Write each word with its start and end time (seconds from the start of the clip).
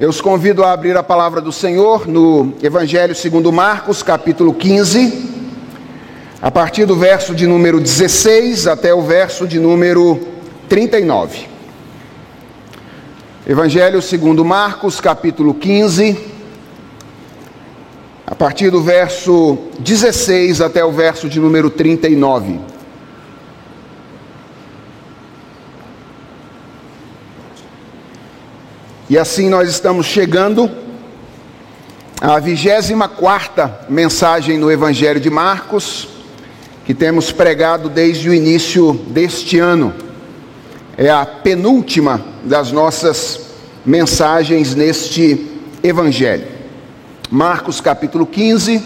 Eu 0.00 0.10
os 0.10 0.20
convido 0.20 0.62
a 0.62 0.70
abrir 0.70 0.96
a 0.96 1.02
palavra 1.02 1.40
do 1.40 1.50
Senhor 1.50 2.06
no 2.06 2.54
Evangelho 2.62 3.16
segundo 3.16 3.50
Marcos, 3.50 4.00
capítulo 4.00 4.54
15, 4.54 5.28
a 6.40 6.52
partir 6.52 6.84
do 6.84 6.94
verso 6.94 7.34
de 7.34 7.48
número 7.48 7.80
16 7.80 8.68
até 8.68 8.94
o 8.94 9.02
verso 9.02 9.44
de 9.44 9.58
número 9.58 10.20
39. 10.68 11.48
Evangelho 13.44 14.00
segundo 14.00 14.44
Marcos, 14.44 15.00
capítulo 15.00 15.52
15, 15.52 16.16
a 18.24 18.36
partir 18.36 18.70
do 18.70 18.80
verso 18.80 19.58
16 19.80 20.60
até 20.60 20.84
o 20.84 20.92
verso 20.92 21.28
de 21.28 21.40
número 21.40 21.70
39. 21.70 22.60
E 29.10 29.16
assim 29.16 29.48
nós 29.48 29.70
estamos 29.70 30.04
chegando 30.04 30.70
à 32.20 32.38
24 32.38 33.70
mensagem 33.88 34.58
no 34.58 34.70
Evangelho 34.70 35.18
de 35.18 35.30
Marcos, 35.30 36.08
que 36.84 36.92
temos 36.92 37.32
pregado 37.32 37.88
desde 37.88 38.28
o 38.28 38.34
início 38.34 38.92
deste 39.08 39.58
ano. 39.58 39.94
É 40.94 41.08
a 41.08 41.24
penúltima 41.24 42.22
das 42.44 42.70
nossas 42.70 43.40
mensagens 43.82 44.74
neste 44.74 45.58
Evangelho. 45.82 46.46
Marcos 47.30 47.80
capítulo 47.80 48.26
15, 48.26 48.82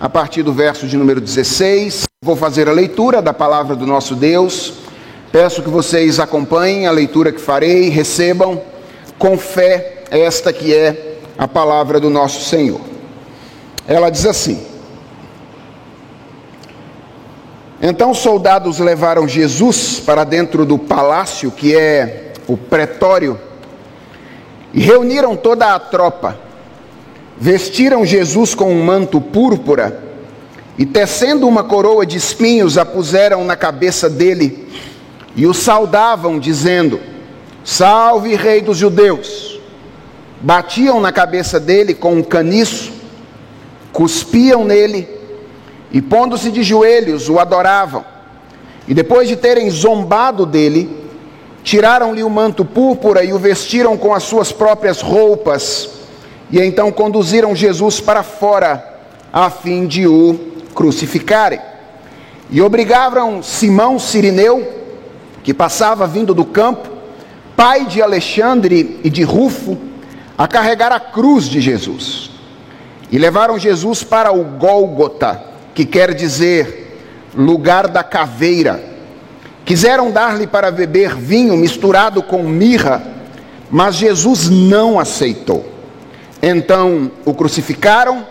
a 0.00 0.08
partir 0.08 0.42
do 0.42 0.54
verso 0.54 0.86
de 0.86 0.96
número 0.96 1.20
16. 1.20 2.04
Vou 2.24 2.36
fazer 2.36 2.70
a 2.70 2.72
leitura 2.72 3.20
da 3.20 3.34
palavra 3.34 3.76
do 3.76 3.86
nosso 3.86 4.14
Deus. 4.14 4.72
Peço 5.30 5.62
que 5.62 5.68
vocês 5.68 6.18
acompanhem 6.18 6.86
a 6.86 6.90
leitura 6.90 7.30
que 7.30 7.40
farei, 7.40 7.90
recebam 7.90 8.71
com 9.22 9.38
fé 9.38 10.02
esta 10.10 10.52
que 10.52 10.74
é 10.74 11.18
a 11.38 11.46
palavra 11.46 12.00
do 12.00 12.10
nosso 12.10 12.40
Senhor. 12.40 12.80
Ela 13.86 14.10
diz 14.10 14.26
assim: 14.26 14.60
Então 17.80 18.10
os 18.10 18.18
soldados 18.18 18.80
levaram 18.80 19.28
Jesus 19.28 20.02
para 20.04 20.24
dentro 20.24 20.66
do 20.66 20.76
palácio, 20.76 21.52
que 21.52 21.72
é 21.72 22.32
o 22.48 22.56
pretório, 22.56 23.38
e 24.74 24.80
reuniram 24.80 25.36
toda 25.36 25.72
a 25.72 25.78
tropa. 25.78 26.36
Vestiram 27.38 28.04
Jesus 28.04 28.56
com 28.56 28.72
um 28.72 28.84
manto 28.84 29.20
púrpura 29.20 30.02
e, 30.76 30.84
tecendo 30.84 31.46
uma 31.46 31.62
coroa 31.62 32.04
de 32.04 32.16
espinhos, 32.16 32.76
a 32.76 32.84
puseram 32.84 33.44
na 33.44 33.54
cabeça 33.54 34.10
dele 34.10 34.68
e 35.36 35.46
o 35.46 35.54
saudavam, 35.54 36.40
dizendo: 36.40 37.11
Salve, 37.64 38.34
Rei 38.34 38.60
dos 38.60 38.76
Judeus! 38.76 39.60
Batiam 40.40 41.00
na 41.00 41.12
cabeça 41.12 41.60
dele 41.60 41.94
com 41.94 42.14
um 42.14 42.22
caniço, 42.22 42.92
cuspiam 43.92 44.64
nele 44.64 45.08
e, 45.92 46.02
pondo-se 46.02 46.50
de 46.50 46.64
joelhos, 46.64 47.28
o 47.28 47.38
adoravam. 47.38 48.04
E 48.88 48.94
depois 48.94 49.28
de 49.28 49.36
terem 49.36 49.70
zombado 49.70 50.44
dele, 50.44 50.90
tiraram-lhe 51.62 52.24
o 52.24 52.30
manto 52.30 52.64
púrpura 52.64 53.22
e 53.22 53.32
o 53.32 53.38
vestiram 53.38 53.96
com 53.96 54.12
as 54.12 54.24
suas 54.24 54.50
próprias 54.50 55.00
roupas, 55.00 55.90
e 56.50 56.60
então 56.60 56.90
conduziram 56.90 57.54
Jesus 57.54 58.00
para 58.00 58.24
fora, 58.24 59.00
a 59.32 59.48
fim 59.48 59.86
de 59.86 60.08
o 60.08 60.38
crucificarem. 60.74 61.60
E 62.50 62.60
obrigaram 62.60 63.42
Simão 63.42 63.98
Sirineu, 63.98 64.66
que 65.44 65.54
passava 65.54 66.06
vindo 66.06 66.34
do 66.34 66.44
campo, 66.44 66.91
pai 67.56 67.86
de 67.86 68.02
Alexandre 68.02 69.00
e 69.04 69.10
de 69.10 69.22
Rufo, 69.22 69.78
a 70.36 70.48
carregar 70.48 70.92
a 70.92 71.00
cruz 71.00 71.44
de 71.44 71.60
Jesus. 71.60 72.30
E 73.10 73.18
levaram 73.18 73.58
Jesus 73.58 74.02
para 74.02 74.32
o 74.32 74.42
Gólgota, 74.42 75.42
que 75.74 75.84
quer 75.84 76.14
dizer 76.14 76.98
lugar 77.34 77.88
da 77.88 78.02
caveira. 78.02 78.82
Quiseram 79.64 80.10
dar-lhe 80.10 80.46
para 80.46 80.70
beber 80.70 81.14
vinho 81.14 81.56
misturado 81.56 82.22
com 82.22 82.42
mirra, 82.42 83.02
mas 83.70 83.94
Jesus 83.96 84.48
não 84.48 84.98
aceitou. 84.98 85.70
Então 86.42 87.10
o 87.24 87.32
crucificaram 87.32 88.26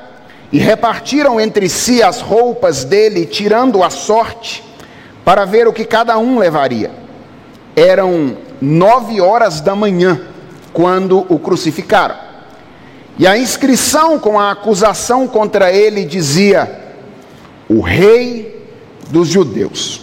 e 0.51 0.57
repartiram 0.59 1.39
entre 1.39 1.69
si 1.69 2.03
as 2.03 2.19
roupas 2.19 2.83
dele, 2.83 3.25
tirando 3.25 3.81
a 3.83 3.89
sorte, 3.89 4.63
para 5.23 5.45
ver 5.45 5.67
o 5.67 5.73
que 5.73 5.85
cada 5.85 6.17
um 6.17 6.37
levaria. 6.37 6.91
Eram 7.75 8.35
nove 8.61 9.19
horas 9.19 9.59
da 9.59 9.75
manhã, 9.75 10.21
quando 10.71 11.25
o 11.27 11.39
crucificaram. 11.39 12.15
E 13.17 13.27
a 13.27 13.37
inscrição 13.37 14.19
com 14.19 14.39
a 14.39 14.51
acusação 14.51 15.27
contra 15.27 15.71
ele 15.71 16.05
dizia: 16.05 16.79
O 17.67 17.81
Rei 17.81 18.67
dos 19.09 19.27
Judeus. 19.27 20.01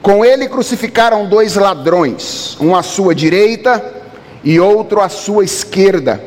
Com 0.00 0.24
ele 0.24 0.48
crucificaram 0.48 1.28
dois 1.28 1.56
ladrões, 1.56 2.56
um 2.60 2.74
à 2.74 2.82
sua 2.82 3.14
direita 3.14 3.94
e 4.42 4.58
outro 4.58 5.00
à 5.00 5.08
sua 5.08 5.44
esquerda. 5.44 6.22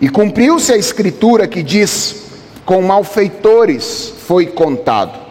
E 0.00 0.08
cumpriu-se 0.08 0.72
a 0.72 0.76
escritura 0.76 1.46
que 1.46 1.62
diz: 1.62 2.24
Com 2.64 2.82
malfeitores 2.82 4.12
foi 4.26 4.46
contado. 4.46 5.23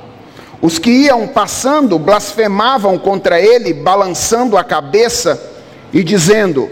Os 0.64 0.80
que 0.80 0.90
iam 0.90 1.28
passando 1.28 2.00
blasfemavam 2.00 2.98
contra 2.98 3.38
ele, 3.38 3.74
balançando 3.74 4.58
a 4.58 4.64
cabeça 4.64 5.38
e 5.92 6.02
dizendo: 6.02 6.72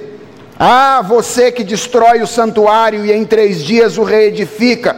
Ah, 0.57 1.01
você 1.05 1.51
que 1.51 1.61
destrói 1.61 2.21
o 2.21 2.27
santuário 2.27 3.05
e 3.05 3.11
em 3.11 3.25
três 3.25 3.61
dias 3.61 3.97
o 3.97 4.03
reedifica, 4.03 4.95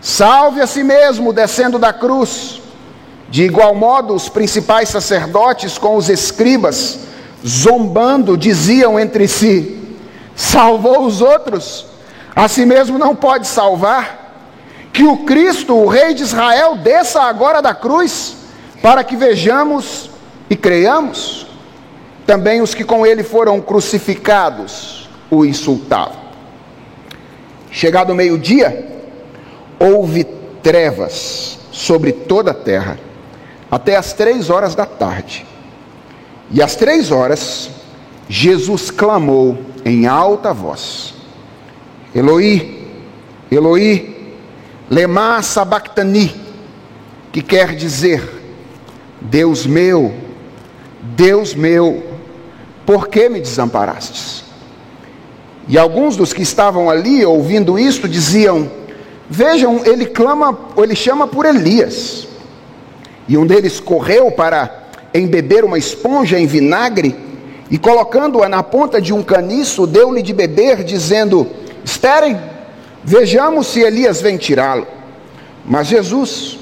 salve 0.00 0.62
a 0.62 0.66
si 0.66 0.82
mesmo 0.82 1.34
descendo 1.34 1.78
da 1.78 1.92
cruz. 1.92 2.62
De 3.28 3.42
igual 3.42 3.74
modo, 3.74 4.14
os 4.14 4.26
principais 4.30 4.88
sacerdotes 4.88 5.76
com 5.76 5.94
os 5.94 6.08
escribas, 6.08 7.00
zombando, 7.46 8.38
diziam 8.38 8.98
entre 8.98 9.28
si: 9.28 9.98
Salvou 10.34 11.04
os 11.04 11.20
outros, 11.20 11.84
a 12.34 12.48
si 12.48 12.64
mesmo 12.64 12.98
não 12.98 13.14
pode 13.14 13.46
salvar 13.46 14.23
que 14.94 15.02
o 15.02 15.16
Cristo, 15.24 15.74
o 15.74 15.88
Rei 15.88 16.14
de 16.14 16.22
Israel, 16.22 16.76
desça 16.76 17.20
agora 17.22 17.60
da 17.60 17.74
cruz, 17.74 18.36
para 18.80 19.02
que 19.02 19.16
vejamos 19.16 20.08
e 20.48 20.54
creiamos. 20.54 21.48
Também 22.24 22.62
os 22.62 22.74
que 22.74 22.84
com 22.84 23.04
ele 23.04 23.24
foram 23.24 23.60
crucificados 23.60 25.10
o 25.28 25.44
insultavam. 25.44 26.22
Chegado 27.72 28.12
o 28.12 28.14
meio-dia, 28.14 29.02
houve 29.80 30.22
trevas 30.62 31.58
sobre 31.72 32.12
toda 32.12 32.52
a 32.52 32.54
terra, 32.54 32.96
até 33.68 33.96
as 33.96 34.12
três 34.12 34.48
horas 34.48 34.76
da 34.76 34.86
tarde. 34.86 35.44
E 36.52 36.62
às 36.62 36.76
três 36.76 37.10
horas, 37.10 37.68
Jesus 38.28 38.92
clamou 38.92 39.58
em 39.84 40.06
alta 40.06 40.52
voz: 40.54 41.14
Eloi, 42.14 42.86
Eloi, 43.50 44.13
Lema 44.90 45.42
Sabactani, 45.42 46.34
que 47.32 47.42
quer 47.42 47.74
dizer: 47.74 48.22
Deus 49.20 49.66
meu, 49.66 50.14
Deus 51.00 51.54
meu, 51.54 52.02
por 52.84 53.08
que 53.08 53.28
me 53.28 53.40
desamparastes? 53.40 54.44
E 55.66 55.78
alguns 55.78 56.16
dos 56.16 56.32
que 56.32 56.42
estavam 56.42 56.90
ali 56.90 57.24
ouvindo 57.24 57.78
isto 57.78 58.08
diziam: 58.08 58.70
Vejam, 59.28 59.80
ele 59.84 60.06
clama, 60.06 60.58
ele 60.76 60.94
chama 60.94 61.26
por 61.26 61.46
Elias. 61.46 62.28
E 63.26 63.38
um 63.38 63.46
deles 63.46 63.80
correu 63.80 64.30
para 64.30 64.84
embeber 65.14 65.64
uma 65.64 65.78
esponja 65.78 66.38
em 66.38 66.46
vinagre 66.46 67.16
e 67.70 67.78
colocando-a 67.78 68.48
na 68.48 68.62
ponta 68.62 69.00
de 69.00 69.12
um 69.12 69.22
caniço, 69.22 69.86
deu-lhe 69.86 70.22
de 70.22 70.34
beber, 70.34 70.84
dizendo: 70.84 71.46
Esperem, 71.82 72.38
Vejamos 73.04 73.66
se 73.66 73.80
Elias 73.80 74.20
vem 74.20 74.36
tirá-lo. 74.36 74.86
Mas 75.64 75.86
Jesus, 75.88 76.58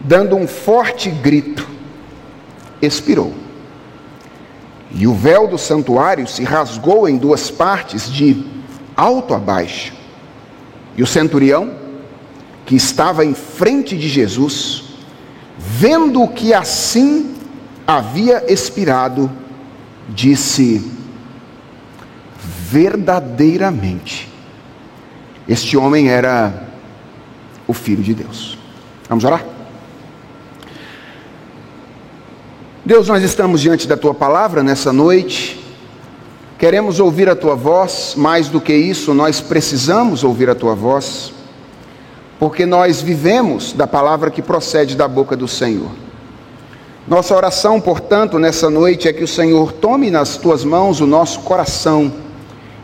dando 0.00 0.36
um 0.36 0.46
forte 0.46 1.10
grito, 1.10 1.66
expirou. 2.80 3.32
E 4.92 5.06
o 5.06 5.14
véu 5.14 5.46
do 5.46 5.56
santuário 5.56 6.26
se 6.26 6.42
rasgou 6.42 7.08
em 7.08 7.16
duas 7.16 7.50
partes, 7.50 8.10
de 8.12 8.44
alto 8.96 9.34
a 9.34 9.38
baixo. 9.38 9.92
E 10.96 11.02
o 11.02 11.06
centurião, 11.06 11.74
que 12.66 12.76
estava 12.76 13.24
em 13.24 13.34
frente 13.34 13.96
de 13.96 14.08
Jesus, 14.08 14.84
vendo 15.56 16.26
que 16.28 16.52
assim 16.52 17.34
havia 17.86 18.44
expirado, 18.52 19.30
disse: 20.08 20.90
Verdadeiramente, 22.70 24.29
este 25.50 25.76
homem 25.76 26.08
era 26.08 26.68
o 27.66 27.74
Filho 27.74 28.02
de 28.02 28.14
Deus. 28.14 28.56
Vamos 29.08 29.24
orar? 29.24 29.44
Deus, 32.84 33.08
nós 33.08 33.22
estamos 33.22 33.60
diante 33.60 33.86
da 33.86 33.96
tua 33.96 34.14
palavra 34.14 34.62
nessa 34.62 34.92
noite 34.92 35.60
Queremos 36.60 37.00
ouvir 37.00 37.26
a 37.26 37.34
tua 37.34 37.54
voz, 37.54 38.12
mais 38.18 38.48
do 38.50 38.60
que 38.60 38.74
isso, 38.74 39.14
nós 39.14 39.40
precisamos 39.40 40.22
ouvir 40.22 40.50
a 40.50 40.54
tua 40.54 40.74
voz, 40.74 41.32
porque 42.38 42.66
nós 42.66 43.00
vivemos 43.00 43.72
da 43.72 43.86
palavra 43.86 44.30
que 44.30 44.42
procede 44.42 44.94
da 44.94 45.08
boca 45.08 45.34
do 45.34 45.48
Senhor. 45.48 45.90
Nossa 47.08 47.34
oração, 47.34 47.80
portanto, 47.80 48.38
nessa 48.38 48.68
noite 48.68 49.08
é 49.08 49.12
que 49.14 49.24
o 49.24 49.26
Senhor 49.26 49.72
tome 49.72 50.10
nas 50.10 50.36
tuas 50.36 50.62
mãos 50.62 51.00
o 51.00 51.06
nosso 51.06 51.40
coração 51.40 52.12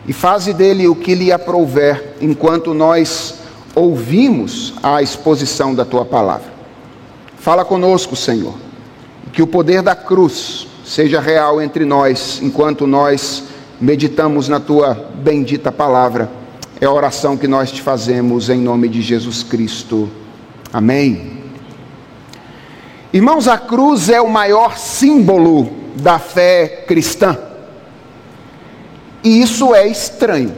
e 0.07 0.13
faze 0.13 0.53
dele 0.53 0.87
o 0.87 0.95
que 0.95 1.13
lhe 1.13 1.31
aprouver, 1.31 2.15
enquanto 2.21 2.73
nós 2.73 3.35
ouvimos 3.75 4.73
a 4.81 5.01
exposição 5.01 5.75
da 5.75 5.83
tua 5.83 6.05
palavra. 6.05 6.51
Fala 7.37 7.65
conosco, 7.65 8.15
Senhor, 8.15 8.55
que 9.33 9.41
o 9.41 9.47
poder 9.47 9.81
da 9.81 9.95
cruz 9.95 10.67
seja 10.85 11.19
real 11.19 11.61
entre 11.61 11.83
nós, 11.83 12.39
enquanto 12.41 12.87
nós 12.87 13.43
meditamos 13.79 14.47
na 14.47 14.59
tua 14.59 15.11
bendita 15.15 15.71
palavra. 15.71 16.29
É 16.79 16.85
a 16.85 16.91
oração 16.91 17.35
que 17.35 17.47
nós 17.47 17.71
te 17.71 17.81
fazemos 17.81 18.49
em 18.49 18.59
nome 18.59 18.87
de 18.87 19.01
Jesus 19.01 19.43
Cristo. 19.43 20.09
Amém. 20.71 21.43
Irmãos, 23.11 23.47
a 23.47 23.57
cruz 23.57 24.09
é 24.09 24.21
o 24.21 24.29
maior 24.29 24.77
símbolo 24.77 25.69
da 25.95 26.19
fé 26.19 26.85
cristã. 26.87 27.37
E 29.27 29.41
isso 29.41 29.75
é 29.75 29.85
estranho. 29.85 30.55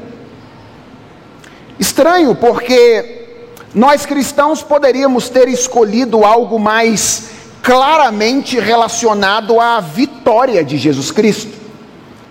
Estranho 1.80 2.36
porque 2.36 3.26
nós 3.74 4.06
cristãos 4.06 4.62
poderíamos 4.62 5.28
ter 5.28 5.48
escolhido 5.48 6.24
algo 6.24 6.60
mais 6.60 7.32
claramente 7.64 8.60
relacionado 8.60 9.60
à 9.60 9.80
vitória 9.80 10.64
de 10.64 10.78
Jesus 10.78 11.10
Cristo. 11.10 11.52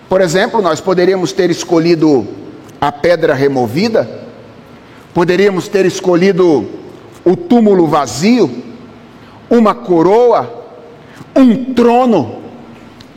Por 0.07 0.21
exemplo, 0.21 0.61
nós 0.61 0.79
poderíamos 0.79 1.33
ter 1.33 1.49
escolhido 1.49 2.25
a 2.79 2.89
pedra 2.89 3.33
removida, 3.33 4.09
poderíamos 5.13 5.67
ter 5.67 5.85
escolhido 5.85 6.69
o 7.25 7.35
túmulo 7.35 7.85
vazio, 7.85 8.49
uma 9.49 9.75
coroa, 9.75 10.71
um 11.35 11.73
trono. 11.73 12.41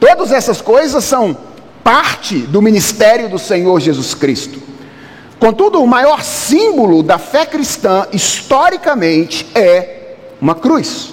Todas 0.01 0.33
essas 0.33 0.61
coisas 0.61 1.05
são 1.05 1.52
parte 1.83 2.39
do 2.39 2.63
ministério 2.63 3.29
do 3.29 3.39
Senhor 3.39 3.81
Jesus 3.81 4.15
Cristo. 4.15 4.61
Contudo, 5.39 5.83
o 5.83 5.87
maior 5.87 6.23
símbolo 6.23 7.03
da 7.03 7.19
fé 7.19 7.45
cristã, 7.45 8.07
historicamente, 8.13 9.47
é 9.55 10.15
uma 10.41 10.55
cruz. 10.55 11.13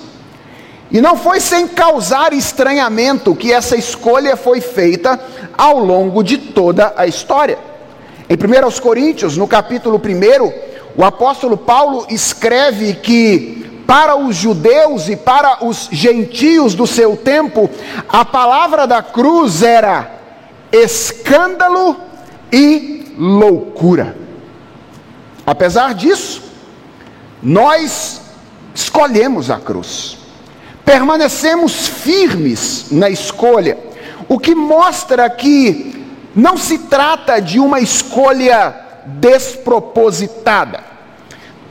E 0.92 1.02
não 1.02 1.16
foi 1.16 1.40
sem 1.40 1.68
causar 1.68 2.34
estranhamento 2.34 3.36
que 3.36 3.52
essa 3.52 3.76
escolha 3.76 4.36
foi 4.36 4.62
feita 4.62 5.20
ao 5.58 5.80
longo 5.80 6.24
de 6.24 6.38
toda 6.38 6.94
a 6.96 7.08
história. 7.08 7.58
Em 8.30 8.36
1 8.36 8.80
Coríntios, 8.82 9.36
no 9.36 9.48
capítulo 9.48 10.00
1, 10.00 10.54
o 10.96 11.04
apóstolo 11.04 11.58
Paulo 11.58 12.06
escreve 12.10 12.94
que 12.94 13.84
para 13.88 14.16
os 14.16 14.36
judeus 14.36 15.10
e 15.10 15.16
para 15.16 15.66
os 15.66 15.90
gentios 15.92 16.76
do 16.76 16.86
seu 16.86 17.18
tempo, 17.18 17.68
a 18.08 18.24
palavra 18.24 18.86
da 18.86 19.02
cruz 19.02 19.64
era 19.64 20.19
escândalo 20.72 21.98
e 22.52 23.14
loucura. 23.18 24.16
Apesar 25.46 25.94
disso, 25.94 26.44
nós 27.42 28.22
escolhemos 28.74 29.50
a 29.50 29.60
cruz 29.60 30.20
permanecemos 30.90 31.88
firmes 31.88 32.88
na 32.90 33.12
escolha, 33.12 33.78
o 34.28 34.40
que 34.40 34.56
mostra 34.56 35.30
que 35.30 36.04
não 36.36 36.58
se 36.58 36.80
trata 36.80 37.40
de 37.40 37.60
uma 37.60 37.80
escolha 37.80 38.74
despropositada. 39.06 40.84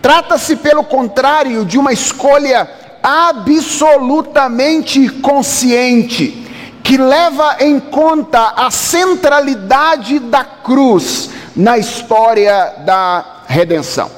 Trata-se, 0.00 0.54
pelo 0.54 0.84
contrário, 0.84 1.64
de 1.64 1.76
uma 1.76 1.92
escolha 1.92 2.70
absolutamente 3.02 5.08
consciente, 5.08 6.47
que 6.88 6.96
leva 6.96 7.58
em 7.60 7.78
conta 7.78 8.54
a 8.56 8.70
centralidade 8.70 10.18
da 10.18 10.42
cruz 10.42 11.28
na 11.54 11.76
história 11.76 12.76
da 12.78 13.42
redenção. 13.46 14.10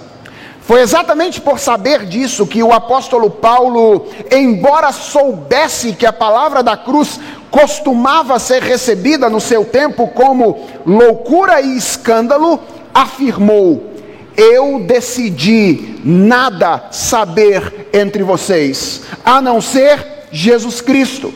Foi 0.61 0.81
exatamente 0.81 1.41
por 1.41 1.59
saber 1.59 2.07
disso 2.07 2.47
que 2.47 2.63
o 2.63 2.73
apóstolo 2.73 3.29
Paulo, 3.29 4.07
embora 4.31 4.93
soubesse 4.93 5.95
que 5.95 6.07
a 6.07 6.13
palavra 6.13 6.63
da 6.63 6.77
cruz 6.77 7.19
costumava 7.51 8.39
ser 8.39 8.63
recebida 8.63 9.29
no 9.29 9.41
seu 9.41 9.65
tempo 9.65 10.07
como 10.07 10.69
loucura 10.87 11.61
e 11.61 11.77
escândalo, 11.77 12.61
afirmou: 12.95 13.91
Eu 14.37 14.79
decidi 14.87 15.99
nada 16.05 16.85
saber 16.93 17.91
entre 17.93 18.23
vocês, 18.23 19.03
a 19.25 19.43
não 19.43 19.61
ser 19.61 20.29
Jesus 20.31 20.81
Cristo 20.81 21.35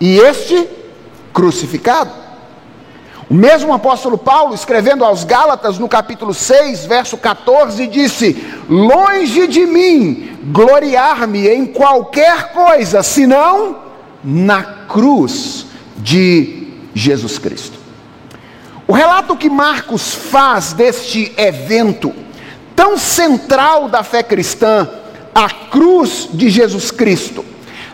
e 0.00 0.18
este 0.18 0.68
crucificado. 1.32 2.10
O 3.28 3.34
mesmo 3.34 3.72
apóstolo 3.72 4.16
Paulo, 4.16 4.54
escrevendo 4.54 5.04
aos 5.04 5.24
Gálatas, 5.24 5.78
no 5.78 5.88
capítulo 5.88 6.32
6, 6.32 6.86
verso 6.86 7.16
14, 7.16 7.86
disse: 7.88 8.36
Longe 8.68 9.48
de 9.48 9.66
mim 9.66 10.38
gloriar-me 10.44 11.48
em 11.48 11.66
qualquer 11.66 12.52
coisa, 12.52 13.02
senão 13.02 13.78
na 14.22 14.62
cruz 14.62 15.66
de 15.96 16.68
Jesus 16.94 17.38
Cristo. 17.38 17.78
O 18.86 18.92
relato 18.92 19.36
que 19.36 19.50
Marcos 19.50 20.14
faz 20.14 20.72
deste 20.72 21.32
evento 21.36 22.14
tão 22.76 22.96
central 22.96 23.88
da 23.88 24.04
fé 24.04 24.22
cristã, 24.22 24.88
a 25.34 25.50
cruz 25.50 26.28
de 26.32 26.48
Jesus 26.48 26.92
Cristo, 26.92 27.44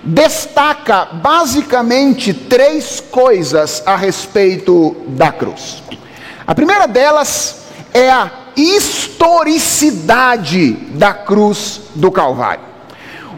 destaca 0.03 1.09
basicamente 1.13 2.35
três 2.35 3.01
coisas 3.01 3.83
a 3.87 3.97
respeito 3.97 4.97
da 5.09 5.31
cruz. 5.31 5.83
A 6.47 6.55
primeira 6.55 6.89
delas 6.89 7.63
é 7.95 8.11
a 8.11 8.31
historicidade 8.57 10.73
da 10.73 11.15
cruz 11.15 11.81
do 11.95 12.11
Calvário. 12.11 12.73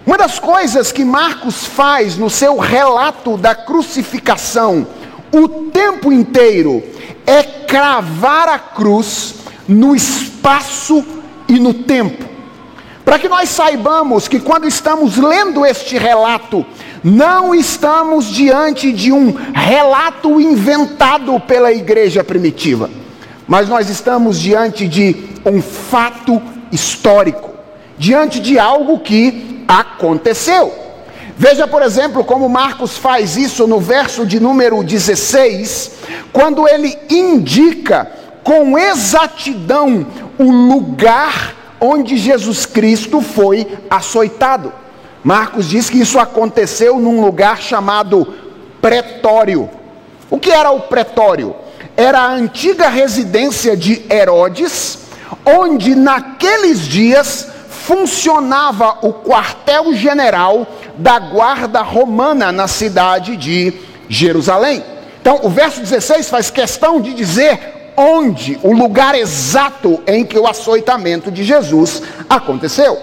Uma 0.06 0.18
das 0.18 0.38
coisas 0.38 0.92
que 0.92 1.04
Marcos 1.04 1.66
faz 1.66 2.16
no 2.16 2.28
seu 2.28 2.58
relato 2.58 3.36
da 3.36 3.54
crucificação 3.54 4.86
o 5.32 5.48
tempo 5.70 6.12
inteiro 6.12 6.82
é 7.26 7.42
cravar 7.42 8.48
a 8.48 8.58
cruz 8.58 9.36
no 9.66 9.96
espaço 9.96 11.04
e 11.48 11.58
no 11.58 11.74
tempo. 11.74 12.33
Para 13.04 13.18
que 13.18 13.28
nós 13.28 13.50
saibamos 13.50 14.28
que 14.28 14.40
quando 14.40 14.66
estamos 14.66 15.18
lendo 15.18 15.64
este 15.66 15.98
relato, 15.98 16.64
não 17.02 17.54
estamos 17.54 18.26
diante 18.26 18.90
de 18.92 19.12
um 19.12 19.34
relato 19.52 20.40
inventado 20.40 21.38
pela 21.40 21.70
igreja 21.70 22.24
primitiva, 22.24 22.88
mas 23.46 23.68
nós 23.68 23.90
estamos 23.90 24.40
diante 24.40 24.88
de 24.88 25.16
um 25.44 25.60
fato 25.60 26.40
histórico, 26.72 27.50
diante 27.98 28.40
de 28.40 28.58
algo 28.58 29.00
que 29.00 29.64
aconteceu. 29.68 30.72
Veja, 31.36 31.66
por 31.66 31.82
exemplo, 31.82 32.24
como 32.24 32.48
Marcos 32.48 32.96
faz 32.96 33.36
isso 33.36 33.66
no 33.66 33.80
verso 33.80 34.24
de 34.24 34.40
número 34.40 34.82
16, 34.82 35.90
quando 36.32 36.66
ele 36.66 36.96
indica 37.10 38.10
com 38.42 38.78
exatidão 38.78 40.06
o 40.38 40.50
lugar 40.50 41.63
onde 41.80 42.16
Jesus 42.16 42.66
Cristo 42.66 43.20
foi 43.20 43.66
açoitado. 43.90 44.72
Marcos 45.22 45.68
diz 45.68 45.88
que 45.88 46.00
isso 46.00 46.18
aconteceu 46.18 46.98
num 46.98 47.20
lugar 47.20 47.60
chamado 47.60 48.34
pretório. 48.80 49.70
O 50.30 50.38
que 50.38 50.50
era 50.50 50.70
o 50.70 50.80
pretório? 50.80 51.54
Era 51.96 52.20
a 52.20 52.32
antiga 52.32 52.88
residência 52.88 53.76
de 53.76 54.04
Herodes, 54.10 54.98
onde 55.46 55.94
naqueles 55.94 56.80
dias 56.80 57.48
funcionava 57.68 58.98
o 59.02 59.12
quartel-general 59.12 60.66
da 60.96 61.18
guarda 61.18 61.82
romana 61.82 62.50
na 62.50 62.66
cidade 62.66 63.36
de 63.36 63.72
Jerusalém. 64.08 64.82
Então, 65.20 65.40
o 65.42 65.48
verso 65.48 65.80
16 65.80 66.28
faz 66.28 66.50
questão 66.50 67.00
de 67.00 67.14
dizer 67.14 67.83
onde, 67.96 68.58
o 68.62 68.72
lugar 68.72 69.14
exato 69.14 70.02
em 70.06 70.24
que 70.24 70.38
o 70.38 70.46
açoitamento 70.46 71.30
de 71.30 71.44
Jesus 71.44 72.02
aconteceu. 72.28 72.98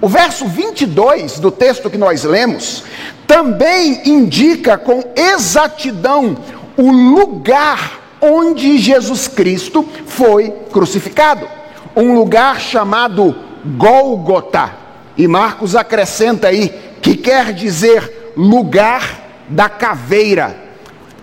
O 0.00 0.08
verso 0.08 0.46
22 0.46 1.40
do 1.40 1.50
texto 1.50 1.90
que 1.90 1.98
nós 1.98 2.22
lemos 2.22 2.84
também 3.26 4.02
indica 4.08 4.78
com 4.78 5.02
exatidão 5.16 6.36
o 6.76 6.90
lugar 6.90 7.98
onde 8.20 8.78
Jesus 8.78 9.26
Cristo 9.26 9.86
foi 10.06 10.50
crucificado. 10.72 11.48
Um 11.96 12.14
lugar 12.14 12.60
chamado 12.60 13.34
Gólgota. 13.76 14.70
E 15.16 15.26
Marcos 15.26 15.74
acrescenta 15.74 16.48
aí 16.48 16.72
que 17.02 17.16
quer 17.16 17.52
dizer 17.52 18.32
lugar 18.36 19.28
da 19.48 19.68
caveira 19.68 20.67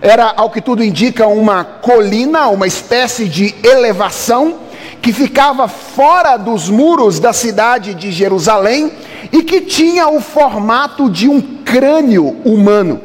Era, 0.06 0.34
ao 0.36 0.50
que 0.50 0.60
tudo 0.60 0.84
indica, 0.84 1.26
uma 1.26 1.64
colina, 1.64 2.46
uma 2.46 2.68
espécie 2.68 3.28
de 3.28 3.52
elevação 3.64 4.54
que 5.02 5.12
ficava 5.12 5.66
fora 5.66 6.36
dos 6.36 6.70
muros 6.70 7.18
da 7.18 7.32
cidade 7.32 7.92
de 7.92 8.12
Jerusalém 8.12 8.92
e 9.32 9.42
que 9.42 9.62
tinha 9.62 10.06
o 10.06 10.20
formato 10.20 11.10
de 11.10 11.28
um 11.28 11.40
crânio 11.64 12.36
humano. 12.44 13.00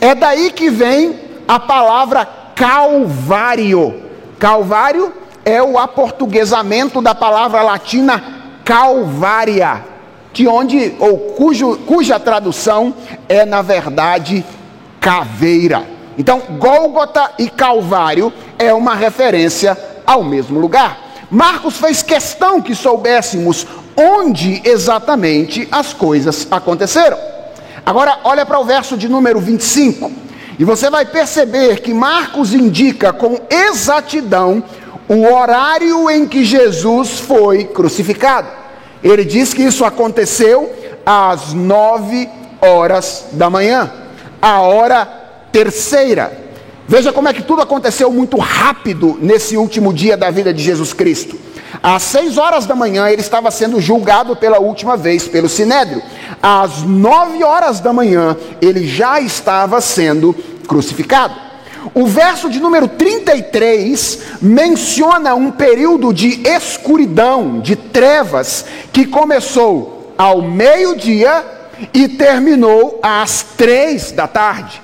É 0.00 0.16
daí 0.16 0.50
que 0.50 0.68
vem 0.68 1.14
a 1.46 1.60
palavra 1.60 2.26
Calvário. 2.56 4.02
Calvário 4.36 5.12
é 5.44 5.62
o 5.62 5.78
aportuguesamento 5.78 7.00
da 7.00 7.14
palavra 7.14 7.62
latina 7.62 8.20
Calvária, 8.64 9.84
de 10.32 10.48
onde 10.48 10.92
ou 10.98 11.18
cujo, 11.36 11.76
cuja 11.86 12.18
tradução 12.18 12.92
é 13.28 13.44
na 13.44 13.62
verdade 13.62 14.44
caveira. 14.98 15.91
Então, 16.18 16.42
Gólgota 16.58 17.32
e 17.38 17.48
Calvário 17.48 18.32
é 18.58 18.72
uma 18.72 18.94
referência 18.94 19.76
ao 20.06 20.22
mesmo 20.22 20.58
lugar. 20.58 20.98
Marcos 21.30 21.78
fez 21.78 22.02
questão 22.02 22.60
que 22.60 22.74
soubéssemos 22.74 23.66
onde 23.96 24.60
exatamente 24.64 25.66
as 25.70 25.92
coisas 25.92 26.46
aconteceram. 26.50 27.18
Agora, 27.84 28.18
olha 28.24 28.44
para 28.44 28.60
o 28.60 28.64
verso 28.64 28.96
de 28.96 29.08
número 29.08 29.40
25, 29.40 30.12
e 30.58 30.64
você 30.64 30.90
vai 30.90 31.06
perceber 31.06 31.80
que 31.80 31.94
Marcos 31.94 32.52
indica 32.52 33.12
com 33.12 33.40
exatidão 33.50 34.62
o 35.08 35.24
horário 35.32 36.08
em 36.10 36.26
que 36.26 36.44
Jesus 36.44 37.18
foi 37.20 37.64
crucificado. 37.64 38.48
Ele 39.02 39.24
diz 39.24 39.52
que 39.52 39.62
isso 39.62 39.84
aconteceu 39.84 40.72
às 41.04 41.52
nove 41.52 42.28
horas 42.60 43.26
da 43.32 43.50
manhã, 43.50 43.90
a 44.40 44.60
hora 44.60 45.21
terceira. 45.52 46.32
Veja 46.88 47.12
como 47.12 47.28
é 47.28 47.32
que 47.32 47.42
tudo 47.42 47.62
aconteceu 47.62 48.10
muito 48.10 48.36
rápido 48.38 49.16
nesse 49.20 49.56
último 49.56 49.92
dia 49.92 50.16
da 50.16 50.30
vida 50.30 50.52
de 50.52 50.62
Jesus 50.62 50.92
Cristo. 50.92 51.38
Às 51.82 52.02
seis 52.02 52.36
horas 52.36 52.66
da 52.66 52.74
manhã 52.74 53.08
ele 53.08 53.20
estava 53.20 53.50
sendo 53.50 53.80
julgado 53.80 54.36
pela 54.36 54.58
última 54.58 54.96
vez 54.96 55.28
pelo 55.28 55.48
Sinédrio. 55.48 56.02
Às 56.42 56.82
nove 56.82 57.42
horas 57.44 57.80
da 57.80 57.92
manhã 57.92 58.36
ele 58.60 58.86
já 58.86 59.20
estava 59.20 59.80
sendo 59.80 60.34
crucificado. 60.66 61.34
O 61.94 62.06
verso 62.06 62.48
de 62.48 62.60
número 62.60 62.86
33 62.86 64.18
menciona 64.40 65.34
um 65.34 65.50
período 65.50 66.12
de 66.12 66.46
escuridão, 66.46 67.58
de 67.60 67.74
trevas, 67.74 68.64
que 68.92 69.04
começou 69.04 70.12
ao 70.16 70.40
meio-dia 70.40 71.44
e 71.92 72.06
terminou 72.08 73.00
às 73.02 73.42
três 73.56 74.12
da 74.12 74.28
tarde. 74.28 74.80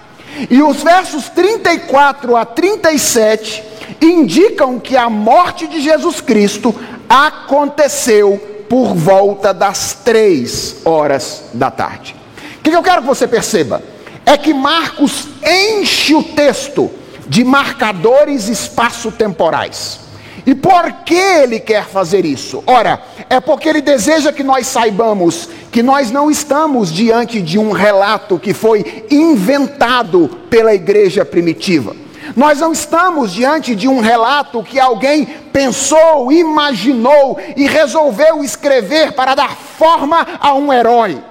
E 0.50 0.62
os 0.62 0.82
versos 0.82 1.28
34 1.28 2.36
a 2.36 2.44
37 2.44 3.64
indicam 4.00 4.78
que 4.78 4.96
a 4.96 5.08
morte 5.10 5.66
de 5.66 5.80
Jesus 5.80 6.20
Cristo 6.20 6.74
aconteceu 7.08 8.38
por 8.68 8.94
volta 8.94 9.52
das 9.54 9.94
três 10.04 10.76
horas 10.84 11.44
da 11.54 11.70
tarde. 11.70 12.14
O 12.58 12.62
que 12.62 12.70
eu 12.70 12.82
quero 12.82 13.02
que 13.02 13.08
você 13.08 13.26
perceba? 13.26 13.82
É 14.26 14.36
que 14.36 14.52
Marcos 14.52 15.26
enche 15.42 16.14
o 16.14 16.22
texto 16.22 16.90
de 17.26 17.44
marcadores 17.44 18.48
espaço-temporais. 18.48 20.07
E 20.48 20.54
por 20.54 20.90
que 21.04 21.14
ele 21.14 21.60
quer 21.60 21.84
fazer 21.84 22.24
isso? 22.24 22.64
Ora, 22.66 23.02
é 23.28 23.38
porque 23.38 23.68
ele 23.68 23.82
deseja 23.82 24.32
que 24.32 24.42
nós 24.42 24.66
saibamos 24.66 25.46
que 25.70 25.82
nós 25.82 26.10
não 26.10 26.30
estamos 26.30 26.90
diante 26.90 27.42
de 27.42 27.58
um 27.58 27.70
relato 27.70 28.38
que 28.38 28.54
foi 28.54 29.04
inventado 29.10 30.26
pela 30.48 30.72
igreja 30.72 31.22
primitiva. 31.22 31.94
Nós 32.34 32.60
não 32.60 32.72
estamos 32.72 33.30
diante 33.30 33.76
de 33.76 33.86
um 33.86 34.00
relato 34.00 34.62
que 34.62 34.80
alguém 34.80 35.26
pensou, 35.52 36.32
imaginou 36.32 37.38
e 37.54 37.66
resolveu 37.66 38.42
escrever 38.42 39.12
para 39.12 39.34
dar 39.34 39.54
forma 39.54 40.26
a 40.40 40.54
um 40.54 40.72
herói. 40.72 41.22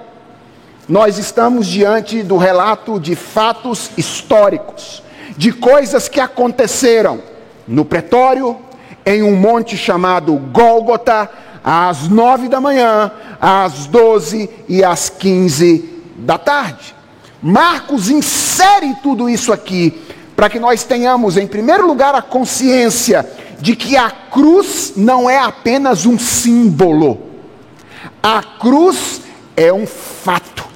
Nós 0.88 1.18
estamos 1.18 1.66
diante 1.66 2.22
do 2.22 2.36
relato 2.36 3.00
de 3.00 3.16
fatos 3.16 3.90
históricos, 3.96 5.02
de 5.36 5.50
coisas 5.50 6.08
que 6.08 6.20
aconteceram 6.20 7.20
no 7.66 7.84
pretório, 7.84 8.67
em 9.08 9.22
um 9.22 9.34
monte 9.34 9.74
chamado 9.74 10.34
Gólgota, 10.52 11.30
às 11.64 12.08
nove 12.08 12.46
da 12.46 12.60
manhã, 12.60 13.10
às 13.40 13.86
doze 13.86 14.50
e 14.68 14.84
às 14.84 15.08
quinze 15.08 16.02
da 16.14 16.36
tarde. 16.36 16.94
Marcos 17.42 18.10
insere 18.10 18.94
tudo 19.02 19.30
isso 19.30 19.50
aqui 19.50 19.98
para 20.36 20.50
que 20.50 20.58
nós 20.58 20.84
tenhamos, 20.84 21.38
em 21.38 21.46
primeiro 21.46 21.86
lugar, 21.86 22.14
a 22.14 22.20
consciência 22.20 23.26
de 23.58 23.74
que 23.74 23.96
a 23.96 24.10
cruz 24.10 24.92
não 24.94 25.28
é 25.28 25.38
apenas 25.38 26.04
um 26.04 26.18
símbolo, 26.18 27.18
a 28.22 28.42
cruz 28.42 29.22
é 29.56 29.72
um 29.72 29.86
fato, 29.86 30.66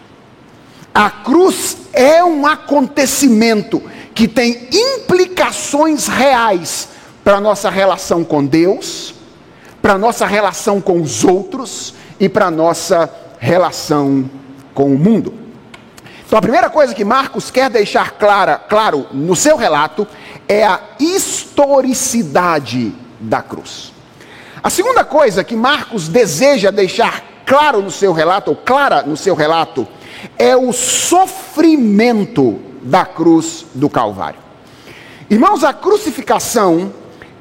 a 0.95 1.11
cruz 1.11 1.77
é 1.93 2.25
um 2.25 2.47
acontecimento 2.47 3.83
que 4.15 4.27
tem 4.27 4.69
implicações 4.73 6.07
reais 6.07 6.92
para 7.25 7.37
a 7.37 7.41
nossa 7.41 7.71
relação 7.71 8.25
com 8.25 8.45
Deus, 8.45 9.15
para 9.81 9.95
a 9.95 9.99
nossa 9.99 10.27
relação 10.27 10.81
com 10.81 11.01
os 11.01 11.25
outros 11.25 11.95
e 12.19 12.29
para 12.29 12.47
a 12.47 12.51
nossa 12.51 13.11
relação 13.39 14.29
com 14.75 14.95
o 14.95 14.99
mundo. 14.99 15.35
Então, 16.27 16.39
a 16.39 16.43
primeira 16.43 16.71
coisa 16.71 16.95
que 16.95 17.05
Marcos 17.05 17.51
quer 17.51 17.69
deixar 17.69 18.13
clara, 18.13 18.57
claro 18.57 19.07
no 19.13 19.37
seu 19.37 19.57
relato 19.57 20.07
é 20.49 20.65
a 20.65 20.81
historicidade 20.99 22.95
da 23.21 23.43
cruz. 23.43 23.93
A 24.63 24.71
segunda 24.71 25.05
coisa 25.05 25.45
que 25.45 25.55
Marcos 25.57 26.09
deseja 26.09 26.71
deixar 26.71 27.23
claro 27.45 27.83
no 27.83 27.91
seu 27.91 28.13
relato, 28.13 28.53
ou 28.53 28.57
clara 28.57 29.03
no 29.03 29.17
seu 29.17 29.35
relato, 29.35 29.87
é 30.39 30.57
o 30.57 30.73
sofrimento 30.73 32.61
da 32.83 33.05
cruz 33.05 33.67
do 33.75 33.91
Calvário. 33.91 34.41
Irmãos, 35.29 35.65
a 35.65 35.73
crucificação 35.73 36.93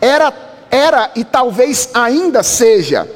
era, 0.01 0.33
era 0.71 1.11
e 1.15 1.23
talvez 1.23 1.89
ainda 1.93 2.41
seja 2.41 3.07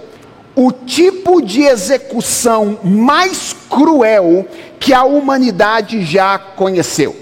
o 0.56 0.72
tipo 0.72 1.42
de 1.42 1.64
execução 1.64 2.80
mais 2.82 3.54
cruel 3.70 4.48
que 4.80 4.94
a 4.94 5.04
humanidade 5.04 6.06
já 6.06 6.40
conheceu. 6.40 7.16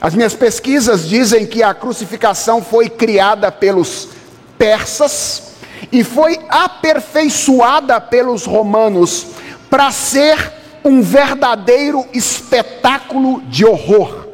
As 0.00 0.14
minhas 0.14 0.34
pesquisas 0.34 1.06
dizem 1.06 1.44
que 1.44 1.62
a 1.62 1.74
crucificação 1.74 2.62
foi 2.62 2.88
criada 2.88 3.50
pelos 3.50 4.08
persas 4.56 5.54
e 5.90 6.02
foi 6.02 6.38
aperfeiçoada 6.48 8.00
pelos 8.00 8.46
romanos 8.46 9.26
para 9.68 9.90
ser 9.90 10.52
um 10.84 11.02
verdadeiro 11.02 12.06
espetáculo 12.14 13.42
de 13.42 13.64
horror. 13.64 14.25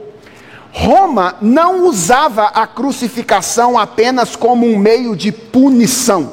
Roma 0.72 1.36
não 1.42 1.86
usava 1.86 2.46
a 2.46 2.66
crucificação 2.66 3.78
apenas 3.78 4.34
como 4.34 4.66
um 4.66 4.78
meio 4.78 5.14
de 5.14 5.30
punição. 5.30 6.32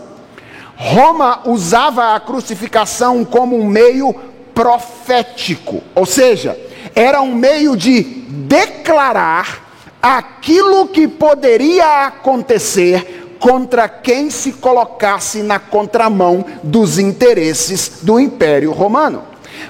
Roma 0.77 1.41
usava 1.45 2.15
a 2.15 2.19
crucificação 2.21 3.25
como 3.25 3.59
um 3.59 3.67
meio 3.67 4.15
profético, 4.55 5.83
ou 5.93 6.05
seja, 6.05 6.57
era 6.95 7.21
um 7.21 7.35
meio 7.35 7.75
de 7.75 8.01
declarar 8.01 9.69
aquilo 10.01 10.87
que 10.87 11.05
poderia 11.05 12.05
acontecer 12.05 13.35
contra 13.39 13.89
quem 13.89 14.29
se 14.29 14.53
colocasse 14.53 15.39
na 15.43 15.59
contramão 15.59 16.45
dos 16.63 16.97
interesses 16.97 17.99
do 18.01 18.17
Império 18.19 18.71
Romano. 18.71 19.23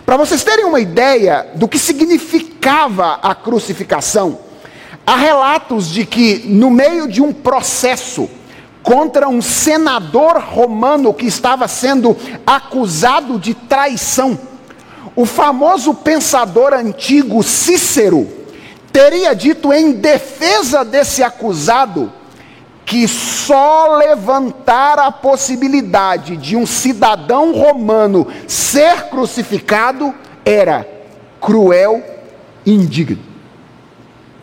Para 0.06 0.18
vocês 0.18 0.44
terem 0.44 0.66
uma 0.66 0.80
ideia 0.80 1.48
do 1.56 1.68
que 1.68 1.80
significava 1.80 3.20
a 3.22 3.34
crucificação, 3.34 4.49
há 5.10 5.16
relatos 5.16 5.90
de 5.90 6.06
que, 6.06 6.44
no 6.46 6.70
meio 6.70 7.08
de 7.08 7.20
um 7.20 7.34
processo 7.34 8.30
contra 8.84 9.28
um 9.28 9.42
senador 9.42 10.38
romano 10.38 11.16
que 11.16 11.26
estava 11.26 11.68
sendo 11.68 12.16
acusado 12.46 13.40
de 13.40 13.56
traição. 13.56 14.38
O 15.16 15.26
famoso 15.26 15.96
pensador 15.96 16.76
antigo 16.76 17.42
Cícero 17.42 18.28
teria 18.94 19.34
dito 19.34 19.74
em 19.74 19.94
defesa 19.94 20.86
desse 20.86 21.24
acusado 21.24 22.14
que 22.86 23.08
só 23.08 23.98
levantar 23.98 25.00
a 25.00 25.12
possibilidade 25.12 26.38
de 26.38 26.56
um 26.56 26.68
cidadão 26.68 27.52
romano 27.52 28.28
ser 28.48 29.10
crucificado 29.10 30.14
era 30.46 30.88
cruel 31.42 32.04
e 32.64 32.74
indigno. 32.74 33.29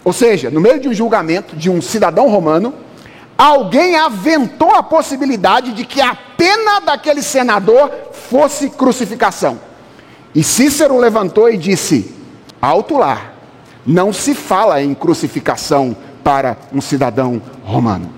Ou 0.07 0.13
seja, 0.13 0.53
no 0.53 0.61
meio 0.61 0.79
de 0.79 0.89
um 0.89 0.95
julgamento 0.95 1.57
de 1.57 1.69
um 1.69 1.83
cidadão 1.83 2.29
romano, 2.29 2.73
alguém 3.37 3.97
aventou 3.97 4.73
a 4.73 4.81
possibilidade 4.81 5.73
de 5.73 5.85
que 5.85 6.01
a 6.01 6.15
pena 6.15 6.79
daquele 6.79 7.21
senador 7.21 7.91
fosse 8.13 8.71
crucificação. 8.71 9.59
E 10.33 10.45
Cícero 10.45 10.97
levantou 10.97 11.51
e 11.51 11.57
disse: 11.57 12.15
Alto 12.63 12.99
lá, 12.99 13.33
não 13.85 14.13
se 14.13 14.33
fala 14.33 14.81
em 14.81 14.95
crucificação 14.95 15.97
para 16.23 16.57
um 16.73 16.81
cidadão 16.81 17.43
romano. 17.65 18.09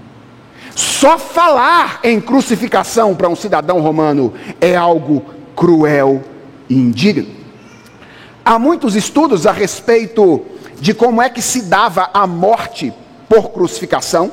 Só 0.76 1.18
falar 1.18 2.00
em 2.04 2.20
crucificação 2.20 3.14
para 3.14 3.30
um 3.30 3.34
cidadão 3.34 3.80
romano 3.80 4.34
é 4.60 4.76
algo 4.76 5.24
cruel 5.56 6.22
e 6.68 6.74
indigno. 6.74 7.38
Há 8.44 8.58
muitos 8.58 8.94
estudos 8.94 9.46
a 9.46 9.52
respeito 9.52 10.44
de 10.80 10.94
como 10.94 11.20
é 11.20 11.28
que 11.28 11.42
se 11.42 11.62
dava 11.62 12.10
a 12.12 12.26
morte 12.26 12.92
por 13.28 13.50
crucificação, 13.50 14.30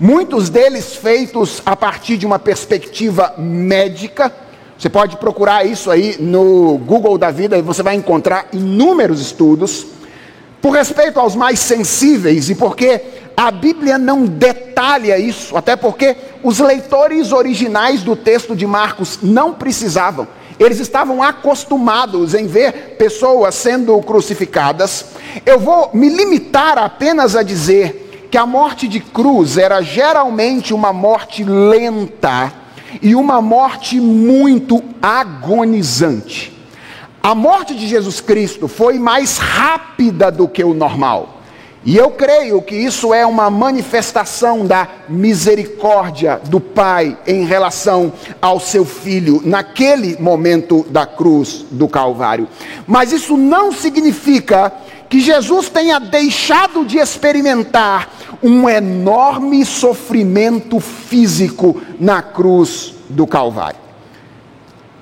muitos 0.00 0.48
deles 0.48 0.96
feitos 0.96 1.62
a 1.64 1.76
partir 1.76 2.16
de 2.16 2.26
uma 2.26 2.38
perspectiva 2.38 3.34
médica. 3.38 4.32
Você 4.78 4.88
pode 4.88 5.16
procurar 5.16 5.64
isso 5.64 5.90
aí 5.90 6.16
no 6.18 6.78
Google 6.78 7.16
da 7.16 7.30
vida 7.30 7.56
e 7.56 7.62
você 7.62 7.82
vai 7.82 7.94
encontrar 7.94 8.48
inúmeros 8.52 9.20
estudos. 9.20 9.86
Por 10.60 10.70
respeito 10.70 11.20
aos 11.20 11.36
mais 11.36 11.60
sensíveis 11.60 12.48
e 12.48 12.54
porque 12.54 13.00
a 13.36 13.50
Bíblia 13.50 13.98
não 13.98 14.24
detalha 14.24 15.18
isso, 15.18 15.56
até 15.56 15.76
porque 15.76 16.16
os 16.42 16.58
leitores 16.58 17.32
originais 17.32 18.02
do 18.02 18.16
texto 18.16 18.56
de 18.56 18.66
Marcos 18.66 19.18
não 19.22 19.52
precisavam. 19.52 20.26
Eles 20.58 20.78
estavam 20.78 21.22
acostumados 21.22 22.34
em 22.34 22.46
ver 22.46 22.96
pessoas 22.96 23.54
sendo 23.54 24.00
crucificadas. 24.02 25.06
Eu 25.44 25.58
vou 25.58 25.90
me 25.92 26.08
limitar 26.08 26.78
apenas 26.78 27.34
a 27.34 27.42
dizer 27.42 28.28
que 28.30 28.38
a 28.38 28.46
morte 28.46 28.88
de 28.88 29.00
cruz 29.00 29.58
era 29.58 29.80
geralmente 29.82 30.72
uma 30.72 30.92
morte 30.92 31.44
lenta 31.44 32.52
e 33.02 33.14
uma 33.14 33.40
morte 33.40 34.00
muito 34.00 34.82
agonizante. 35.02 36.52
A 37.22 37.34
morte 37.34 37.74
de 37.74 37.86
Jesus 37.88 38.20
Cristo 38.20 38.68
foi 38.68 38.98
mais 38.98 39.38
rápida 39.38 40.30
do 40.30 40.46
que 40.46 40.62
o 40.62 40.74
normal. 40.74 41.40
E 41.86 41.98
eu 41.98 42.10
creio 42.10 42.62
que 42.62 42.74
isso 42.74 43.12
é 43.12 43.26
uma 43.26 43.50
manifestação 43.50 44.66
da 44.66 44.88
misericórdia 45.06 46.40
do 46.48 46.58
Pai 46.58 47.18
em 47.26 47.44
relação 47.44 48.10
ao 48.40 48.58
seu 48.58 48.86
filho 48.86 49.42
naquele 49.44 50.16
momento 50.18 50.86
da 50.88 51.04
cruz 51.04 51.66
do 51.70 51.86
Calvário. 51.86 52.48
Mas 52.86 53.12
isso 53.12 53.36
não 53.36 53.70
significa 53.70 54.72
que 55.10 55.20
Jesus 55.20 55.68
tenha 55.68 55.98
deixado 55.98 56.86
de 56.86 56.96
experimentar 56.96 58.08
um 58.42 58.66
enorme 58.66 59.62
sofrimento 59.66 60.80
físico 60.80 61.82
na 62.00 62.22
cruz 62.22 62.94
do 63.10 63.26
Calvário. 63.26 63.78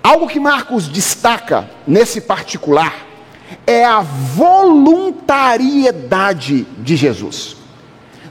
Algo 0.03 0.27
que 0.27 0.41
Marcos 0.41 0.89
destaca 0.89 1.71
nesse 1.87 2.21
particular 2.21 3.12
é 3.67 3.85
a 3.85 4.01
voluntariedade 4.01 6.67
de 6.79 6.97
Jesus. 6.97 7.57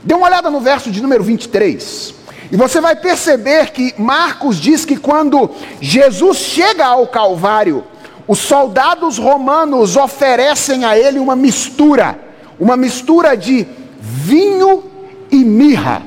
Dê 0.03 0.13
uma 0.13 0.27
olhada 0.27 0.49
no 0.49 0.59
verso 0.59 0.89
de 0.89 1.01
número 1.01 1.23
23. 1.23 2.15
E 2.51 2.57
você 2.57 2.81
vai 2.81 2.95
perceber 2.95 3.71
que 3.71 3.93
Marcos 3.97 4.57
diz 4.57 4.83
que 4.83 4.97
quando 4.97 5.49
Jesus 5.79 6.37
chega 6.37 6.85
ao 6.85 7.07
Calvário, 7.07 7.83
os 8.27 8.39
soldados 8.39 9.17
romanos 9.17 9.95
oferecem 9.95 10.83
a 10.83 10.97
ele 10.97 11.19
uma 11.19 11.35
mistura, 11.35 12.19
uma 12.59 12.75
mistura 12.75 13.37
de 13.37 13.65
vinho 13.99 14.83
e 15.31 15.45
mirra, 15.45 16.01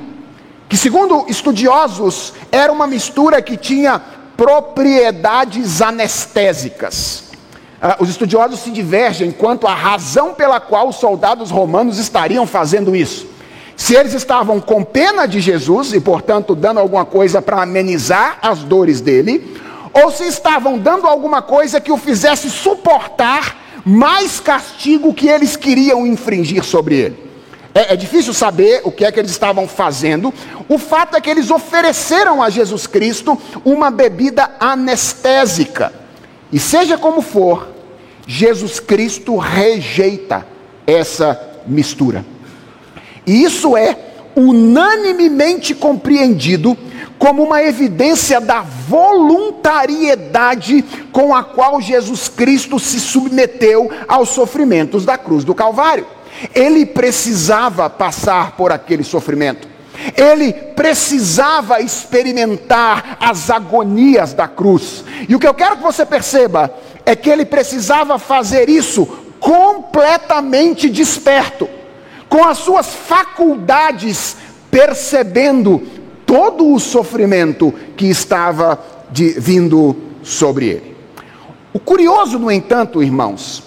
que 0.69 0.77
segundo 0.77 1.25
estudiosos 1.27 2.33
era 2.51 2.71
uma 2.71 2.85
mistura 2.85 3.41
que 3.41 3.57
tinha 3.57 3.99
propriedades 4.37 5.81
anestésicas. 5.81 7.24
Ah, 7.87 7.97
os 7.99 8.09
estudiosos 8.09 8.61
se 8.61 8.71
divergem 8.71 9.29
quanto 9.29 9.67
à 9.67 9.75
razão 9.75 10.33
pela 10.33 10.59
qual 10.59 10.89
os 10.89 10.95
soldados 10.95 11.51
romanos 11.51 11.99
estariam 11.99 12.47
fazendo 12.47 12.95
isso. 12.95 13.27
Se 13.77 13.93
eles 13.93 14.15
estavam 14.15 14.59
com 14.59 14.83
pena 14.83 15.27
de 15.27 15.39
Jesus 15.39 15.93
e, 15.93 15.99
portanto, 16.01 16.55
dando 16.55 16.79
alguma 16.79 17.05
coisa 17.05 17.43
para 17.43 17.61
amenizar 17.61 18.39
as 18.41 18.63
dores 18.63 19.01
dele, 19.01 19.55
ou 19.93 20.09
se 20.09 20.23
estavam 20.23 20.79
dando 20.79 21.05
alguma 21.05 21.43
coisa 21.43 21.79
que 21.79 21.91
o 21.91 21.97
fizesse 21.97 22.49
suportar 22.49 23.55
mais 23.85 24.39
castigo 24.39 25.13
que 25.13 25.27
eles 25.27 25.55
queriam 25.55 26.07
infringir 26.07 26.63
sobre 26.63 26.95
ele. 26.95 27.29
É, 27.71 27.93
é, 27.93 27.95
difícil 27.95 28.33
saber 28.33 28.81
o 28.83 28.91
que 28.91 29.05
é 29.05 29.11
que 29.11 29.19
eles 29.19 29.29
estavam 29.29 29.67
fazendo. 29.67 30.33
O 30.67 30.79
fato 30.79 31.15
é 31.15 31.21
que 31.21 31.29
eles 31.29 31.51
ofereceram 31.51 32.41
a 32.41 32.49
Jesus 32.49 32.87
Cristo 32.87 33.39
uma 33.63 33.91
bebida 33.91 34.49
anestésica. 34.59 35.93
E 36.51 36.57
seja 36.57 36.97
como 36.97 37.21
for, 37.21 37.74
Jesus 38.27 38.79
Cristo 38.79 39.37
rejeita 39.37 40.45
essa 40.85 41.39
mistura. 41.65 42.23
E 43.25 43.43
isso 43.43 43.75
é 43.75 43.97
unanimemente 44.35 45.73
compreendido 45.73 46.77
como 47.17 47.41
uma 47.43 47.63
evidência 47.63 48.41
da 48.41 48.61
voluntariedade 48.61 50.85
com 51.11 51.33
a 51.33 51.43
qual 51.43 51.81
Jesus 51.81 52.27
Cristo 52.27 52.77
se 52.79 52.99
submeteu 52.99 53.89
aos 54.07 54.29
sofrimentos 54.29 55.03
da 55.05 55.17
cruz 55.17 55.43
do 55.43 55.55
Calvário. 55.55 56.05
Ele 56.53 56.85
precisava 56.85 57.89
passar 57.89 58.51
por 58.51 58.71
aquele 58.71 59.03
sofrimento. 59.03 59.67
Ele 60.15 60.53
precisava 60.53 61.81
experimentar 61.81 63.17
as 63.19 63.49
agonias 63.49 64.33
da 64.33 64.47
cruz. 64.47 65.03
E 65.27 65.35
o 65.35 65.39
que 65.39 65.47
eu 65.47 65.53
quero 65.53 65.77
que 65.77 65.83
você 65.83 66.05
perceba 66.05 66.71
é 67.05 67.15
que 67.15 67.29
ele 67.29 67.45
precisava 67.45 68.17
fazer 68.17 68.69
isso 68.69 69.05
completamente 69.39 70.89
desperto, 70.89 71.69
com 72.27 72.43
as 72.43 72.57
suas 72.57 72.87
faculdades 72.87 74.35
percebendo 74.71 75.83
todo 76.25 76.73
o 76.73 76.79
sofrimento 76.79 77.73
que 77.95 78.07
estava 78.07 78.79
de, 79.11 79.39
vindo 79.39 79.95
sobre 80.23 80.67
ele. 80.67 80.95
O 81.71 81.79
curioso, 81.79 82.39
no 82.39 82.51
entanto, 82.51 83.03
irmãos, 83.03 83.63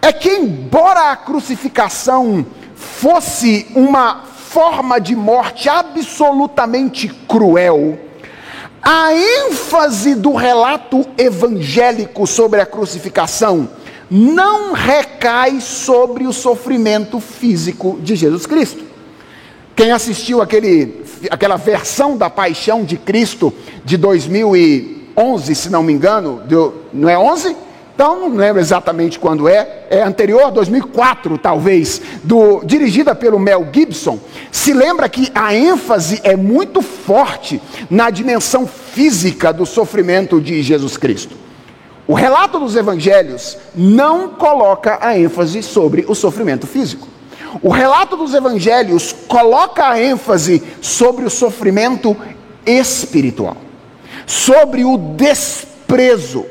é 0.00 0.12
que, 0.12 0.30
embora 0.30 1.10
a 1.10 1.16
crucificação 1.16 2.46
fosse 2.74 3.66
uma 3.74 4.22
forma 4.24 5.00
de 5.00 5.16
morte 5.16 5.68
absolutamente 5.68 7.08
cruel, 7.08 7.98
a 8.90 9.12
ênfase 9.12 10.14
do 10.14 10.34
relato 10.34 11.04
evangélico 11.18 12.26
sobre 12.26 12.58
a 12.58 12.64
crucificação 12.64 13.68
não 14.10 14.72
recai 14.72 15.60
sobre 15.60 16.26
o 16.26 16.32
sofrimento 16.32 17.20
físico 17.20 17.98
de 18.02 18.16
Jesus 18.16 18.46
Cristo. 18.46 18.82
Quem 19.76 19.92
assistiu 19.92 20.40
aquele, 20.40 21.04
aquela 21.30 21.56
versão 21.56 22.16
da 22.16 22.30
Paixão 22.30 22.82
de 22.82 22.96
Cristo 22.96 23.52
de 23.84 23.98
2011, 23.98 25.54
se 25.54 25.68
não 25.68 25.82
me 25.82 25.92
engano, 25.92 26.42
não 26.90 27.10
é 27.10 27.18
11? 27.18 27.54
Então, 27.98 28.28
não 28.28 28.36
lembro 28.36 28.60
exatamente 28.60 29.18
quando 29.18 29.48
é, 29.48 29.86
é 29.90 30.04
anterior, 30.04 30.52
2004 30.52 31.36
talvez, 31.36 32.00
do, 32.22 32.62
dirigida 32.64 33.12
pelo 33.12 33.40
Mel 33.40 33.66
Gibson. 33.72 34.20
Se 34.52 34.72
lembra 34.72 35.08
que 35.08 35.32
a 35.34 35.52
ênfase 35.52 36.20
é 36.22 36.36
muito 36.36 36.80
forte 36.80 37.60
na 37.90 38.08
dimensão 38.08 38.68
física 38.68 39.52
do 39.52 39.66
sofrimento 39.66 40.40
de 40.40 40.62
Jesus 40.62 40.96
Cristo. 40.96 41.34
O 42.06 42.14
relato 42.14 42.60
dos 42.60 42.76
evangelhos 42.76 43.58
não 43.74 44.28
coloca 44.28 44.98
a 45.00 45.18
ênfase 45.18 45.60
sobre 45.60 46.04
o 46.06 46.14
sofrimento 46.14 46.68
físico. 46.68 47.08
O 47.60 47.70
relato 47.70 48.16
dos 48.16 48.32
evangelhos 48.32 49.12
coloca 49.26 49.88
a 49.88 50.00
ênfase 50.00 50.62
sobre 50.80 51.24
o 51.24 51.30
sofrimento 51.30 52.16
espiritual, 52.64 53.56
sobre 54.24 54.84
o 54.84 54.96
desprezo 54.96 56.46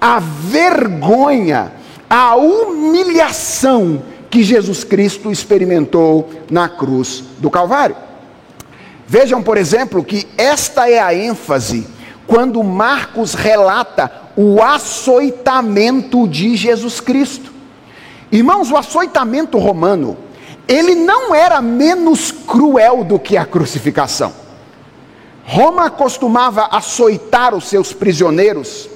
a 0.00 0.18
vergonha, 0.18 1.72
a 2.08 2.34
humilhação 2.36 4.02
que 4.30 4.42
Jesus 4.42 4.84
Cristo 4.84 5.30
experimentou 5.30 6.30
na 6.50 6.68
cruz 6.68 7.24
do 7.38 7.50
Calvário. 7.50 7.96
Vejam, 9.06 9.42
por 9.42 9.56
exemplo, 9.56 10.04
que 10.04 10.26
esta 10.38 10.88
é 10.88 11.00
a 11.00 11.12
ênfase 11.12 11.86
quando 12.26 12.62
Marcos 12.62 13.34
relata 13.34 14.10
o 14.36 14.62
açoitamento 14.62 16.28
de 16.28 16.56
Jesus 16.56 17.00
Cristo. 17.00 17.52
Irmãos, 18.30 18.70
o 18.70 18.76
açoitamento 18.76 19.58
romano, 19.58 20.16
ele 20.68 20.94
não 20.94 21.34
era 21.34 21.60
menos 21.60 22.30
cruel 22.30 23.02
do 23.02 23.18
que 23.18 23.36
a 23.36 23.44
crucificação. 23.44 24.32
Roma 25.44 25.90
costumava 25.90 26.68
açoitar 26.70 27.52
os 27.52 27.64
seus 27.68 27.92
prisioneiros 27.92 28.88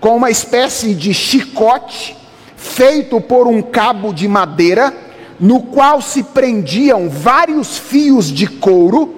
com 0.00 0.16
uma 0.16 0.30
espécie 0.30 0.94
de 0.94 1.12
chicote 1.12 2.16
feito 2.56 3.20
por 3.20 3.46
um 3.46 3.62
cabo 3.62 4.12
de 4.12 4.26
madeira, 4.26 4.92
no 5.38 5.60
qual 5.60 6.00
se 6.00 6.22
prendiam 6.22 7.08
vários 7.08 7.78
fios 7.78 8.26
de 8.32 8.46
couro, 8.46 9.14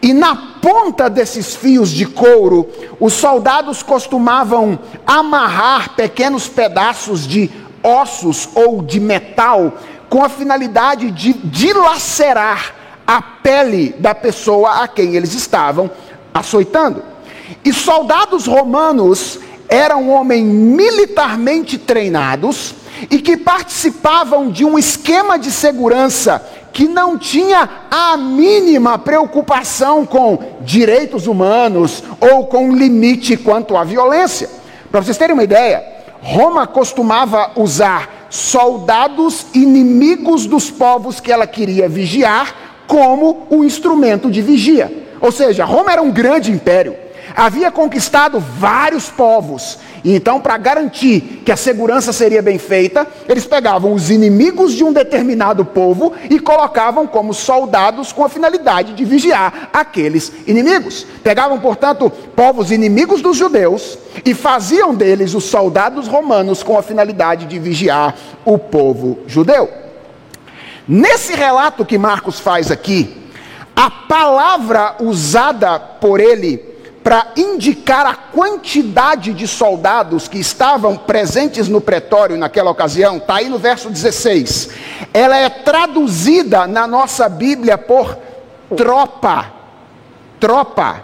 e 0.00 0.12
na 0.12 0.36
ponta 0.62 1.10
desses 1.10 1.56
fios 1.56 1.90
de 1.90 2.06
couro, 2.06 2.68
os 3.00 3.12
soldados 3.14 3.82
costumavam 3.82 4.78
amarrar 5.06 5.94
pequenos 5.96 6.48
pedaços 6.48 7.26
de 7.26 7.50
ossos 7.82 8.48
ou 8.54 8.82
de 8.82 9.00
metal 9.00 9.72
com 10.08 10.24
a 10.24 10.28
finalidade 10.28 11.10
de 11.10 11.32
dilacerar 11.32 12.74
a 13.06 13.20
pele 13.20 13.94
da 13.98 14.14
pessoa 14.14 14.82
a 14.82 14.88
quem 14.88 15.16
eles 15.16 15.34
estavam 15.34 15.90
açoitando. 16.32 17.02
E 17.64 17.72
soldados 17.72 18.46
romanos 18.46 19.40
eram 19.68 20.08
homens 20.08 20.44
militarmente 20.44 21.76
treinados 21.78 22.74
e 23.10 23.20
que 23.20 23.36
participavam 23.36 24.50
de 24.50 24.64
um 24.64 24.78
esquema 24.78 25.38
de 25.38 25.50
segurança 25.50 26.44
que 26.72 26.88
não 26.88 27.18
tinha 27.18 27.68
a 27.90 28.16
mínima 28.16 28.98
preocupação 28.98 30.06
com 30.06 30.38
direitos 30.60 31.26
humanos 31.26 32.02
ou 32.20 32.46
com 32.46 32.72
limite 32.72 33.36
quanto 33.36 33.76
à 33.76 33.84
violência. 33.84 34.48
Para 34.90 35.02
vocês 35.02 35.18
terem 35.18 35.34
uma 35.34 35.44
ideia, 35.44 35.84
Roma 36.20 36.66
costumava 36.66 37.52
usar 37.56 38.26
soldados 38.30 39.46
inimigos 39.54 40.46
dos 40.46 40.70
povos 40.70 41.20
que 41.20 41.32
ela 41.32 41.46
queria 41.46 41.88
vigiar 41.88 42.54
como 42.86 43.46
o 43.50 43.64
instrumento 43.64 44.30
de 44.30 44.42
vigia. 44.42 45.06
Ou 45.20 45.32
seja, 45.32 45.64
Roma 45.64 45.92
era 45.92 46.02
um 46.02 46.10
grande 46.10 46.50
império 46.50 46.96
havia 47.38 47.70
conquistado 47.70 48.40
vários 48.40 49.08
povos. 49.08 49.78
E 50.02 50.12
então, 50.12 50.40
para 50.40 50.58
garantir 50.58 51.42
que 51.44 51.52
a 51.52 51.56
segurança 51.56 52.12
seria 52.12 52.42
bem 52.42 52.58
feita, 52.58 53.06
eles 53.28 53.46
pegavam 53.46 53.92
os 53.92 54.10
inimigos 54.10 54.72
de 54.72 54.82
um 54.82 54.92
determinado 54.92 55.64
povo 55.64 56.12
e 56.28 56.40
colocavam 56.40 57.06
como 57.06 57.32
soldados 57.32 58.12
com 58.12 58.24
a 58.24 58.28
finalidade 58.28 58.92
de 58.92 59.04
vigiar 59.04 59.70
aqueles 59.72 60.32
inimigos. 60.48 61.06
Pegavam, 61.22 61.60
portanto, 61.60 62.10
povos 62.34 62.72
inimigos 62.72 63.22
dos 63.22 63.36
judeus 63.36 63.96
e 64.24 64.34
faziam 64.34 64.92
deles 64.92 65.32
os 65.32 65.44
soldados 65.44 66.08
romanos 66.08 66.64
com 66.64 66.76
a 66.76 66.82
finalidade 66.82 67.46
de 67.46 67.56
vigiar 67.60 68.16
o 68.44 68.58
povo 68.58 69.20
judeu. 69.28 69.70
Nesse 70.88 71.34
relato 71.34 71.84
que 71.84 71.98
Marcos 71.98 72.40
faz 72.40 72.72
aqui, 72.72 73.16
a 73.76 73.88
palavra 73.88 74.96
usada 74.98 75.78
por 75.78 76.18
ele 76.18 76.77
para 77.08 77.28
indicar 77.38 78.04
a 78.04 78.14
quantidade 78.14 79.32
de 79.32 79.48
soldados 79.48 80.28
que 80.28 80.38
estavam 80.38 80.94
presentes 80.94 81.66
no 81.66 81.80
pretório 81.80 82.36
naquela 82.36 82.70
ocasião, 82.70 83.16
está 83.16 83.36
aí 83.36 83.48
no 83.48 83.58
verso 83.58 83.88
16. 83.88 84.68
Ela 85.14 85.38
é 85.38 85.48
traduzida 85.48 86.66
na 86.66 86.86
nossa 86.86 87.26
Bíblia 87.26 87.78
por 87.78 88.14
tropa. 88.76 89.50
Tropa. 90.38 91.02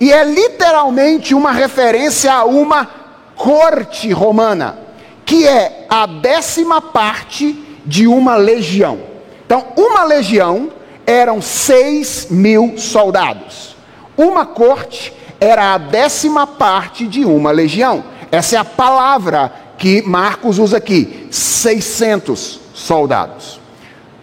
E 0.00 0.12
é 0.12 0.24
literalmente 0.24 1.36
uma 1.36 1.52
referência 1.52 2.32
a 2.32 2.44
uma 2.44 2.90
corte 3.36 4.10
romana, 4.10 4.76
que 5.24 5.46
é 5.46 5.86
a 5.88 6.04
décima 6.04 6.82
parte 6.82 7.78
de 7.86 8.08
uma 8.08 8.34
legião. 8.34 8.98
Então, 9.46 9.66
uma 9.76 10.02
legião 10.02 10.68
eram 11.06 11.40
seis 11.40 12.26
mil 12.28 12.76
soldados. 12.76 13.76
Uma 14.16 14.44
corte 14.44 15.16
era 15.40 15.74
a 15.74 15.78
décima 15.78 16.46
parte 16.46 17.06
de 17.06 17.24
uma 17.24 17.50
legião. 17.50 18.04
Essa 18.30 18.56
é 18.56 18.58
a 18.58 18.64
palavra 18.64 19.52
que 19.78 20.02
Marcos 20.02 20.58
usa 20.58 20.76
aqui: 20.76 21.28
600 21.30 22.60
soldados. 22.74 23.60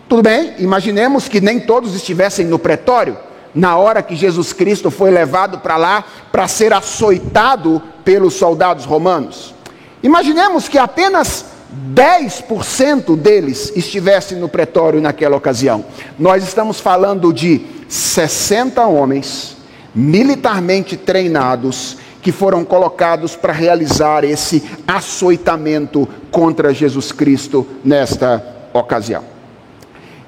Tudo 0.07 0.21
bem? 0.21 0.53
Imaginemos 0.59 1.27
que 1.27 1.41
nem 1.41 1.59
todos 1.59 1.95
estivessem 1.95 2.45
no 2.45 2.59
pretório 2.59 3.17
na 3.53 3.77
hora 3.77 4.03
que 4.03 4.15
Jesus 4.15 4.51
Cristo 4.51 4.91
foi 4.91 5.09
levado 5.09 5.59
para 5.59 5.77
lá 5.77 6.03
para 6.31 6.47
ser 6.47 6.73
açoitado 6.73 7.81
pelos 8.03 8.33
soldados 8.33 8.83
romanos. 8.85 9.55
Imaginemos 10.03 10.67
que 10.67 10.77
apenas 10.77 11.45
10% 11.93 13.17
deles 13.17 13.71
estivessem 13.75 14.37
no 14.37 14.49
pretório 14.49 15.01
naquela 15.01 15.37
ocasião. 15.37 15.85
Nós 16.19 16.43
estamos 16.43 16.79
falando 16.79 17.33
de 17.33 17.65
60 17.87 18.85
homens 18.85 19.54
militarmente 19.95 20.97
treinados 20.97 21.97
que 22.21 22.31
foram 22.31 22.65
colocados 22.65 23.35
para 23.35 23.53
realizar 23.53 24.23
esse 24.23 24.63
açoitamento 24.87 26.07
contra 26.31 26.73
Jesus 26.73 27.11
Cristo 27.11 27.65
nesta 27.83 28.43
ocasião. 28.73 29.23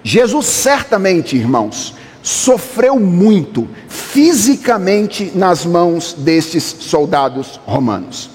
Jesus 0.03 0.45
certamente, 0.45 1.36
irmãos, 1.36 1.95
sofreu 2.23 2.99
muito 2.99 3.67
fisicamente 3.88 5.32
nas 5.36 5.65
mãos 5.65 6.13
destes 6.13 6.63
soldados 6.63 7.60
romanos. 7.65 8.30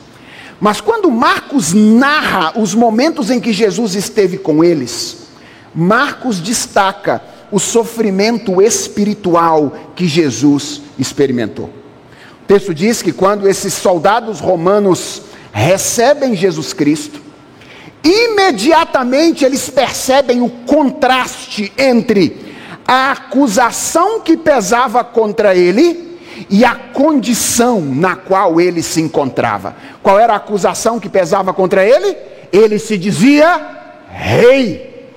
Mas 0.60 0.80
quando 0.80 1.10
Marcos 1.10 1.72
narra 1.72 2.58
os 2.58 2.74
momentos 2.74 3.30
em 3.30 3.40
que 3.40 3.52
Jesus 3.52 3.94
esteve 3.94 4.38
com 4.38 4.62
eles, 4.62 5.18
Marcos 5.74 6.40
destaca 6.40 7.22
o 7.52 7.60
sofrimento 7.60 8.62
espiritual 8.62 9.72
que 9.94 10.08
Jesus 10.08 10.80
experimentou. 10.98 11.66
O 12.42 12.46
texto 12.46 12.74
diz 12.74 13.02
que 13.02 13.12
quando 13.12 13.46
esses 13.46 13.74
soldados 13.74 14.40
romanos 14.40 15.22
recebem 15.52 16.34
Jesus 16.34 16.72
Cristo, 16.72 17.20
imediatamente 18.02 19.44
eles 19.44 19.68
percebem 19.68 20.40
o 20.40 20.48
contraste 20.48 21.70
entre 21.76 22.54
a 22.88 23.12
acusação 23.12 24.20
que 24.20 24.36
pesava 24.36 25.04
contra 25.04 25.54
ele 25.54 26.18
e 26.48 26.64
a 26.64 26.74
condição 26.74 27.82
na 27.82 28.16
qual 28.16 28.60
ele 28.60 28.82
se 28.82 29.00
encontrava. 29.00 29.76
Qual 30.02 30.18
era 30.18 30.32
a 30.32 30.36
acusação 30.36 30.98
que 30.98 31.08
pesava 31.08 31.52
contra 31.52 31.84
ele? 31.84 32.16
Ele 32.50 32.78
se 32.78 32.96
dizia 32.96 33.60
rei, 34.10 35.10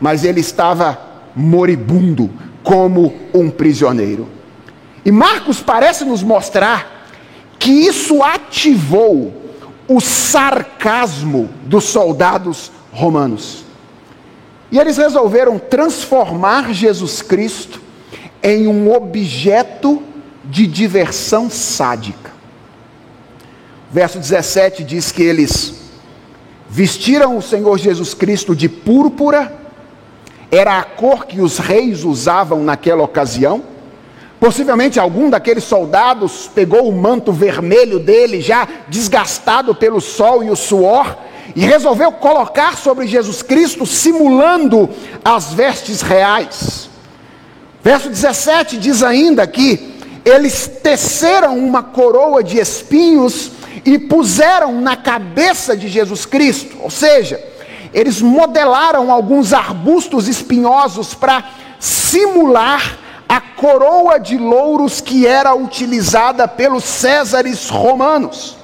mas 0.00 0.24
ele 0.24 0.40
estava 0.40 1.11
moribundo, 1.34 2.30
como 2.62 3.14
um 3.34 3.50
prisioneiro. 3.50 4.28
E 5.04 5.10
Marcos 5.10 5.60
parece 5.60 6.04
nos 6.04 6.22
mostrar 6.22 7.06
que 7.58 7.70
isso 7.70 8.22
ativou 8.22 9.32
o 9.88 10.00
sarcasmo 10.00 11.48
dos 11.64 11.84
soldados 11.84 12.70
romanos. 12.92 13.64
E 14.70 14.78
eles 14.78 14.96
resolveram 14.96 15.58
transformar 15.58 16.72
Jesus 16.72 17.20
Cristo 17.20 17.80
em 18.42 18.66
um 18.66 18.92
objeto 18.92 20.02
de 20.44 20.66
diversão 20.66 21.50
sádica. 21.50 22.32
Verso 23.90 24.18
17 24.18 24.82
diz 24.82 25.12
que 25.12 25.22
eles 25.22 25.74
vestiram 26.68 27.36
o 27.36 27.42
Senhor 27.42 27.78
Jesus 27.78 28.14
Cristo 28.14 28.56
de 28.56 28.68
púrpura 28.68 29.61
era 30.52 30.78
a 30.78 30.84
cor 30.84 31.24
que 31.24 31.40
os 31.40 31.56
reis 31.56 32.04
usavam 32.04 32.62
naquela 32.62 33.02
ocasião. 33.02 33.64
Possivelmente 34.38 35.00
algum 35.00 35.30
daqueles 35.30 35.64
soldados 35.64 36.50
pegou 36.54 36.86
o 36.86 36.92
manto 36.92 37.32
vermelho 37.32 37.98
dele, 37.98 38.42
já 38.42 38.68
desgastado 38.86 39.74
pelo 39.74 39.98
sol 39.98 40.44
e 40.44 40.50
o 40.50 40.56
suor, 40.56 41.16
e 41.56 41.60
resolveu 41.64 42.12
colocar 42.12 42.76
sobre 42.76 43.06
Jesus 43.06 43.40
Cristo, 43.40 43.86
simulando 43.86 44.90
as 45.24 45.54
vestes 45.54 46.02
reais. 46.02 46.90
Verso 47.82 48.10
17 48.10 48.76
diz 48.76 49.02
ainda 49.02 49.46
que 49.46 49.94
eles 50.22 50.70
teceram 50.82 51.56
uma 51.58 51.82
coroa 51.82 52.44
de 52.44 52.58
espinhos 52.58 53.52
e 53.86 53.98
puseram 53.98 54.80
na 54.82 54.96
cabeça 54.96 55.74
de 55.74 55.88
Jesus 55.88 56.26
Cristo, 56.26 56.76
ou 56.80 56.90
seja, 56.90 57.51
eles 57.92 58.22
modelaram 58.22 59.10
alguns 59.10 59.52
arbustos 59.52 60.28
espinhosos 60.28 61.14
para 61.14 61.44
simular 61.78 62.98
a 63.28 63.40
coroa 63.40 64.18
de 64.18 64.36
louros 64.36 65.00
que 65.00 65.26
era 65.26 65.54
utilizada 65.54 66.46
pelos 66.46 66.84
Césares 66.84 67.68
romanos. 67.68 68.56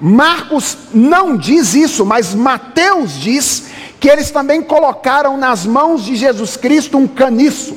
Marcos 0.00 0.76
não 0.94 1.36
diz 1.36 1.74
isso, 1.74 2.06
mas 2.06 2.34
Mateus 2.34 3.18
diz 3.18 3.70
que 4.00 4.08
eles 4.08 4.30
também 4.30 4.62
colocaram 4.62 5.36
nas 5.36 5.66
mãos 5.66 6.04
de 6.04 6.16
Jesus 6.16 6.56
Cristo 6.56 6.96
um 6.96 7.06
caniço, 7.06 7.76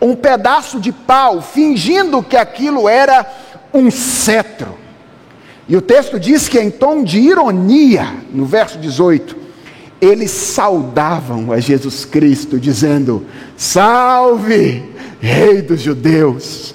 um 0.00 0.16
pedaço 0.16 0.80
de 0.80 0.90
pau, 0.90 1.40
fingindo 1.40 2.22
que 2.22 2.36
aquilo 2.36 2.88
era 2.88 3.24
um 3.72 3.90
cetro. 3.90 4.76
E 5.68 5.76
o 5.76 5.80
texto 5.80 6.18
diz 6.18 6.48
que 6.48 6.58
em 6.58 6.70
tom 6.70 7.04
de 7.04 7.20
ironia, 7.20 8.16
no 8.32 8.44
verso 8.44 8.76
18, 8.78 9.36
eles 10.00 10.30
saudavam 10.30 11.52
a 11.52 11.60
Jesus 11.60 12.04
Cristo, 12.04 12.58
dizendo: 12.58 13.26
Salve, 13.56 14.82
Rei 15.20 15.60
dos 15.60 15.80
Judeus. 15.80 16.74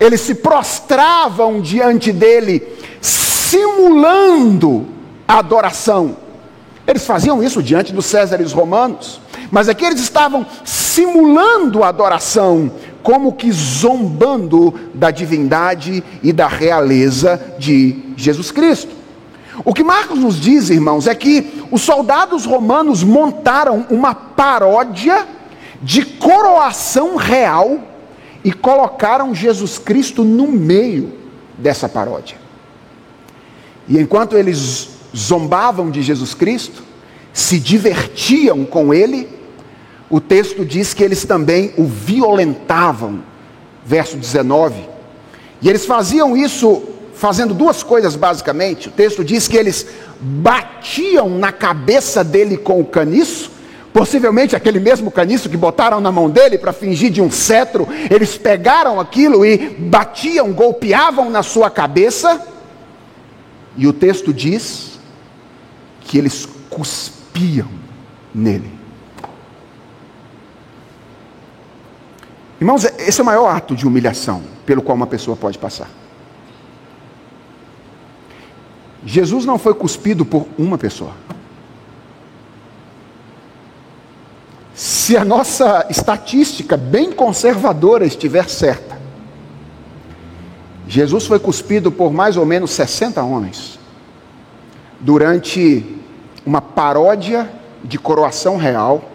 Eles 0.00 0.20
se 0.22 0.34
prostravam 0.34 1.60
diante 1.60 2.10
dele, 2.12 2.66
simulando 3.00 4.86
a 5.28 5.38
adoração. 5.38 6.16
Eles 6.86 7.04
faziam 7.04 7.42
isso 7.42 7.62
diante 7.62 7.92
dos 7.92 8.06
Césares 8.06 8.52
romanos, 8.52 9.20
mas 9.50 9.68
aqui 9.68 9.84
eles 9.84 10.00
estavam 10.00 10.46
simulando 10.64 11.84
a 11.84 11.88
adoração, 11.88 12.70
como 13.02 13.32
que 13.32 13.52
zombando 13.52 14.74
da 14.94 15.10
divindade 15.10 16.02
e 16.22 16.32
da 16.32 16.48
realeza 16.48 17.40
de 17.58 18.14
Jesus 18.16 18.50
Cristo. 18.50 18.95
O 19.64 19.72
que 19.72 19.82
Marcos 19.82 20.18
nos 20.18 20.38
diz, 20.38 20.70
irmãos, 20.70 21.06
é 21.06 21.14
que 21.14 21.62
os 21.70 21.82
soldados 21.82 22.44
romanos 22.44 23.02
montaram 23.02 23.86
uma 23.90 24.14
paródia 24.14 25.26
de 25.82 26.04
coroação 26.04 27.16
real 27.16 27.80
e 28.44 28.52
colocaram 28.52 29.34
Jesus 29.34 29.78
Cristo 29.78 30.24
no 30.24 30.46
meio 30.48 31.12
dessa 31.58 31.88
paródia. 31.88 32.36
E 33.88 33.98
enquanto 33.98 34.36
eles 34.36 34.88
zombavam 35.16 35.90
de 35.90 36.02
Jesus 36.02 36.34
Cristo, 36.34 36.82
se 37.32 37.58
divertiam 37.58 38.64
com 38.64 38.92
ele, 38.92 39.28
o 40.08 40.20
texto 40.20 40.64
diz 40.64 40.94
que 40.94 41.02
eles 41.02 41.24
também 41.24 41.72
o 41.76 41.84
violentavam. 41.84 43.22
Verso 43.84 44.16
19. 44.16 44.88
E 45.62 45.68
eles 45.68 45.86
faziam 45.86 46.36
isso 46.36 46.82
fazendo 47.16 47.54
duas 47.54 47.82
coisas 47.82 48.14
basicamente. 48.14 48.88
O 48.88 48.92
texto 48.92 49.24
diz 49.24 49.48
que 49.48 49.56
eles 49.56 49.86
batiam 50.20 51.30
na 51.30 51.50
cabeça 51.50 52.22
dele 52.22 52.56
com 52.56 52.78
o 52.80 52.84
caniço, 52.84 53.50
possivelmente 53.92 54.54
aquele 54.54 54.78
mesmo 54.78 55.10
caniço 55.10 55.48
que 55.48 55.56
botaram 55.56 56.00
na 56.00 56.12
mão 56.12 56.28
dele 56.28 56.58
para 56.58 56.72
fingir 56.72 57.10
de 57.10 57.22
um 57.22 57.30
cetro, 57.30 57.88
eles 58.10 58.36
pegaram 58.36 59.00
aquilo 59.00 59.44
e 59.44 59.56
batiam, 59.56 60.52
golpeavam 60.52 61.30
na 61.30 61.42
sua 61.42 61.70
cabeça. 61.70 62.46
E 63.76 63.86
o 63.86 63.92
texto 63.92 64.32
diz 64.32 64.98
que 66.00 66.18
eles 66.18 66.46
cuspiam 66.68 67.68
nele. 68.34 68.76
Irmãos, 72.60 72.84
esse 72.84 73.20
é 73.20 73.22
o 73.22 73.26
maior 73.26 73.54
ato 73.54 73.74
de 73.74 73.86
humilhação 73.86 74.42
pelo 74.64 74.80
qual 74.82 74.96
uma 74.96 75.06
pessoa 75.06 75.36
pode 75.36 75.58
passar. 75.58 75.88
Jesus 79.06 79.44
não 79.44 79.56
foi 79.56 79.72
cuspido 79.72 80.24
por 80.24 80.48
uma 80.58 80.76
pessoa. 80.76 81.12
Se 84.74 85.16
a 85.16 85.24
nossa 85.24 85.86
estatística 85.88 86.76
bem 86.76 87.12
conservadora 87.12 88.04
estiver 88.04 88.48
certa, 88.48 89.00
Jesus 90.88 91.24
foi 91.24 91.38
cuspido 91.38 91.92
por 91.92 92.12
mais 92.12 92.36
ou 92.36 92.44
menos 92.44 92.72
60 92.72 93.22
homens 93.22 93.78
durante 94.98 95.86
uma 96.44 96.60
paródia 96.60 97.48
de 97.84 97.98
coroação 97.98 98.56
real, 98.56 99.08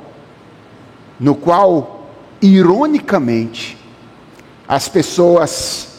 no 1.19 1.36
qual, 1.36 2.08
ironicamente, 2.41 3.77
as 4.65 4.88
pessoas 4.88 5.89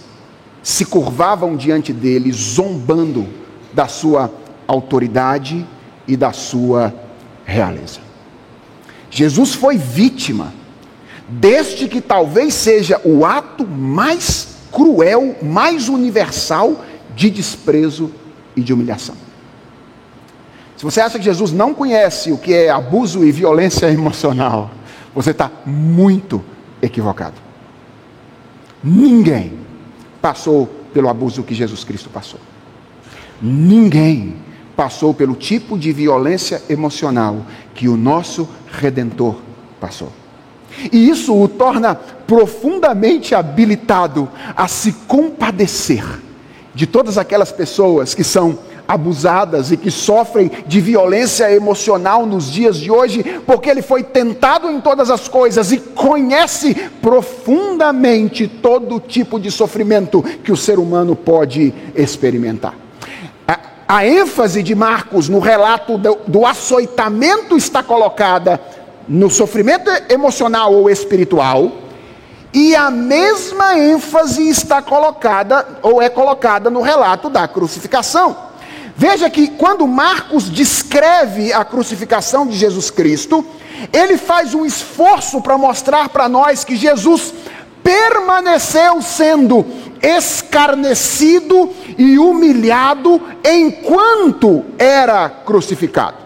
se 0.63 0.87
curvavam 0.87 1.57
diante 1.57 1.93
dele, 1.93 2.33
zombando 2.33 3.42
da 3.73 3.89
sua 3.89 4.31
autoridade 4.67 5.67
e 6.07 6.17
da 6.17 6.33
sua 6.33 6.95
realeza. 7.45 8.01
Jesus 9.11 9.55
foi 9.55 9.77
vítima 9.77 10.53
deste 11.29 11.89
que 11.89 12.01
talvez 12.01 12.55
seja 12.55 13.01
o 13.05 13.25
ato 13.25 13.67
mais 13.67 14.57
cruel, 14.71 15.37
mais 15.43 15.89
universal 15.89 16.85
de 17.15 17.31
desprezo 17.31 18.11
e 18.57 18.63
de 18.63 18.73
humilhação. 18.73 19.15
Se 20.77 20.85
você 20.85 21.01
acha 21.01 21.19
que 21.19 21.25
Jesus 21.25 21.53
não 21.53 21.75
conhece 21.75 22.33
o 22.33 22.39
que 22.39 22.53
é 22.53 22.71
abuso 22.71 23.25
e 23.25 23.31
violência 23.31 23.87
emocional, 23.93 24.71
você 25.15 25.31
está 25.31 25.51
muito 25.65 26.43
equivocado. 26.81 27.37
Ninguém 28.83 29.53
passou 30.21 30.67
pelo 30.93 31.09
abuso 31.09 31.43
que 31.43 31.55
Jesus 31.55 31.85
Cristo 31.85 32.11
passou. 32.11 32.41
Ninguém 33.43 34.37
passou 34.77 35.13
pelo 35.13 35.35
tipo 35.35 35.77
de 35.77 35.93
violência 35.93 36.63
emocional 36.69 37.45
que 37.75 37.89
o 37.89 37.97
nosso 37.97 38.49
redentor 38.71 39.37
passou. 39.81 40.13
E 40.93 41.09
isso 41.09 41.35
o 41.35 41.49
torna 41.49 41.95
profundamente 41.95 43.35
habilitado 43.35 44.29
a 44.57 44.69
se 44.69 44.93
compadecer 45.07 46.05
de 46.75 46.87
todas 46.87 47.19
aquelas 47.19 47.53
pessoas 47.53 48.15
que 48.15 48.25
são 48.25 48.59
abusadas 48.87 49.71
e 49.71 49.77
que 49.77 49.91
sofrem 49.91 50.51
de 50.67 50.81
violência 50.81 51.53
emocional 51.53 52.27
nos 52.27 52.51
dias 52.51 52.77
de 52.77 52.91
hoje, 52.91 53.23
porque 53.47 53.71
ele 53.71 53.83
foi 53.83 54.03
tentado 54.03 54.71
em 54.71 54.81
todas 54.81 55.11
as 55.11 55.29
coisas 55.29 55.73
e 55.73 55.79
conhece 55.79 56.75
profundamente 57.01 58.47
todo 58.49 59.01
tipo 59.01 59.39
de 59.39 59.51
sofrimento 59.51 60.23
que 60.43 60.53
o 60.53 60.57
ser 60.57 60.79
humano 60.79 61.15
pode 61.15 61.73
experimentar. 61.95 62.75
A, 63.87 64.07
ênfase 64.07 64.63
de 64.63 64.75
Marcos 64.75 65.29
no 65.29 65.39
relato 65.39 65.99
do, 65.99 66.19
do 66.27 66.47
açoitamento 66.47 67.57
está 67.57 67.83
colocada 67.83 68.61
no 69.09 69.29
sofrimento 69.29 69.91
emocional 70.09 70.73
ou 70.73 70.89
espiritual, 70.89 71.73
e 72.53 72.77
a 72.77 72.91
mesma 72.91 73.79
ênfase 73.79 74.49
está 74.49 74.83
colocada 74.83 75.67
ou 75.83 76.03
é 76.03 76.09
colocada 76.09 76.71
no 76.71 76.83
relato 76.83 77.31
da 77.31 77.49
crucificação. 77.49 78.37
Veja 78.95 79.31
que 79.31 79.49
quando 79.49 79.87
Marcos 79.87 80.51
descreve 80.51 81.53
a 81.53 81.65
crucificação 81.65 82.47
de 82.47 82.57
Jesus 82.57 82.91
Cristo, 82.91 83.45
ele 83.93 84.19
faz 84.19 84.55
um 84.55 84.67
esforço 84.67 85.41
para 85.41 85.57
mostrar 85.57 86.11
para 86.11 86.29
nós 86.29 86.63
que 86.63 86.77
Jesus 86.77 87.33
permaneceu 87.83 89.03
sendo 89.03 89.65
escarnecido 90.03 91.71
e 91.97 92.19
humilhado 92.19 93.21
enquanto 93.45 94.65
era 94.77 95.29
crucificado. 95.29 96.17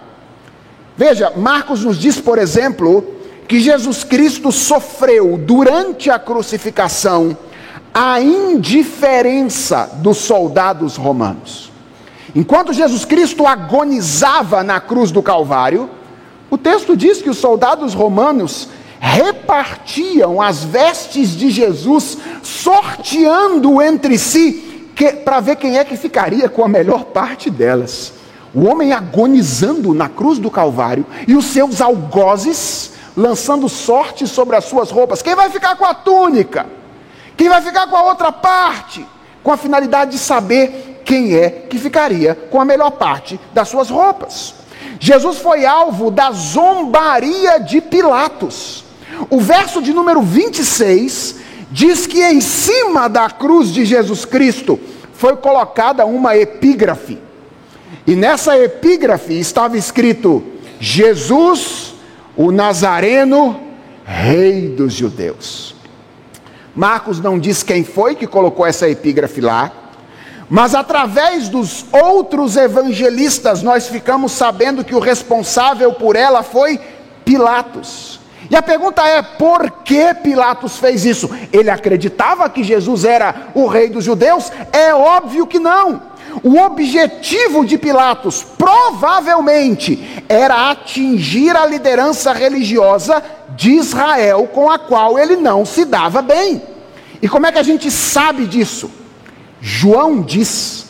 Veja, 0.97 1.33
Marcos 1.37 1.85
nos 1.85 1.99
diz, 1.99 2.19
por 2.19 2.39
exemplo, 2.39 3.05
que 3.47 3.61
Jesus 3.61 4.03
Cristo 4.03 4.51
sofreu 4.51 5.37
durante 5.37 6.11
a 6.11 6.19
crucificação 6.19 7.37
a 7.93 8.21
indiferença 8.21 9.91
dos 9.95 10.19
soldados 10.19 10.97
romanos. 10.97 11.71
Enquanto 12.35 12.73
Jesus 12.73 13.05
Cristo 13.05 13.47
agonizava 13.47 14.62
na 14.62 14.81
cruz 14.81 15.11
do 15.11 15.23
Calvário, 15.23 15.89
o 16.51 16.59
texto 16.59 16.97
diz 16.97 17.23
que 17.23 17.31
os 17.31 17.39
soldados 17.39 17.95
romanos 17.95 18.69
repartiam 19.00 20.40
as 20.40 20.64
vestes 20.64 21.30
de 21.30 21.50
Jesus, 21.50 22.18
sorteando 22.42 23.80
entre 23.82 24.18
si 24.18 24.62
para 25.24 25.40
ver 25.40 25.56
quem 25.56 25.78
é 25.78 25.85
que 25.85 25.96
ficaria 25.96 26.48
com 26.48 26.64
a 26.64 26.68
melhor 26.68 27.04
parte 27.04 27.50
delas. 27.50 28.14
O 28.54 28.64
homem 28.64 28.92
agonizando 28.92 29.92
na 29.92 30.09
cruz 30.09 30.38
do 30.38 30.50
Calvário 30.50 31.04
e 31.28 31.35
os 31.35 31.44
seus 31.46 31.80
algozes 31.80 32.92
lançando 33.14 33.68
sorte 33.68 34.26
sobre 34.26 34.56
as 34.56 34.64
suas 34.64 34.90
roupas. 34.90 35.22
Quem 35.22 35.35
vai 35.35 35.50
ficar 35.50 35.76
com 35.76 35.85
a 35.85 35.94
túnica? 35.94 36.66
Quem 37.37 37.48
vai 37.48 37.61
ficar 37.61 37.87
com 37.87 37.96
a 37.96 38.04
outra 38.04 38.32
parte? 38.32 39.06
Com 39.42 39.52
a 39.52 39.56
finalidade 39.56 40.12
de 40.12 40.18
saber 40.18 41.02
quem 41.04 41.37
é 41.37 41.50
que 41.50 41.78
ficaria 41.78 42.35
com 42.50 42.61
a 42.61 42.64
melhor 42.64 42.92
parte 42.92 43.38
das 43.52 43.68
suas 43.68 43.90
roupas. 43.90 44.54
Jesus 44.98 45.38
foi 45.38 45.66
alvo 45.66 46.11
da 46.11 46.30
zombaria 46.30 47.59
de 47.59 47.80
Pilatos. 47.80 48.86
O 49.31 49.40
verso 49.40 49.83
de 49.83 49.92
número 49.92 50.22
26 50.22 51.37
diz 51.70 52.07
que 52.07 52.22
em 52.22 52.40
cima 52.40 53.09
da 53.09 53.29
cruz 53.29 53.72
de 53.72 53.85
Jesus 53.85 54.24
Cristo 54.24 54.79
foi 55.12 55.37
colocada 55.37 56.05
uma 56.05 56.37
epígrafe. 56.37 57.18
E 58.07 58.14
nessa 58.14 58.59
epígrafe 58.59 59.38
estava 59.38 59.76
escrito: 59.76 60.42
Jesus, 60.79 61.94
o 62.37 62.50
Nazareno, 62.52 63.61
Rei 64.05 64.68
dos 64.68 64.92
Judeus. 64.92 65.74
Marcos 66.74 67.20
não 67.20 67.38
diz 67.38 67.62
quem 67.62 67.83
foi 67.83 68.14
que 68.14 68.26
colocou 68.26 68.66
essa 68.66 68.88
epígrafe 68.88 69.40
lá, 69.40 69.72
mas 70.48 70.74
através 70.74 71.48
dos 71.48 71.87
outros 71.90 72.57
evangelistas, 72.57 73.62
nós 73.62 73.88
ficamos 73.88 74.33
sabendo 74.33 74.85
que 74.85 74.94
o 74.94 75.00
responsável 75.00 75.94
por 75.94 76.14
ela 76.14 76.42
foi 76.42 76.79
Pilatos. 77.24 78.20
E 78.50 78.56
a 78.56 78.62
pergunta 78.62 79.06
é: 79.06 79.22
por 79.22 79.70
que 79.85 80.14
Pilatos 80.14 80.78
fez 80.78 81.04
isso? 81.04 81.30
Ele 81.52 81.70
acreditava 81.70 82.48
que 82.48 82.62
Jesus 82.62 83.04
era 83.04 83.48
o 83.54 83.66
rei 83.66 83.88
dos 83.88 84.04
judeus? 84.04 84.50
É 84.72 84.94
óbvio 84.94 85.46
que 85.46 85.59
não. 85.59 86.02
O 86.42 86.59
objetivo 86.59 87.64
de 87.64 87.78
Pilatos 87.78 88.44
provavelmente 88.59 90.22
era 90.28 90.70
atingir 90.70 91.56
a 91.56 91.64
liderança 91.64 92.32
religiosa 92.32 93.22
de 93.56 93.70
Israel 93.70 94.48
com 94.52 94.70
a 94.70 94.78
qual 94.78 95.18
ele 95.18 95.37
não 95.37 95.64
se 95.64 95.85
dava 95.85 96.20
bem. 96.20 96.62
E 97.22 97.28
como 97.28 97.46
é 97.46 97.52
que 97.52 97.59
a 97.59 97.62
gente 97.62 97.90
sabe 97.90 98.46
disso? 98.46 98.90
João 99.61 100.20
diz 100.20 100.87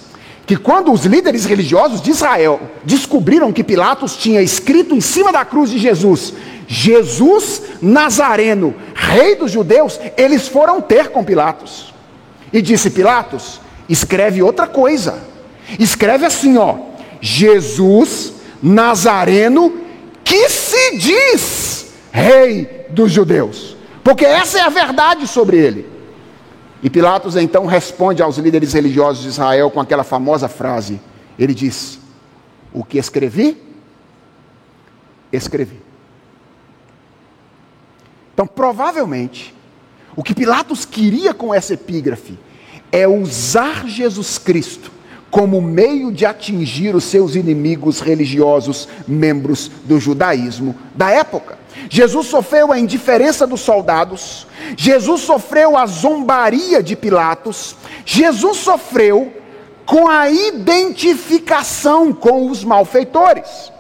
que 0.46 0.56
quando 0.56 0.92
os 0.92 1.04
líderes 1.04 1.44
religiosos 1.44 2.00
de 2.00 2.10
Israel 2.10 2.60
descobriram 2.84 3.52
que 3.52 3.64
Pilatos 3.64 4.16
tinha 4.16 4.42
escrito 4.42 4.94
em 4.94 5.00
cima 5.00 5.32
da 5.32 5.44
cruz 5.44 5.70
de 5.70 5.78
Jesus, 5.78 6.34
Jesus 6.66 7.62
Nazareno, 7.80 8.74
rei 8.94 9.36
dos 9.36 9.52
judeus, 9.52 10.00
eles 10.16 10.48
foram 10.48 10.80
ter 10.80 11.10
com 11.10 11.24
Pilatos. 11.24 11.94
E 12.52 12.60
disse 12.60 12.90
Pilatos: 12.90 13.60
escreve 13.88 14.42
outra 14.42 14.66
coisa. 14.66 15.18
Escreve 15.78 16.26
assim, 16.26 16.56
ó: 16.56 16.76
Jesus 17.20 18.32
Nazareno, 18.62 19.80
que 20.24 20.48
se 20.48 20.96
diz 20.96 21.86
Rei 22.10 22.86
dos 22.88 23.12
Judeus. 23.12 23.76
Porque 24.02 24.24
essa 24.24 24.58
é 24.58 24.62
a 24.62 24.68
verdade 24.68 25.26
sobre 25.26 25.58
ele. 25.58 25.86
E 26.82 26.88
Pilatos 26.88 27.36
então 27.36 27.66
responde 27.66 28.22
aos 28.22 28.38
líderes 28.38 28.72
religiosos 28.72 29.22
de 29.22 29.28
Israel 29.28 29.70
com 29.70 29.80
aquela 29.80 30.04
famosa 30.04 30.48
frase: 30.48 31.00
ele 31.38 31.54
diz: 31.54 31.98
O 32.72 32.82
que 32.82 32.98
escrevi, 32.98 33.62
escrevi. 35.32 35.85
Então, 38.36 38.46
provavelmente, 38.46 39.54
o 40.14 40.22
que 40.22 40.34
Pilatos 40.34 40.84
queria 40.84 41.32
com 41.32 41.54
essa 41.54 41.72
epígrafe 41.72 42.38
é 42.92 43.08
usar 43.08 43.88
Jesus 43.88 44.36
Cristo 44.36 44.92
como 45.30 45.62
meio 45.62 46.12
de 46.12 46.26
atingir 46.26 46.94
os 46.94 47.04
seus 47.04 47.34
inimigos 47.34 48.00
religiosos, 48.00 48.86
membros 49.08 49.70
do 49.86 49.98
judaísmo 49.98 50.76
da 50.94 51.10
época. 51.10 51.58
Jesus 51.88 52.26
sofreu 52.26 52.70
a 52.70 52.78
indiferença 52.78 53.46
dos 53.46 53.62
soldados, 53.62 54.46
Jesus 54.76 55.22
sofreu 55.22 55.74
a 55.74 55.86
zombaria 55.86 56.82
de 56.82 56.94
Pilatos, 56.94 57.74
Jesus 58.04 58.58
sofreu 58.58 59.32
com 59.86 60.08
a 60.08 60.28
identificação 60.28 62.12
com 62.12 62.50
os 62.50 62.62
malfeitores. 62.62 63.72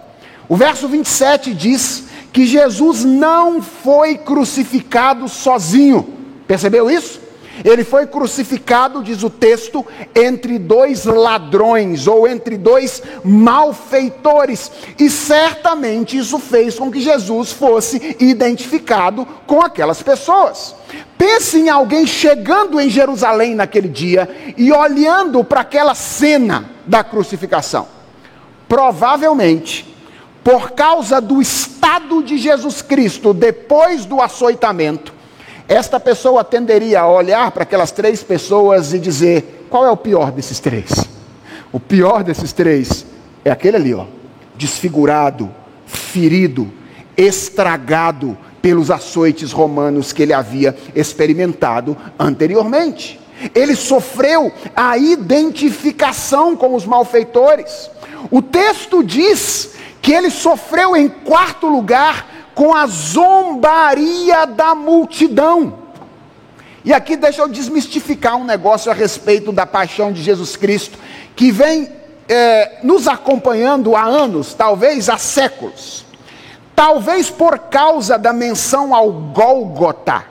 O 0.48 0.56
verso 0.56 0.88
27 0.88 1.52
diz 1.52 2.06
que 2.36 2.44
Jesus 2.44 3.02
não 3.02 3.62
foi 3.62 4.18
crucificado 4.18 5.26
sozinho, 5.26 6.06
percebeu 6.46 6.90
isso? 6.90 7.18
Ele 7.64 7.82
foi 7.82 8.06
crucificado, 8.06 9.02
diz 9.02 9.22
o 9.22 9.30
texto, 9.30 9.82
entre 10.14 10.58
dois 10.58 11.06
ladrões 11.06 12.06
ou 12.06 12.28
entre 12.28 12.58
dois 12.58 13.02
malfeitores. 13.24 14.70
E 14.98 15.08
certamente 15.08 16.18
isso 16.18 16.38
fez 16.38 16.78
com 16.78 16.90
que 16.90 17.00
Jesus 17.00 17.52
fosse 17.52 18.14
identificado 18.20 19.26
com 19.46 19.62
aquelas 19.62 20.02
pessoas. 20.02 20.74
Pense 21.16 21.58
em 21.58 21.70
alguém 21.70 22.06
chegando 22.06 22.78
em 22.78 22.90
Jerusalém 22.90 23.54
naquele 23.54 23.88
dia 23.88 24.28
e 24.58 24.70
olhando 24.70 25.42
para 25.42 25.62
aquela 25.62 25.94
cena 25.94 26.68
da 26.84 27.02
crucificação. 27.02 27.88
Provavelmente, 28.68 29.95
por 30.46 30.70
causa 30.70 31.20
do 31.20 31.42
estado 31.42 32.22
de 32.22 32.38
Jesus 32.38 32.80
Cristo 32.80 33.34
depois 33.34 34.04
do 34.04 34.20
açoitamento, 34.20 35.12
esta 35.66 35.98
pessoa 35.98 36.44
tenderia 36.44 37.00
a 37.00 37.08
olhar 37.08 37.50
para 37.50 37.64
aquelas 37.64 37.90
três 37.90 38.22
pessoas 38.22 38.94
e 38.94 39.00
dizer: 39.00 39.66
qual 39.68 39.84
é 39.84 39.90
o 39.90 39.96
pior 39.96 40.30
desses 40.30 40.60
três? 40.60 41.04
O 41.72 41.80
pior 41.80 42.22
desses 42.22 42.52
três 42.52 43.04
é 43.44 43.50
aquele 43.50 43.76
ali, 43.76 43.92
ó, 43.92 44.04
desfigurado, 44.54 45.50
ferido, 45.84 46.72
estragado 47.16 48.38
pelos 48.62 48.88
açoites 48.88 49.50
romanos 49.50 50.12
que 50.12 50.22
ele 50.22 50.32
havia 50.32 50.76
experimentado 50.94 51.96
anteriormente. 52.16 53.18
Ele 53.52 53.74
sofreu 53.74 54.52
a 54.76 54.96
identificação 54.96 56.54
com 56.54 56.76
os 56.76 56.86
malfeitores. 56.86 57.90
O 58.30 58.40
texto 58.40 59.02
diz 59.02 59.74
que 60.00 60.12
ele 60.12 60.30
sofreu 60.30 60.96
em 60.96 61.08
quarto 61.08 61.66
lugar 61.66 62.26
com 62.54 62.74
a 62.74 62.86
zombaria 62.86 64.46
da 64.46 64.74
multidão. 64.74 65.86
E 66.84 66.92
aqui 66.92 67.16
deixa 67.16 67.42
eu 67.42 67.48
desmistificar 67.48 68.36
um 68.36 68.44
negócio 68.44 68.90
a 68.90 68.94
respeito 68.94 69.50
da 69.50 69.66
paixão 69.66 70.12
de 70.12 70.22
Jesus 70.22 70.54
Cristo, 70.56 70.96
que 71.34 71.50
vem 71.50 71.90
é, 72.28 72.78
nos 72.82 73.08
acompanhando 73.08 73.96
há 73.96 74.04
anos, 74.04 74.54
talvez 74.54 75.08
há 75.08 75.18
séculos. 75.18 76.06
Talvez 76.76 77.28
por 77.28 77.58
causa 77.58 78.16
da 78.16 78.32
menção 78.32 78.94
ao 78.94 79.10
Gólgota. 79.10 80.24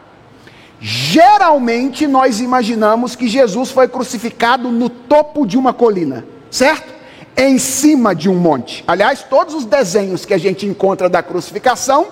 Geralmente 0.79 2.07
nós 2.07 2.39
imaginamos 2.39 3.15
que 3.15 3.27
Jesus 3.27 3.71
foi 3.71 3.87
crucificado 3.87 4.69
no 4.69 4.89
topo 4.89 5.45
de 5.45 5.57
uma 5.57 5.73
colina, 5.73 6.25
certo? 6.49 6.94
Em 7.37 7.57
cima 7.57 8.15
de 8.15 8.29
um 8.29 8.35
monte. 8.35 8.83
Aliás, 8.87 9.23
todos 9.23 9.53
os 9.53 9.65
desenhos 9.65 10.25
que 10.25 10.33
a 10.33 10.37
gente 10.37 10.65
encontra 10.65 11.09
da 11.09 11.21
crucificação 11.21 12.07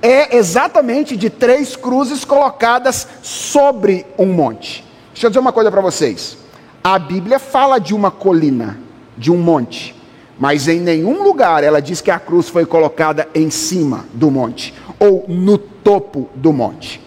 é 0.00 0.36
exatamente 0.36 1.16
de 1.16 1.30
três 1.30 1.76
cruzes 1.76 2.24
colocadas 2.24 3.06
sobre 3.22 4.06
um 4.18 4.26
monte. 4.26 4.84
Deixa 5.12 5.26
eu 5.26 5.30
dizer 5.30 5.40
uma 5.40 5.52
coisa 5.52 5.70
para 5.70 5.80
vocês. 5.80 6.36
A 6.82 6.98
Bíblia 6.98 7.38
fala 7.38 7.78
de 7.78 7.94
uma 7.94 8.10
colina, 8.10 8.78
de 9.16 9.30
um 9.30 9.36
monte, 9.36 9.94
mas 10.38 10.66
em 10.66 10.80
nenhum 10.80 11.22
lugar 11.22 11.62
ela 11.62 11.80
diz 11.80 12.00
que 12.00 12.10
a 12.10 12.18
cruz 12.18 12.48
foi 12.48 12.66
colocada 12.66 13.28
em 13.34 13.50
cima 13.50 14.06
do 14.12 14.30
monte 14.30 14.74
ou 14.98 15.24
no 15.28 15.56
topo 15.58 16.28
do 16.34 16.52
monte. 16.52 17.00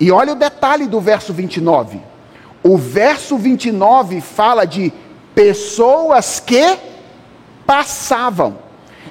E 0.00 0.10
olha 0.10 0.32
o 0.32 0.36
detalhe 0.36 0.86
do 0.86 1.00
verso 1.00 1.32
29. 1.32 2.00
O 2.62 2.76
verso 2.76 3.36
29 3.36 4.20
fala 4.20 4.64
de 4.64 4.92
pessoas 5.34 6.40
que 6.40 6.78
passavam. 7.66 8.58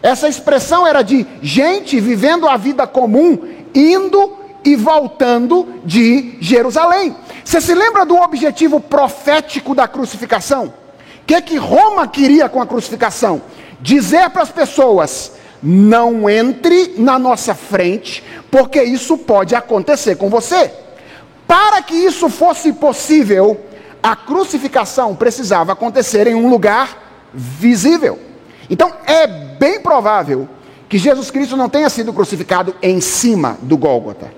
Essa 0.02 0.28
expressão 0.28 0.86
era 0.88 1.02
de 1.02 1.26
gente 1.42 2.00
vivendo 2.00 2.48
a 2.48 2.58
vida 2.58 2.88
comum, 2.88 3.40
indo 3.74 4.38
e 4.64 4.76
voltando 4.76 5.68
de 5.84 6.38
Jerusalém. 6.40 7.16
Você 7.44 7.60
se 7.62 7.74
lembra 7.74 8.06
do 8.06 8.16
objetivo 8.16 8.80
profético 8.80 9.74
da 9.74 9.88
crucificação? 9.88 10.74
O 11.22 11.26
que, 11.26 11.42
que 11.42 11.58
Roma 11.58 12.08
queria 12.08 12.50
com 12.50 12.62
a 12.62 12.68
crucificação? 12.68 13.42
Dizer 13.82 14.30
para 14.30 14.44
as 14.44 14.52
pessoas: 14.52 15.34
não 15.62 16.30
entre 16.30 16.96
na 16.98 17.20
nossa 17.20 17.54
frente, 17.54 18.24
porque 18.50 18.82
isso 18.82 19.18
pode 19.18 19.56
acontecer 19.56 20.16
com 20.16 20.30
você. 20.30 20.72
Para 21.48 21.82
que 21.82 21.96
isso 21.96 22.30
fosse 22.30 22.74
possível, 22.74 23.60
a 24.02 24.16
crucificação 24.16 25.16
precisava 25.16 25.74
acontecer 25.74 26.28
em 26.28 26.36
um 26.36 26.50
lugar 26.50 26.98
visível. 27.34 28.20
Então 28.70 28.92
é 29.06 29.28
bem 29.28 29.82
provável 29.82 30.48
que 30.88 30.98
Jesus 30.98 31.30
Cristo 31.30 31.56
não 31.56 31.70
tenha 31.70 31.90
sido 31.90 32.14
crucificado 32.14 32.76
em 32.82 33.00
cima 33.02 33.58
do 33.62 33.78
Gólgota. 33.78 34.32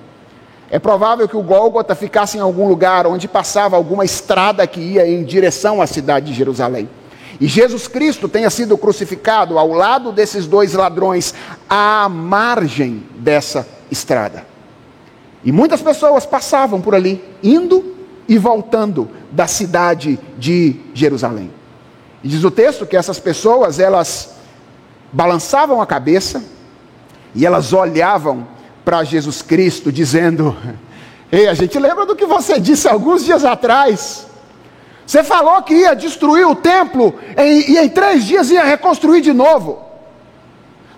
É 0.70 0.80
provável 0.80 1.28
que 1.28 1.36
o 1.36 1.44
Gólgota 1.44 1.94
ficasse 1.96 2.38
em 2.38 2.42
algum 2.42 2.68
lugar 2.68 3.06
onde 3.06 3.28
passava 3.28 3.76
alguma 3.76 4.06
estrada 4.06 4.66
que 4.66 4.80
ia 4.80 5.08
em 5.08 5.24
direção 5.24 5.82
à 5.82 5.88
cidade 5.88 6.28
de 6.28 6.34
Jerusalém. 6.34 6.90
E 7.40 7.48
Jesus 7.48 7.88
Cristo 7.88 8.30
tenha 8.30 8.50
sido 8.50 8.78
crucificado 8.78 9.58
ao 9.58 9.70
lado 9.70 10.12
desses 10.12 10.46
dois 10.46 10.74
ladrões, 10.74 11.34
à 11.70 12.08
margem 12.08 13.04
dessa 13.16 13.68
estrada. 13.90 14.46
E 15.44 15.52
muitas 15.52 15.82
pessoas 15.82 16.26
passavam 16.26 16.80
por 16.80 16.94
ali, 16.94 17.22
indo 17.42 18.01
e 18.28 18.38
voltando 18.38 19.10
da 19.32 19.48
cidade 19.48 20.20
de 20.38 20.80
Jerusalém. 20.94 21.52
E 22.24 22.28
diz 22.28 22.44
o 22.44 22.52
texto 22.52 22.86
que 22.86 22.96
essas 22.96 23.20
pessoas, 23.20 23.80
elas 23.80 24.36
balançavam 25.12 25.82
a 25.82 25.86
cabeça 25.86 26.44
e 27.34 27.46
elas 27.46 27.74
olhavam 27.74 28.48
para 28.86 29.04
Jesus 29.04 29.42
Cristo, 29.42 29.92
dizendo: 29.92 30.56
Ei, 31.32 31.48
a 31.48 31.54
gente 31.54 31.78
lembra 31.80 32.06
do 32.06 32.16
que 32.16 32.26
você 32.26 32.60
disse 32.60 32.88
alguns 32.88 33.24
dias 33.24 33.44
atrás. 33.44 34.28
Você 35.06 35.24
falou 35.24 35.62
que 35.64 35.74
ia 35.74 35.94
destruir 35.94 36.48
o 36.48 36.56
templo 36.56 37.14
e 37.38 37.78
em 37.78 37.90
três 37.90 38.24
dias 38.24 38.50
ia 38.50 38.64
reconstruir 38.64 39.22
de 39.22 39.34
novo. 39.34 39.82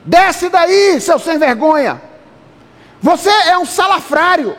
Desce 0.05 0.49
daí, 0.49 0.99
seu 0.99 1.17
sem 1.17 1.37
vergonha. 1.37 2.01
Você 3.01 3.29
é 3.29 3.57
um 3.57 3.65
salafrário. 3.65 4.55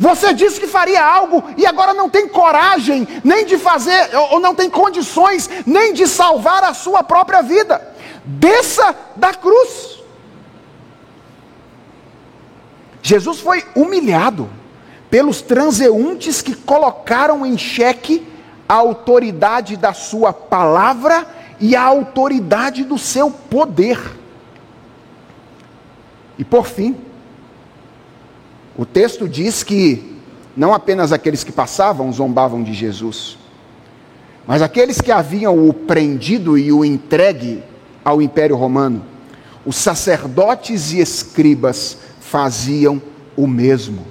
Você 0.00 0.32
disse 0.32 0.58
que 0.58 0.66
faria 0.66 1.04
algo 1.04 1.44
e 1.58 1.66
agora 1.66 1.92
não 1.92 2.08
tem 2.08 2.26
coragem 2.26 3.06
nem 3.22 3.44
de 3.44 3.58
fazer, 3.58 4.08
ou 4.30 4.40
não 4.40 4.54
tem 4.54 4.70
condições 4.70 5.50
nem 5.66 5.92
de 5.92 6.06
salvar 6.06 6.64
a 6.64 6.72
sua 6.72 7.02
própria 7.04 7.42
vida. 7.42 7.94
Desça 8.24 8.96
da 9.14 9.34
cruz. 9.34 10.00
Jesus 13.02 13.40
foi 13.40 13.62
humilhado 13.76 14.48
pelos 15.10 15.42
transeuntes 15.42 16.40
que 16.40 16.54
colocaram 16.54 17.44
em 17.44 17.58
xeque 17.58 18.26
a 18.66 18.76
autoridade 18.76 19.76
da 19.76 19.92
sua 19.92 20.32
palavra 20.32 21.26
e 21.60 21.76
a 21.76 21.82
autoridade 21.82 22.84
do 22.84 22.96
seu 22.96 23.30
poder. 23.30 24.00
E 26.38 26.44
por 26.44 26.64
fim, 26.64 26.96
o 28.80 28.86
texto 28.86 29.28
diz 29.28 29.62
que 29.62 30.16
não 30.56 30.72
apenas 30.72 31.12
aqueles 31.12 31.44
que 31.44 31.52
passavam 31.52 32.10
zombavam 32.10 32.62
de 32.62 32.72
Jesus, 32.72 33.36
mas 34.46 34.62
aqueles 34.62 35.02
que 35.02 35.12
haviam 35.12 35.68
o 35.68 35.70
prendido 35.70 36.56
e 36.56 36.72
o 36.72 36.82
entregue 36.82 37.62
ao 38.02 38.22
Império 38.22 38.56
Romano, 38.56 39.04
os 39.66 39.76
sacerdotes 39.76 40.92
e 40.92 40.98
escribas 40.98 41.98
faziam 42.20 43.02
o 43.36 43.46
mesmo. 43.46 44.06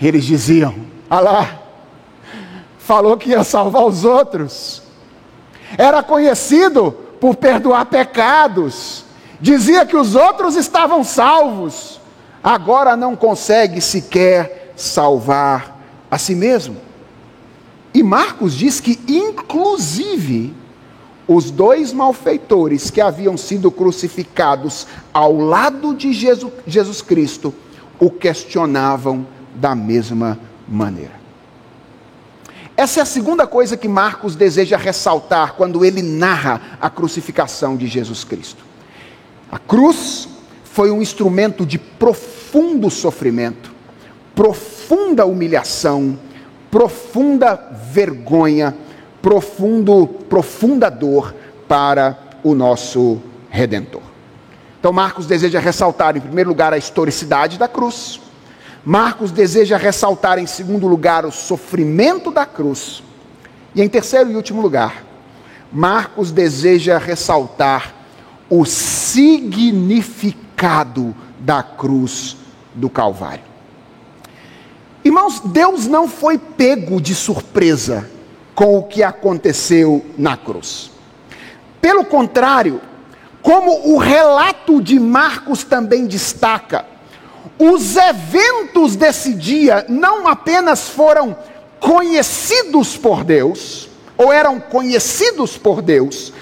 Eles 0.00 0.24
diziam: 0.24 0.76
Alá, 1.10 1.60
falou 2.78 3.16
que 3.16 3.30
ia 3.30 3.42
salvar 3.42 3.86
os 3.86 4.04
outros. 4.04 4.84
Era 5.76 6.00
conhecido 6.00 6.92
por 7.20 7.34
perdoar 7.34 7.86
pecados, 7.86 9.04
dizia 9.40 9.84
que 9.84 9.96
os 9.96 10.14
outros 10.14 10.54
estavam 10.54 11.02
salvos, 11.02 12.00
agora 12.44 12.94
não 12.94 13.16
consegue 13.16 13.80
sequer 13.80 14.74
salvar 14.76 15.80
a 16.10 16.18
si 16.18 16.34
mesmo. 16.34 16.76
E 17.94 18.02
Marcos 18.02 18.54
diz 18.54 18.80
que, 18.80 19.00
inclusive, 19.08 20.52
os 21.26 21.50
dois 21.50 21.90
malfeitores 21.92 22.90
que 22.90 23.00
haviam 23.00 23.36
sido 23.38 23.70
crucificados 23.70 24.86
ao 25.12 25.34
lado 25.38 25.94
de 25.94 26.12
Jesus, 26.12 26.52
Jesus 26.66 27.00
Cristo 27.00 27.54
o 27.98 28.10
questionavam 28.10 29.26
da 29.54 29.74
mesma 29.74 30.38
maneira. 30.68 31.24
Essa 32.76 33.00
é 33.00 33.02
a 33.02 33.06
segunda 33.06 33.46
coisa 33.46 33.76
que 33.76 33.86
Marcos 33.86 34.34
deseja 34.34 34.76
ressaltar 34.76 35.54
quando 35.54 35.84
ele 35.84 36.02
narra 36.02 36.60
a 36.80 36.90
crucificação 36.90 37.76
de 37.76 37.86
Jesus 37.86 38.24
Cristo. 38.24 38.64
A 39.50 39.58
cruz 39.58 40.28
foi 40.74 40.90
um 40.90 41.00
instrumento 41.00 41.64
de 41.64 41.78
profundo 41.78 42.90
sofrimento, 42.90 43.72
profunda 44.34 45.24
humilhação, 45.24 46.18
profunda 46.68 47.54
vergonha, 47.92 48.74
profundo, 49.22 50.08
profunda 50.28 50.90
dor 50.90 51.32
para 51.68 52.18
o 52.42 52.56
nosso 52.56 53.22
redentor. 53.48 54.02
Então 54.80 54.92
Marcos 54.92 55.26
deseja 55.26 55.60
ressaltar 55.60 56.16
em 56.16 56.20
primeiro 56.20 56.50
lugar 56.50 56.72
a 56.72 56.76
historicidade 56.76 57.56
da 57.56 57.68
cruz, 57.68 58.20
Marcos 58.84 59.30
deseja 59.30 59.76
ressaltar, 59.76 60.40
em 60.40 60.46
segundo 60.46 60.88
lugar, 60.88 61.24
o 61.24 61.30
sofrimento 61.30 62.32
da 62.32 62.44
cruz. 62.44 63.00
E 63.76 63.80
em 63.80 63.88
terceiro 63.88 64.28
e 64.32 64.34
último 64.34 64.60
lugar, 64.60 65.04
Marcos 65.72 66.32
deseja 66.32 66.98
ressaltar 66.98 67.94
o 68.50 68.64
significado 68.64 70.43
da 71.38 71.62
cruz 71.62 72.36
do 72.74 72.88
Calvário. 72.88 73.44
Irmãos, 75.04 75.40
Deus 75.40 75.86
não 75.86 76.08
foi 76.08 76.38
pego 76.38 77.00
de 77.00 77.14
surpresa 77.14 78.08
com 78.54 78.78
o 78.78 78.84
que 78.84 79.02
aconteceu 79.02 80.04
na 80.16 80.36
cruz. 80.36 80.90
Pelo 81.80 82.04
contrário, 82.04 82.80
como 83.42 83.92
o 83.92 83.98
relato 83.98 84.80
de 84.80 84.98
Marcos 84.98 85.64
também 85.64 86.06
destaca, 86.06 86.86
os 87.58 87.96
eventos 87.96 88.96
desse 88.96 89.34
dia 89.34 89.84
não 89.88 90.26
apenas 90.26 90.88
foram 90.88 91.36
conhecidos 91.78 92.96
por 92.96 93.22
Deus, 93.22 93.90
ou 94.16 94.32
eram 94.32 94.58
conhecidos 94.58 95.58
por 95.58 95.82
Deus, 95.82 96.32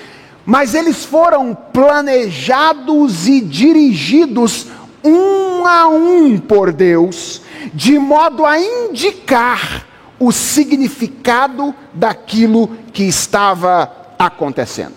mas 0.45 0.75
eles 0.75 1.05
foram 1.05 1.55
planejados 1.55 3.29
e 3.29 3.41
dirigidos 3.41 4.67
um 5.05 5.65
a 5.67 5.89
um 5.89 6.39
por 6.39 6.73
Deus, 6.73 7.43
de 7.73 7.97
modo 7.99 8.45
a 8.45 8.61
indicar 8.61 9.87
o 10.19 10.31
significado 10.33 11.75
daquilo 11.93 12.69
que 12.93 13.05
estava 13.05 14.15
acontecendo. 14.19 14.97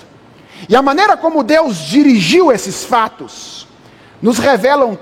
E 0.67 0.75
a 0.75 0.81
maneira 0.81 1.15
como 1.17 1.43
Deus 1.43 1.77
dirigiu 1.77 2.51
esses 2.51 2.83
fatos 2.83 3.67
nos 4.21 4.39
revelam 4.39 4.97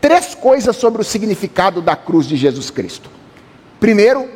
três 0.00 0.34
coisas 0.34 0.74
sobre 0.76 1.02
o 1.02 1.04
significado 1.04 1.82
da 1.82 1.96
cruz 1.96 2.26
de 2.26 2.36
Jesus 2.36 2.70
Cristo. 2.70 3.10
Primeiro, 3.78 4.26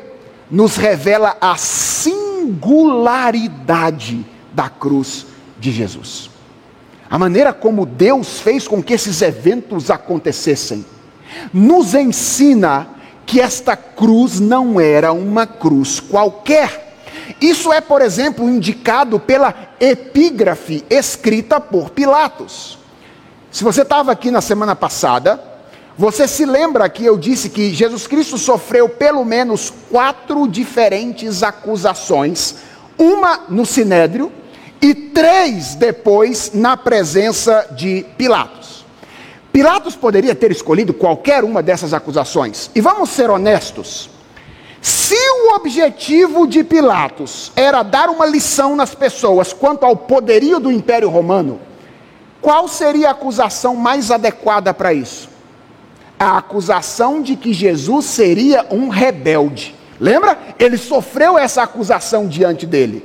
nos 0.50 0.76
revela 0.76 1.38
a 1.40 1.56
singularidade 1.56 4.26
da 4.52 4.68
cruz 4.68 5.26
de 5.58 5.70
Jesus. 5.70 6.30
A 7.08 7.18
maneira 7.18 7.52
como 7.52 7.86
Deus 7.86 8.40
fez 8.40 8.66
com 8.66 8.82
que 8.82 8.94
esses 8.94 9.22
eventos 9.22 9.90
acontecessem 9.90 10.84
nos 11.52 11.94
ensina 11.94 12.88
que 13.24 13.40
esta 13.40 13.76
cruz 13.76 14.40
não 14.40 14.80
era 14.80 15.12
uma 15.12 15.46
cruz 15.46 16.00
qualquer. 16.00 16.96
Isso 17.40 17.72
é, 17.72 17.80
por 17.80 18.00
exemplo, 18.00 18.48
indicado 18.48 19.18
pela 19.18 19.54
epígrafe 19.80 20.84
escrita 20.88 21.60
por 21.60 21.90
Pilatos. 21.90 22.78
Se 23.50 23.64
você 23.64 23.82
estava 23.82 24.12
aqui 24.12 24.30
na 24.30 24.40
semana 24.40 24.76
passada, 24.76 25.42
você 25.98 26.28
se 26.28 26.44
lembra 26.44 26.88
que 26.88 27.04
eu 27.04 27.16
disse 27.16 27.48
que 27.48 27.74
Jesus 27.74 28.06
Cristo 28.06 28.36
sofreu 28.36 28.88
pelo 28.88 29.24
menos 29.24 29.72
quatro 29.90 30.46
diferentes 30.46 31.42
acusações, 31.42 32.56
uma 32.98 33.44
no 33.48 33.64
sinédrio 33.64 34.30
e 34.80 34.94
três 34.94 35.74
depois 35.74 36.52
na 36.54 36.76
presença 36.76 37.68
de 37.76 38.04
Pilatos. 38.16 38.84
Pilatos 39.52 39.96
poderia 39.96 40.34
ter 40.34 40.50
escolhido 40.50 40.92
qualquer 40.92 41.42
uma 41.42 41.62
dessas 41.62 41.94
acusações. 41.94 42.70
E 42.74 42.80
vamos 42.80 43.10
ser 43.10 43.30
honestos. 43.30 44.10
Se 44.82 45.16
o 45.16 45.54
objetivo 45.54 46.46
de 46.46 46.62
Pilatos 46.62 47.50
era 47.56 47.82
dar 47.82 48.10
uma 48.10 48.26
lição 48.26 48.76
nas 48.76 48.94
pessoas 48.94 49.52
quanto 49.52 49.84
ao 49.84 49.96
poderio 49.96 50.60
do 50.60 50.70
Império 50.70 51.08
Romano, 51.08 51.60
qual 52.40 52.68
seria 52.68 53.08
a 53.08 53.12
acusação 53.12 53.74
mais 53.74 54.10
adequada 54.10 54.74
para 54.74 54.92
isso? 54.92 55.36
a 56.18 56.38
acusação 56.38 57.20
de 57.20 57.36
que 57.36 57.52
Jesus 57.52 58.06
seria 58.06 58.66
um 58.70 58.88
rebelde. 58.88 59.74
Lembra? 60.00 60.38
Ele 60.58 60.76
sofreu 60.76 61.38
essa 61.38 61.62
acusação 61.62 62.26
diante 62.26 62.66
dele. 62.66 63.04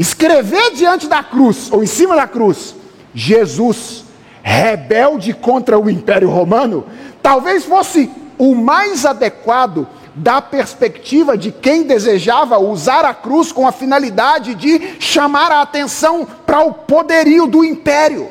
Escrever 0.00 0.70
diante 0.70 1.06
da 1.06 1.22
cruz, 1.22 1.70
ou 1.70 1.84
em 1.84 1.86
cima 1.86 2.16
da 2.16 2.26
cruz, 2.26 2.74
Jesus, 3.14 4.02
rebelde 4.42 5.34
contra 5.34 5.78
o 5.78 5.90
Império 5.90 6.30
Romano, 6.30 6.86
talvez 7.22 7.66
fosse 7.66 8.10
o 8.38 8.54
mais 8.54 9.04
adequado 9.04 9.86
da 10.14 10.40
perspectiva 10.40 11.36
de 11.36 11.52
quem 11.52 11.82
desejava 11.82 12.58
usar 12.58 13.04
a 13.04 13.12
cruz 13.12 13.52
com 13.52 13.66
a 13.66 13.72
finalidade 13.72 14.54
de 14.54 14.98
chamar 14.98 15.52
a 15.52 15.60
atenção 15.60 16.26
para 16.46 16.62
o 16.62 16.72
poderio 16.72 17.46
do 17.46 17.62
império. 17.62 18.30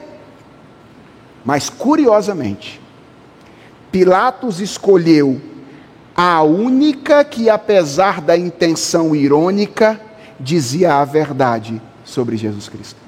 Mas 1.45 1.69
curiosamente, 1.69 2.81
Pilatos 3.91 4.59
escolheu 4.59 5.39
a 6.15 6.41
única 6.41 7.23
que, 7.23 7.47
apesar 7.47 8.21
da 8.21 8.35
intenção 8.35 9.15
irônica, 9.15 10.08
dizia 10.39 10.95
a 10.95 11.05
verdade 11.05 11.81
sobre 12.05 12.37
Jesus 12.37 12.69
Cristo. 12.69 12.99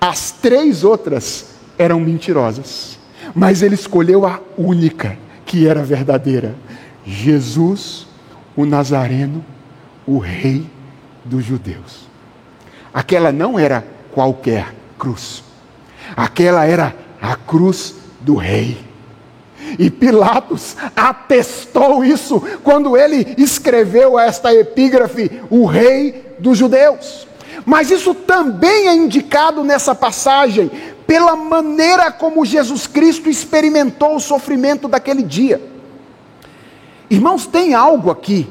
As 0.00 0.30
três 0.30 0.82
outras 0.82 1.50
eram 1.78 2.00
mentirosas, 2.00 2.98
mas 3.34 3.62
ele 3.62 3.74
escolheu 3.74 4.26
a 4.26 4.40
única 4.56 5.16
que 5.44 5.66
era 5.66 5.82
verdadeira: 5.82 6.54
Jesus, 7.04 8.06
o 8.56 8.64
Nazareno, 8.64 9.44
o 10.06 10.18
Rei 10.18 10.66
dos 11.24 11.44
Judeus. 11.44 12.08
Aquela 12.92 13.30
não 13.30 13.58
era 13.58 13.86
qualquer 14.12 14.74
cruz, 14.98 15.44
aquela 16.16 16.64
era 16.64 16.96
a 17.20 17.36
cruz 17.36 17.94
do 18.20 18.34
Rei 18.34 18.89
e 19.78 19.90
Pilatos 19.90 20.76
atestou 20.94 22.04
isso 22.04 22.42
quando 22.62 22.96
ele 22.96 23.34
escreveu 23.38 24.18
esta 24.18 24.54
epígrafe, 24.54 25.40
o 25.50 25.66
rei 25.66 26.24
dos 26.38 26.58
judeus. 26.58 27.26
Mas 27.64 27.90
isso 27.90 28.14
também 28.14 28.88
é 28.88 28.94
indicado 28.94 29.62
nessa 29.62 29.94
passagem 29.94 30.70
pela 31.06 31.36
maneira 31.36 32.10
como 32.10 32.44
Jesus 32.44 32.86
Cristo 32.86 33.28
experimentou 33.28 34.16
o 34.16 34.20
sofrimento 34.20 34.88
daquele 34.88 35.22
dia. 35.22 35.60
Irmãos, 37.10 37.46
tem 37.46 37.74
algo 37.74 38.10
aqui 38.10 38.48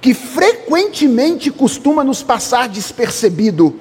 que 0.00 0.14
frequentemente 0.14 1.50
costuma 1.50 2.02
nos 2.02 2.22
passar 2.22 2.68
despercebido 2.68 3.78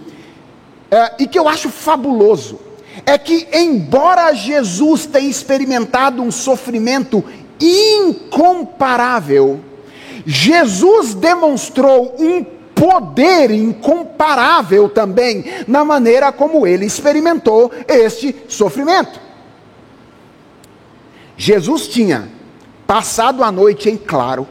é, 0.91 1.15
e 1.19 1.27
que 1.27 1.39
eu 1.39 1.47
acho 1.47 1.69
fabuloso 1.69 2.59
é 3.05 3.17
que, 3.17 3.47
embora 3.53 4.33
Jesus 4.33 5.05
tenha 5.05 5.29
experimentado 5.29 6.21
um 6.21 6.31
sofrimento 6.31 7.23
incomparável, 7.59 9.61
Jesus 10.25 11.13
demonstrou 11.13 12.15
um 12.19 12.59
poder 12.79 13.51
incomparável 13.51 14.87
também 14.87 15.43
na 15.67 15.83
maneira 15.83 16.31
como 16.31 16.65
ele 16.65 16.85
experimentou 16.85 17.71
este 17.87 18.33
sofrimento. 18.47 19.19
Jesus 21.35 21.87
tinha 21.87 22.29
passado 22.87 23.43
a 23.43 23.51
noite 23.51 23.89
em 23.89 23.97
claro, 23.97 24.47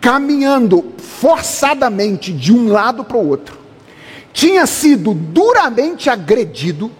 caminhando 0.00 0.92
forçadamente 0.98 2.32
de 2.32 2.52
um 2.52 2.68
lado 2.68 3.04
para 3.04 3.16
o 3.16 3.28
outro, 3.28 3.58
tinha 4.32 4.66
sido 4.66 5.14
duramente 5.14 6.08
agredido, 6.08 6.90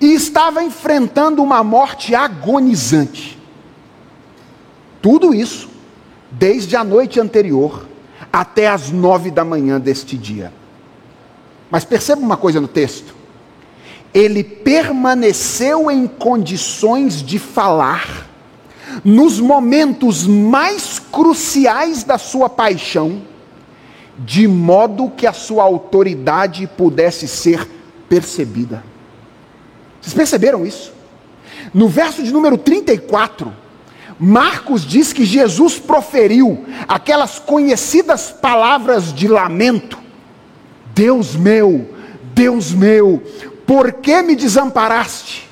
e 0.00 0.14
estava 0.14 0.62
enfrentando 0.62 1.42
uma 1.42 1.62
morte 1.62 2.14
agonizante. 2.14 3.38
Tudo 5.00 5.34
isso 5.34 5.68
desde 6.30 6.76
a 6.76 6.84
noite 6.84 7.20
anterior 7.20 7.86
até 8.32 8.68
as 8.68 8.90
nove 8.90 9.30
da 9.30 9.44
manhã 9.44 9.80
deste 9.80 10.16
dia. 10.16 10.52
Mas 11.70 11.84
perceba 11.84 12.20
uma 12.20 12.36
coisa 12.36 12.60
no 12.60 12.68
texto. 12.68 13.14
Ele 14.12 14.42
permaneceu 14.42 15.90
em 15.90 16.06
condições 16.06 17.22
de 17.22 17.38
falar 17.38 18.26
nos 19.04 19.40
momentos 19.40 20.26
mais 20.26 20.98
cruciais 20.98 22.02
da 22.02 22.18
sua 22.18 22.48
paixão, 22.48 23.22
de 24.18 24.48
modo 24.48 25.10
que 25.10 25.26
a 25.26 25.32
sua 25.32 25.64
autoridade 25.64 26.66
pudesse 26.66 27.28
ser 27.28 27.68
percebida. 28.08 28.82
Vocês 30.06 30.14
perceberam 30.14 30.64
isso? 30.64 30.92
No 31.74 31.88
verso 31.88 32.22
de 32.22 32.32
número 32.32 32.56
34, 32.56 33.52
Marcos 34.20 34.86
diz 34.86 35.12
que 35.12 35.24
Jesus 35.24 35.80
proferiu 35.80 36.64
aquelas 36.86 37.40
conhecidas 37.40 38.30
palavras 38.30 39.12
de 39.12 39.26
lamento: 39.26 39.98
Deus 40.94 41.34
meu, 41.34 41.92
Deus 42.32 42.70
meu, 42.70 43.20
por 43.66 43.94
que 43.94 44.22
me 44.22 44.36
desamparaste? 44.36 45.50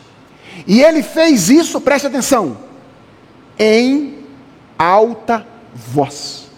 E 0.68 0.80
ele 0.80 1.02
fez 1.02 1.50
isso, 1.50 1.80
preste 1.80 2.06
atenção, 2.06 2.56
em 3.58 4.24
alta 4.78 5.44
voz. 5.74 6.48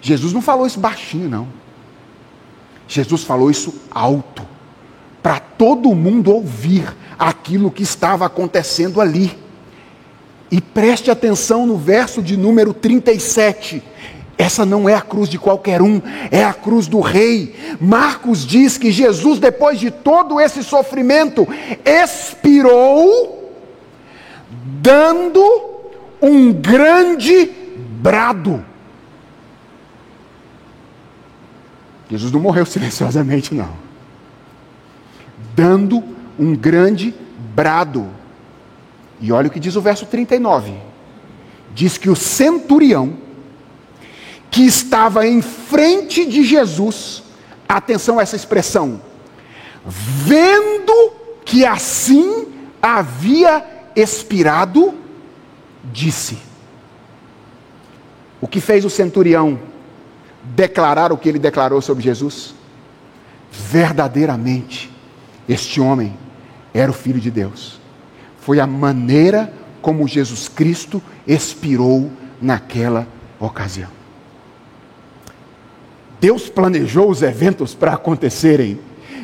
Jesus 0.00 0.32
não 0.32 0.40
falou 0.40 0.64
isso 0.64 0.78
baixinho, 0.78 1.28
não. 1.28 1.48
Jesus 2.86 3.24
falou 3.24 3.50
isso 3.50 3.74
alto, 3.90 4.46
para 5.22 5.38
todo 5.40 5.94
mundo 5.94 6.32
ouvir 6.32 6.94
aquilo 7.18 7.70
que 7.70 7.82
estava 7.82 8.26
acontecendo 8.26 9.00
ali. 9.00 9.36
E 10.50 10.60
preste 10.60 11.10
atenção 11.10 11.66
no 11.66 11.76
verso 11.76 12.22
de 12.22 12.36
número 12.36 12.72
37. 12.72 13.82
Essa 14.38 14.64
não 14.64 14.88
é 14.88 14.94
a 14.94 15.00
cruz 15.00 15.28
de 15.28 15.36
qualquer 15.36 15.82
um, 15.82 16.00
é 16.30 16.44
a 16.44 16.54
cruz 16.54 16.86
do 16.86 17.00
rei. 17.00 17.56
Marcos 17.80 18.46
diz 18.46 18.78
que 18.78 18.92
Jesus, 18.92 19.40
depois 19.40 19.80
de 19.80 19.90
todo 19.90 20.40
esse 20.40 20.62
sofrimento, 20.62 21.46
expirou, 21.84 23.52
dando 24.80 25.42
um 26.22 26.52
grande 26.52 27.50
brado. 28.00 28.64
Jesus 32.08 32.30
não 32.30 32.40
morreu 32.40 32.64
silenciosamente, 32.66 33.52
não. 33.52 33.87
Dando 35.58 36.04
um 36.38 36.54
grande 36.54 37.12
brado. 37.52 38.06
E 39.20 39.32
olha 39.32 39.48
o 39.48 39.50
que 39.50 39.58
diz 39.58 39.74
o 39.74 39.80
verso 39.80 40.06
39. 40.06 40.72
Diz 41.74 41.98
que 41.98 42.08
o 42.08 42.14
centurião, 42.14 43.14
que 44.52 44.62
estava 44.62 45.26
em 45.26 45.42
frente 45.42 46.24
de 46.24 46.44
Jesus, 46.44 47.24
atenção 47.68 48.20
a 48.20 48.22
essa 48.22 48.36
expressão, 48.36 49.00
vendo 49.84 51.12
que 51.44 51.66
assim 51.66 52.46
havia 52.80 53.90
expirado, 53.96 54.94
disse: 55.92 56.38
O 58.40 58.46
que 58.46 58.60
fez 58.60 58.84
o 58.84 58.90
centurião 58.90 59.58
declarar 60.44 61.10
o 61.10 61.18
que 61.18 61.28
ele 61.28 61.40
declarou 61.40 61.82
sobre 61.82 62.04
Jesus? 62.04 62.54
Verdadeiramente, 63.50 64.96
este 65.48 65.80
homem 65.80 66.14
era 66.74 66.90
o 66.90 66.94
Filho 66.94 67.20
de 67.20 67.30
Deus. 67.30 67.80
Foi 68.40 68.60
a 68.60 68.66
maneira 68.66 69.52
como 69.80 70.06
Jesus 70.06 70.48
Cristo 70.48 71.02
expirou 71.26 72.10
naquela 72.40 73.06
ocasião. 73.40 73.90
Deus 76.20 76.48
planejou 76.48 77.08
os 77.10 77.22
eventos 77.22 77.74
para 77.74 77.94
acontecerem 77.94 78.80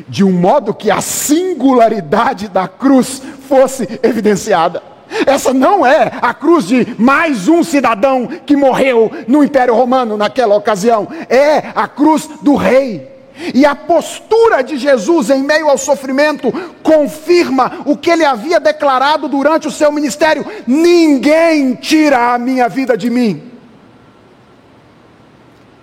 de 0.09 0.23
um 0.23 0.33
modo 0.33 0.75
que 0.75 0.91
a 0.91 1.01
singularidade 1.01 2.49
da 2.49 2.69
cruz 2.69 3.23
fosse 3.49 4.01
evidenciada. 4.03 4.83
Essa 5.27 5.53
não 5.53 5.85
é 5.87 6.11
a 6.21 6.35
cruz 6.35 6.67
de 6.67 6.95
mais 6.99 7.49
um 7.49 7.63
cidadão 7.63 8.27
que 8.27 8.57
morreu 8.57 9.11
no 9.29 9.45
Império 9.45 9.75
Romano 9.75 10.17
naquela 10.17 10.57
ocasião. 10.57 11.09
É 11.29 11.71
a 11.75 11.87
cruz 11.87 12.29
do 12.43 12.55
rei. 12.55 13.14
E 13.53 13.67
a 13.67 13.75
postura 13.75 14.63
de 14.63 14.79
Jesus 14.79 15.29
em 15.29 15.43
meio 15.43 15.69
ao 15.69 15.77
sofrimento 15.77 16.53
confirma 16.83 17.83
o 17.85 17.97
que 17.97 18.09
ele 18.11 18.25
havia 18.25 18.61
declarado 18.61 19.29
durante 19.29 19.67
o 19.67 19.73
seu 19.73 19.91
ministério: 19.91 20.47
ninguém 20.67 21.75
tira 21.75 22.35
a 22.35 22.39
minha 22.39 22.69
vida 22.69 22.97
de 22.97 23.11
mim. 23.11 23.51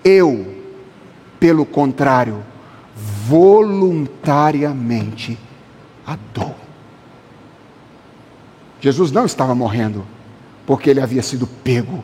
Eu, 0.03 0.55
pelo 1.39 1.63
contrário, 1.65 2.43
voluntariamente 3.25 5.37
a 6.07 6.17
dou. 6.33 6.55
Jesus 8.79 9.11
não 9.11 9.25
estava 9.25 9.53
morrendo 9.53 10.07
porque 10.65 10.89
ele 10.89 11.01
havia 11.01 11.21
sido 11.21 11.45
pego 11.45 12.03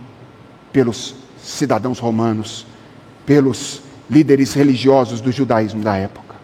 pelos 0.72 1.16
cidadãos 1.42 1.98
romanos, 2.00 2.68
pelos 3.26 3.82
líderes 4.10 4.54
religiosos 4.54 5.22
do 5.22 5.32
judaísmo 5.32 5.82
da 5.82 5.96
época. 5.96 6.36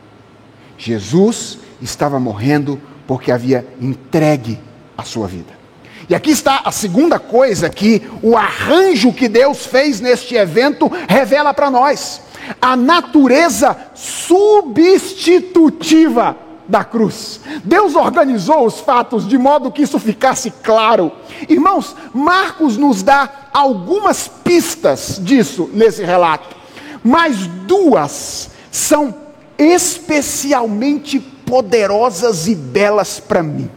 Jesus 0.77 1.57
estava 1.81 2.19
morrendo 2.19 2.79
porque 3.07 3.31
havia 3.31 3.65
entregue 3.79 4.59
a 4.97 5.03
sua 5.03 5.27
vida. 5.27 5.63
E 6.09 6.15
aqui 6.15 6.31
está 6.31 6.63
a 6.65 6.71
segunda 6.71 7.17
coisa 7.19 7.69
que 7.69 8.01
o 8.21 8.35
arranjo 8.35 9.13
que 9.13 9.29
Deus 9.29 9.65
fez 9.65 10.01
neste 10.01 10.35
evento 10.35 10.91
revela 11.07 11.53
para 11.53 11.71
nós: 11.71 12.21
a 12.61 12.75
natureza 12.75 13.77
substitutiva 13.95 16.35
da 16.67 16.83
cruz. 16.83 17.39
Deus 17.63 17.95
organizou 17.95 18.65
os 18.65 18.79
fatos 18.79 19.25
de 19.27 19.37
modo 19.37 19.71
que 19.71 19.83
isso 19.83 19.99
ficasse 19.99 20.51
claro. 20.63 21.11
Irmãos, 21.47 21.95
Marcos 22.13 22.75
nos 22.77 23.03
dá 23.03 23.29
algumas 23.53 24.27
pistas 24.27 25.19
disso 25.21 25.69
nesse 25.73 26.03
relato 26.03 26.62
mas 27.03 27.47
duas 27.67 28.49
são 28.71 29.15
especialmente 29.57 31.19
poderosas 31.19 32.47
e 32.47 32.55
belas 32.55 33.19
para 33.19 33.43
mim. 33.43 33.69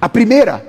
A 0.00 0.08
primeira 0.08 0.66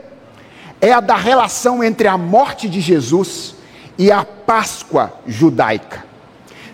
é 0.79 0.91
a 0.91 0.99
da 0.99 1.15
relação 1.15 1.83
entre 1.83 2.07
a 2.07 2.17
morte 2.17 2.69
de 2.69 2.79
Jesus 2.79 3.55
e 3.97 4.11
a 4.11 4.23
Páscoa 4.23 5.13
judaica. 5.25 6.05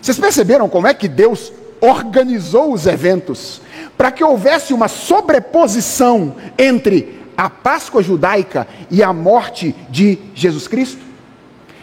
Vocês 0.00 0.18
perceberam 0.18 0.68
como 0.68 0.86
é 0.86 0.94
que 0.94 1.08
Deus 1.08 1.52
organizou 1.80 2.72
os 2.72 2.86
eventos 2.86 3.60
para 3.96 4.10
que 4.10 4.24
houvesse 4.24 4.72
uma 4.72 4.88
sobreposição 4.88 6.36
entre 6.58 7.20
a 7.36 7.48
Páscoa 7.48 8.02
judaica 8.02 8.66
e 8.90 9.02
a 9.02 9.12
morte 9.12 9.74
de 9.88 10.18
Jesus 10.34 10.68
Cristo? 10.68 11.00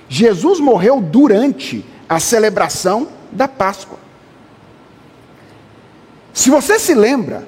Jesus 0.09 0.59
morreu 0.59 1.01
durante 1.01 1.84
a 2.08 2.20
celebração 2.20 3.08
da 3.32 3.47
Páscoa. 3.47 3.97
Se 6.34 6.49
você 6.49 6.80
se 6.80 6.93
lembra, 6.93 7.47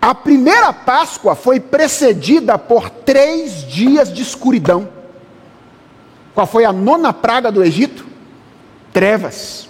a 0.00 0.14
primeira 0.14 0.72
Páscoa 0.72 1.34
foi 1.34 1.58
precedida 1.58 2.58
por 2.58 2.90
três 2.90 3.66
dias 3.66 4.12
de 4.12 4.22
escuridão. 4.22 4.88
Qual 6.34 6.46
foi 6.46 6.64
a 6.64 6.72
nona 6.72 7.12
praga 7.12 7.50
do 7.50 7.64
Egito? 7.64 8.04
Trevas. 8.92 9.68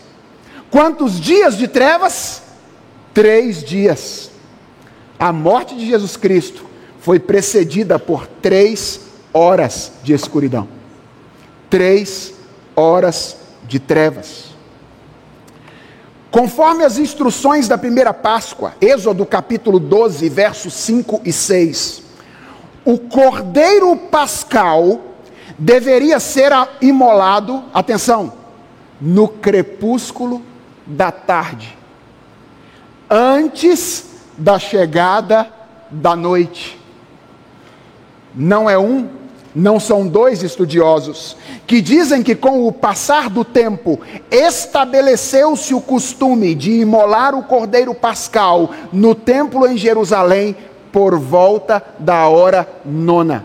Quantos 0.71 1.21
dias 1.21 1.57
de 1.57 1.69
trevas? 1.69 2.43
Três 3.15 3.63
dias. 3.63 4.31
A 5.19 5.33
morte 5.33 5.77
de 5.77 5.87
Jesus 5.87 6.17
Cristo 6.17 6.67
foi 6.99 7.21
precedida 7.21 7.99
por 7.99 8.27
três 8.27 9.01
horas 9.33 9.93
de 10.03 10.13
escuridão. 10.13 10.67
Três 11.71 12.35
horas 12.75 13.37
de 13.65 13.79
trevas. 13.79 14.55
Conforme 16.31 16.85
as 16.85 16.99
instruções 16.99 17.69
da 17.69 17.79
primeira 17.79 18.12
Páscoa, 18.12 18.75
Êxodo 18.81 19.25
capítulo 19.25 19.79
12, 19.79 20.29
versos 20.29 20.75
5 20.75 21.23
e 21.25 21.33
6, 21.33 22.03
o 22.85 22.99
cordeiro 22.99 23.97
pascal 23.97 25.01
deveria 25.59 26.19
ser 26.19 26.53
imolado, 26.81 27.62
atenção, 27.73 28.33
no 29.01 29.29
crepúsculo 29.29 30.43
da 30.85 31.12
tarde, 31.12 31.79
antes 33.09 34.07
da 34.37 34.59
chegada 34.59 35.49
da 35.91 36.17
noite. 36.17 36.79
Não 38.35 38.69
é 38.69 38.77
um, 38.77 39.09
não 39.55 39.79
são 39.79 40.07
dois 40.07 40.43
estudiosos, 40.43 41.37
que 41.67 41.81
dizem 41.81 42.23
que 42.23 42.35
com 42.35 42.67
o 42.67 42.73
passar 42.73 43.31
do 43.31 43.45
tempo 43.45 44.01
estabeleceu-se 44.31 45.73
o 45.73 45.81
costume 45.81 46.55
de 46.55 46.73
imolar 46.81 47.35
o 47.35 47.45
cordeiro 47.45 47.95
pascal 47.95 48.71
no 48.93 49.15
templo 49.15 49.67
em 49.67 49.77
Jerusalém 49.77 50.57
por 50.91 51.19
volta 51.19 51.83
da 51.99 52.27
hora 52.27 52.69
nona. 52.85 53.45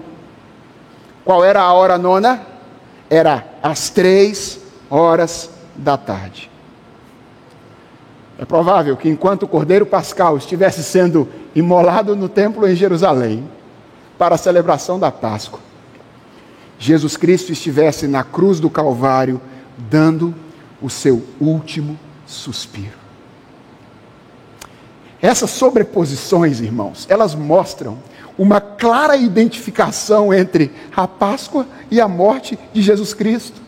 Qual 1.24 1.45
era 1.45 1.62
a 1.62 1.74
hora 1.74 1.97
nona? 1.97 2.41
Era 3.10 3.45
às 3.62 3.89
três 3.89 4.60
horas 4.89 5.49
da 5.76 5.95
tarde. 5.97 6.49
É 8.38 8.45
provável 8.45 8.95
que 8.95 9.10
enquanto 9.10 9.43
o 9.43 9.47
cordeiro 9.47 9.86
pascal 9.86 10.38
estivesse 10.38 10.84
sendo 10.84 11.28
imolado 11.53 12.16
no 12.16 12.30
templo 12.30 12.68
em 12.68 12.76
Jerusalém, 12.76 13.47
para 14.18 14.36
a 14.36 14.38
celebração 14.38 14.99
da 14.99 15.12
Páscoa, 15.12 15.60
Jesus 16.80 17.17
Cristo 17.17 17.51
estivesse 17.51 18.07
na 18.07 18.23
cruz 18.23 18.59
do 18.61 18.69
Calvário, 18.69 19.41
dando 19.77 20.34
o 20.82 20.89
seu 20.89 21.21
último 21.39 21.99
suspiro. 22.25 22.97
Essas 25.21 25.49
sobreposições, 25.49 26.61
irmãos, 26.61 27.05
elas 27.09 27.36
mostram 27.36 27.97
uma 28.38 28.61
clara 28.61 29.17
identificação 29.17 30.34
entre 30.34 30.71
a 30.95 31.05
Páscoa 31.05 31.67
e 31.91 31.99
a 31.99 32.07
morte 32.07 32.57
de 32.71 32.82
Jesus 32.82 33.13
Cristo. 33.13 33.59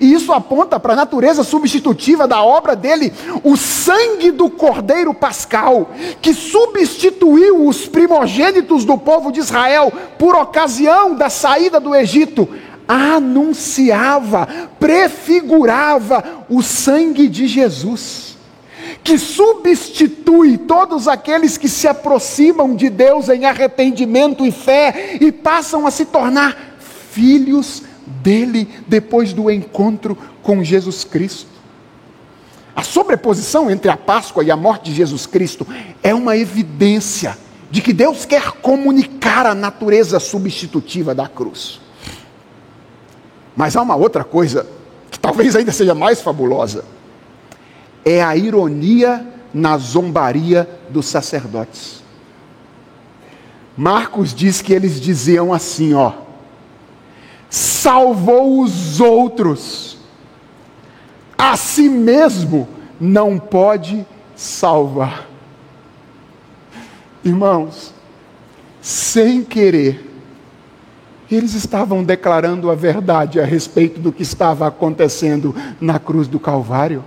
E 0.00 0.12
isso 0.12 0.32
aponta 0.32 0.78
para 0.80 0.92
a 0.92 0.96
natureza 0.96 1.42
substitutiva 1.42 2.26
da 2.26 2.42
obra 2.42 2.74
dele, 2.74 3.12
o 3.42 3.56
sangue 3.56 4.30
do 4.30 4.48
Cordeiro 4.48 5.12
Pascal, 5.12 5.90
que 6.22 6.32
substituiu 6.32 7.66
os 7.66 7.86
primogênitos 7.86 8.84
do 8.84 8.96
povo 8.96 9.30
de 9.30 9.40
Israel 9.40 9.92
por 10.18 10.34
ocasião 10.34 11.14
da 11.14 11.28
saída 11.28 11.78
do 11.78 11.94
Egito, 11.94 12.48
anunciava, 12.86 14.46
prefigurava 14.78 16.44
o 16.48 16.62
sangue 16.62 17.28
de 17.28 17.46
Jesus, 17.46 18.36
que 19.02 19.18
substitui 19.18 20.56
todos 20.58 21.08
aqueles 21.08 21.58
que 21.58 21.68
se 21.68 21.86
aproximam 21.88 22.74
de 22.74 22.88
Deus 22.88 23.28
em 23.28 23.44
arrependimento 23.44 24.44
e 24.44 24.50
fé 24.50 25.16
e 25.20 25.30
passam 25.32 25.86
a 25.86 25.90
se 25.90 26.06
tornar 26.06 26.76
filhos 27.10 27.82
dele 28.06 28.68
depois 28.86 29.32
do 29.32 29.50
encontro 29.50 30.16
com 30.42 30.62
Jesus 30.62 31.04
Cristo. 31.04 31.54
A 32.74 32.82
sobreposição 32.82 33.70
entre 33.70 33.90
a 33.90 33.96
Páscoa 33.96 34.42
e 34.42 34.50
a 34.50 34.56
morte 34.56 34.90
de 34.90 34.96
Jesus 34.96 35.26
Cristo 35.26 35.66
é 36.02 36.14
uma 36.14 36.36
evidência 36.36 37.38
de 37.70 37.80
que 37.80 37.92
Deus 37.92 38.24
quer 38.24 38.52
comunicar 38.52 39.46
a 39.46 39.54
natureza 39.54 40.18
substitutiva 40.18 41.14
da 41.14 41.28
cruz. 41.28 41.80
Mas 43.56 43.76
há 43.76 43.82
uma 43.82 43.94
outra 43.94 44.24
coisa 44.24 44.66
que 45.10 45.18
talvez 45.18 45.54
ainda 45.54 45.72
seja 45.72 45.94
mais 45.94 46.20
fabulosa: 46.20 46.84
é 48.04 48.22
a 48.22 48.36
ironia 48.36 49.26
na 49.52 49.78
zombaria 49.78 50.68
dos 50.90 51.06
sacerdotes. 51.06 52.02
Marcos 53.76 54.34
diz 54.34 54.60
que 54.60 54.72
eles 54.72 55.00
diziam 55.00 55.52
assim, 55.52 55.94
ó: 55.94 56.12
salvou 57.84 58.62
os 58.62 58.98
outros, 58.98 59.98
a 61.36 61.54
si 61.54 61.86
mesmo 61.86 62.66
não 62.98 63.38
pode 63.38 64.06
salvar. 64.34 65.28
Irmãos, 67.22 67.92
sem 68.80 69.44
querer, 69.44 70.10
eles 71.30 71.52
estavam 71.52 72.02
declarando 72.02 72.70
a 72.70 72.74
verdade 72.74 73.38
a 73.38 73.44
respeito 73.44 74.00
do 74.00 74.10
que 74.10 74.22
estava 74.22 74.66
acontecendo 74.66 75.54
na 75.78 75.98
cruz 75.98 76.26
do 76.26 76.40
Calvário. 76.40 77.04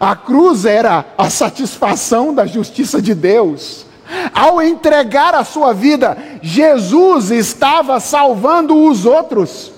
A 0.00 0.16
cruz 0.16 0.64
era 0.64 1.04
a 1.18 1.28
satisfação 1.28 2.34
da 2.34 2.46
justiça 2.46 3.02
de 3.02 3.14
Deus. 3.14 3.84
Ao 4.32 4.62
entregar 4.62 5.34
a 5.34 5.44
sua 5.44 5.72
vida, 5.72 6.16
Jesus 6.40 7.30
estava 7.30 8.00
salvando 8.00 8.76
os 8.76 9.04
outros. 9.04 9.72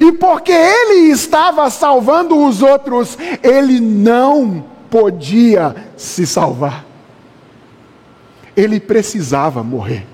E 0.00 0.12
porque 0.12 0.52
ele 0.52 1.10
estava 1.10 1.68
salvando 1.70 2.36
os 2.36 2.62
outros, 2.62 3.18
ele 3.42 3.80
não 3.80 4.64
podia 4.90 5.74
se 5.96 6.26
salvar. 6.26 6.84
Ele 8.56 8.78
precisava 8.78 9.62
morrer. 9.62 10.06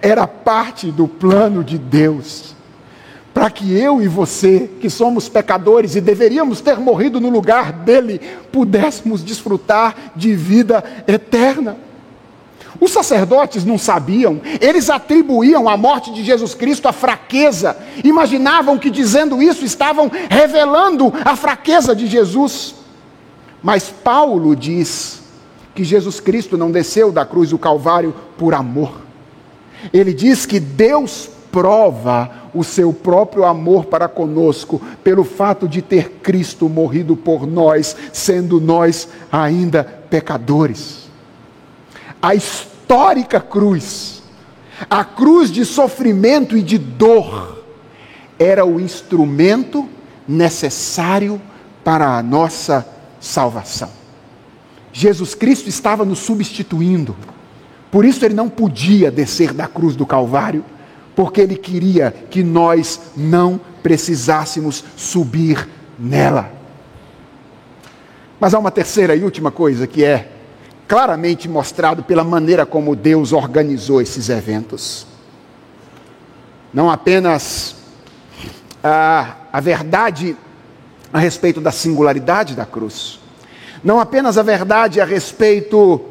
Era 0.00 0.26
parte 0.26 0.90
do 0.90 1.06
plano 1.06 1.62
de 1.62 1.78
Deus 1.78 2.56
para 3.36 3.50
que 3.50 3.78
eu 3.78 4.00
e 4.00 4.08
você, 4.08 4.70
que 4.80 4.88
somos 4.88 5.28
pecadores 5.28 5.94
e 5.94 6.00
deveríamos 6.00 6.62
ter 6.62 6.78
morrido 6.78 7.20
no 7.20 7.28
lugar 7.28 7.70
dele, 7.70 8.18
pudéssemos 8.50 9.22
desfrutar 9.22 9.94
de 10.16 10.34
vida 10.34 10.82
eterna. 11.06 11.76
Os 12.80 12.90
sacerdotes 12.90 13.64
não 13.64 13.78
sabiam, 13.78 14.40
eles 14.60 14.90
atribuíam 14.90 15.68
a 15.68 15.76
morte 15.76 16.12
de 16.12 16.24
Jesus 16.24 16.54
Cristo 16.54 16.88
à 16.88 16.92
fraqueza, 16.92 17.76
imaginavam 18.04 18.78
que 18.78 18.90
dizendo 18.90 19.42
isso 19.42 19.64
estavam 19.64 20.10
revelando 20.28 21.12
a 21.24 21.36
fraqueza 21.36 21.94
de 21.94 22.06
Jesus. 22.06 22.74
Mas 23.62 23.88
Paulo 23.88 24.54
diz 24.54 25.22
que 25.74 25.84
Jesus 25.84 26.20
Cristo 26.20 26.56
não 26.56 26.70
desceu 26.70 27.10
da 27.10 27.24
cruz 27.24 27.50
do 27.50 27.58
Calvário 27.58 28.14
por 28.36 28.54
amor. 28.54 29.00
Ele 29.92 30.12
diz 30.12 30.44
que 30.44 30.58
Deus 30.60 31.28
prova 31.50 32.30
o 32.52 32.62
seu 32.62 32.92
próprio 32.92 33.44
amor 33.44 33.86
para 33.86 34.08
conosco, 34.08 34.80
pelo 35.02 35.24
fato 35.24 35.68
de 35.68 35.80
ter 35.80 36.20
Cristo 36.22 36.68
morrido 36.68 37.16
por 37.16 37.46
nós, 37.46 37.96
sendo 38.12 38.60
nós 38.60 39.08
ainda 39.30 39.84
pecadores 40.10 41.05
a 42.20 42.34
histórica 42.34 43.40
cruz, 43.40 44.22
a 44.88 45.04
cruz 45.04 45.50
de 45.50 45.64
sofrimento 45.64 46.56
e 46.56 46.62
de 46.62 46.78
dor, 46.78 47.64
era 48.38 48.64
o 48.64 48.80
instrumento 48.80 49.88
necessário 50.28 51.40
para 51.84 52.16
a 52.16 52.22
nossa 52.22 52.86
salvação. 53.20 53.90
Jesus 54.92 55.34
Cristo 55.34 55.68
estava 55.68 56.04
nos 56.04 56.20
substituindo, 56.20 57.16
por 57.90 58.04
isso 58.04 58.24
ele 58.24 58.34
não 58.34 58.48
podia 58.48 59.10
descer 59.10 59.52
da 59.52 59.66
cruz 59.66 59.94
do 59.94 60.06
Calvário, 60.06 60.64
porque 61.14 61.40
ele 61.40 61.56
queria 61.56 62.14
que 62.30 62.42
nós 62.42 63.00
não 63.16 63.60
precisássemos 63.82 64.84
subir 64.96 65.68
nela. 65.98 66.52
Mas 68.38 68.52
há 68.52 68.58
uma 68.58 68.70
terceira 68.70 69.16
e 69.16 69.22
última 69.22 69.50
coisa 69.50 69.86
que 69.86 70.04
é 70.04 70.35
claramente 70.86 71.48
mostrado 71.48 72.02
pela 72.02 72.22
maneira 72.22 72.64
como 72.64 72.94
Deus 72.94 73.32
organizou 73.32 74.00
esses 74.00 74.28
eventos. 74.28 75.06
Não 76.72 76.90
apenas 76.90 77.76
a, 78.82 79.36
a 79.52 79.60
verdade 79.60 80.36
a 81.12 81.18
respeito 81.18 81.60
da 81.60 81.72
singularidade 81.72 82.54
da 82.54 82.66
cruz, 82.66 83.18
não 83.82 84.00
apenas 84.00 84.36
a 84.36 84.42
verdade 84.42 85.00
a 85.00 85.04
respeito 85.04 86.04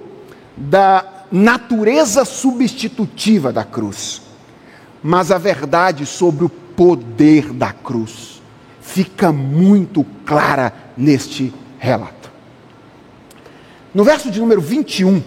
da 0.56 1.06
natureza 1.32 2.24
substitutiva 2.24 3.52
da 3.52 3.64
cruz, 3.64 4.22
mas 5.04 5.32
a 5.32 5.38
verdade 5.38 6.06
sobre 6.06 6.46
o 6.46 6.50
poder 6.50 7.52
da 7.52 7.72
cruz 7.72 8.42
fica 8.82 9.32
muito 9.32 10.06
clara 10.26 10.74
neste 10.96 11.54
relato. 11.78 12.15
No 13.96 14.04
verso 14.04 14.30
de 14.30 14.40
número 14.42 14.60
21, 14.60 15.24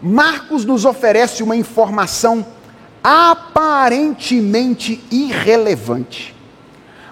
Marcos 0.00 0.64
nos 0.64 0.86
oferece 0.86 1.42
uma 1.42 1.54
informação 1.54 2.46
aparentemente 3.04 5.04
irrelevante, 5.10 6.34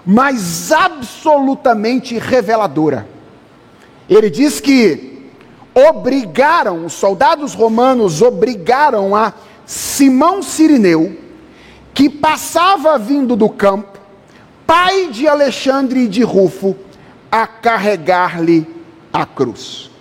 mas 0.03 0.71
absolutamente 0.71 2.17
reveladora. 2.17 3.07
Ele 4.09 4.27
diz 4.27 4.59
que 4.59 5.29
obrigaram, 5.71 6.87
os 6.87 6.93
soldados 6.93 7.53
romanos 7.53 8.23
obrigaram 8.23 9.15
a 9.15 9.35
Simão 9.67 10.41
Sirineu, 10.41 11.15
que 11.93 12.09
passava 12.09 12.97
vindo 12.97 13.35
do 13.35 13.49
campo, 13.49 13.99
pai 14.65 15.11
de 15.11 15.27
Alexandre 15.27 16.05
e 16.05 16.07
de 16.07 16.23
Rufo, 16.23 16.75
a 17.31 17.45
carregar-lhe 17.45 18.67
a 19.13 19.27
cruz. 19.27 19.93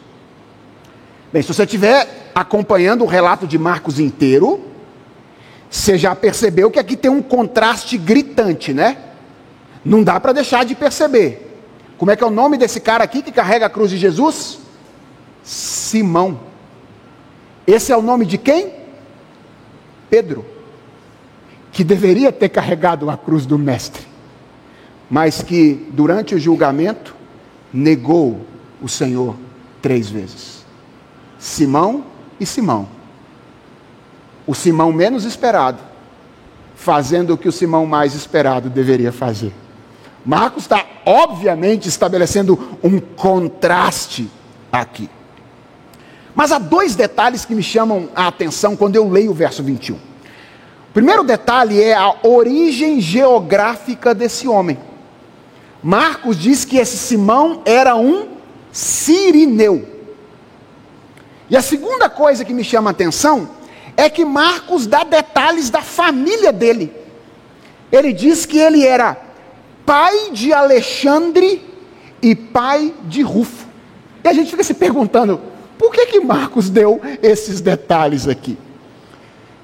Bem, 1.35 1.43
se 1.43 1.53
você 1.53 1.65
estiver 1.65 2.31
acompanhando 2.33 3.03
o 3.03 3.09
relato 3.09 3.45
de 3.45 3.59
Marcos 3.59 3.99
inteiro, 3.99 4.61
você 5.69 5.99
já 5.99 6.15
percebeu 6.15 6.71
que 6.71 6.79
aqui 6.79 6.97
tem 6.97 7.11
um 7.11 7.21
contraste 7.21 7.99
gritante, 7.99 8.73
né? 8.73 8.97
Não 9.85 10.05
dá 10.05 10.21
para 10.21 10.31
deixar 10.33 10.65
de 10.65 10.77
perceber. 10.77 11.61
Como 11.99 12.13
é 12.13 12.15
que 12.15 12.23
é 12.23 12.27
o 12.29 12.31
nome 12.31 12.57
desse 12.57 12.79
cara 12.79 13.03
aqui 13.03 13.21
que 13.21 13.33
carrega 13.33 13.67
a 13.67 13.69
cruz 13.69 13.91
de 13.91 13.99
Jesus? 13.99 14.61
Simão. 15.43 16.39
Esse 17.67 17.91
é 17.91 17.97
o 17.97 18.03
nome 18.03 18.27
de 18.27 18.39
quem? 18.39 18.73
Pedro. 20.09 20.47
Que 21.73 21.83
deveria 21.83 22.31
ter 22.31 22.49
carregado 22.49 23.11
a 23.11 23.17
cruz 23.17 23.45
do 23.45 23.59
Mestre, 23.59 24.07
mas 25.11 25.43
que 25.43 25.85
durante 25.91 26.33
o 26.33 26.39
julgamento 26.39 27.13
negou 27.73 28.47
o 28.81 28.89
Senhor 28.89 29.35
três 29.83 30.09
vezes. 30.09 30.54
Simão 31.45 32.03
e 32.41 32.47
Simão. 32.47 32.89
O 34.47 34.55
Simão 34.55 34.91
menos 34.91 35.27
esperado, 35.27 35.79
fazendo 36.75 37.35
o 37.35 37.37
que 37.37 37.47
o 37.47 37.53
Simão 37.53 37.85
mais 37.85 38.15
esperado 38.15 38.71
deveria 38.71 39.13
fazer. 39.13 39.53
Marcos 40.25 40.63
está, 40.63 40.87
obviamente, 41.05 41.87
estabelecendo 41.87 42.79
um 42.83 42.99
contraste 42.99 44.31
aqui. 44.73 45.11
Mas 46.35 46.51
há 46.51 46.59
dois 46.59 46.97
detalhes 46.97 47.45
que 47.45 47.55
me 47.55 47.63
chamam 47.63 48.09
a 48.17 48.27
atenção 48.27 48.75
quando 48.75 48.97
eu 48.97 49.07
leio 49.07 49.31
o 49.31 49.35
verso 49.35 49.63
21. 49.63 49.97
O 49.97 50.01
primeiro 50.95 51.23
detalhe 51.23 51.79
é 51.79 51.93
a 51.93 52.15
origem 52.23 53.03
geográfica 53.03 54.15
desse 54.15 54.49
homem. 54.49 54.79
Marcos 55.83 56.39
diz 56.39 56.65
que 56.65 56.79
esse 56.79 56.97
Simão 56.97 57.61
era 57.67 57.95
um 57.97 58.29
sirineu. 58.73 59.94
E 61.55 61.57
a 61.57 61.63
segunda 61.63 62.11
coisa 62.11 62.45
que 62.45 62.53
me 62.53 62.65
chama 62.65 62.91
a 62.91 62.91
atenção 62.91 63.49
é 63.97 64.11
que 64.11 64.25
Marcos 64.25 64.89
dá 64.89 65.05
detalhes 65.05 65.71
da 65.71 65.83
família 65.83 66.53
dele. 66.53 66.93
Ele 67.93 68.13
diz 68.13 68.45
que 68.45 68.59
ele 68.59 68.85
era 68.85 69.17
pai 69.87 70.33
de 70.33 70.53
Alexandre 70.53 71.65
e 72.21 72.35
pai 72.35 72.93
de 73.05 73.23
Rufo. 73.23 73.69
E 74.25 74.27
a 74.27 74.33
gente 74.33 74.51
fica 74.51 74.65
se 74.65 74.75
perguntando, 74.75 75.41
por 75.79 75.93
que 75.93 76.07
que 76.07 76.19
Marcos 76.19 76.69
deu 76.69 77.01
esses 77.23 77.61
detalhes 77.61 78.27
aqui? 78.27 78.59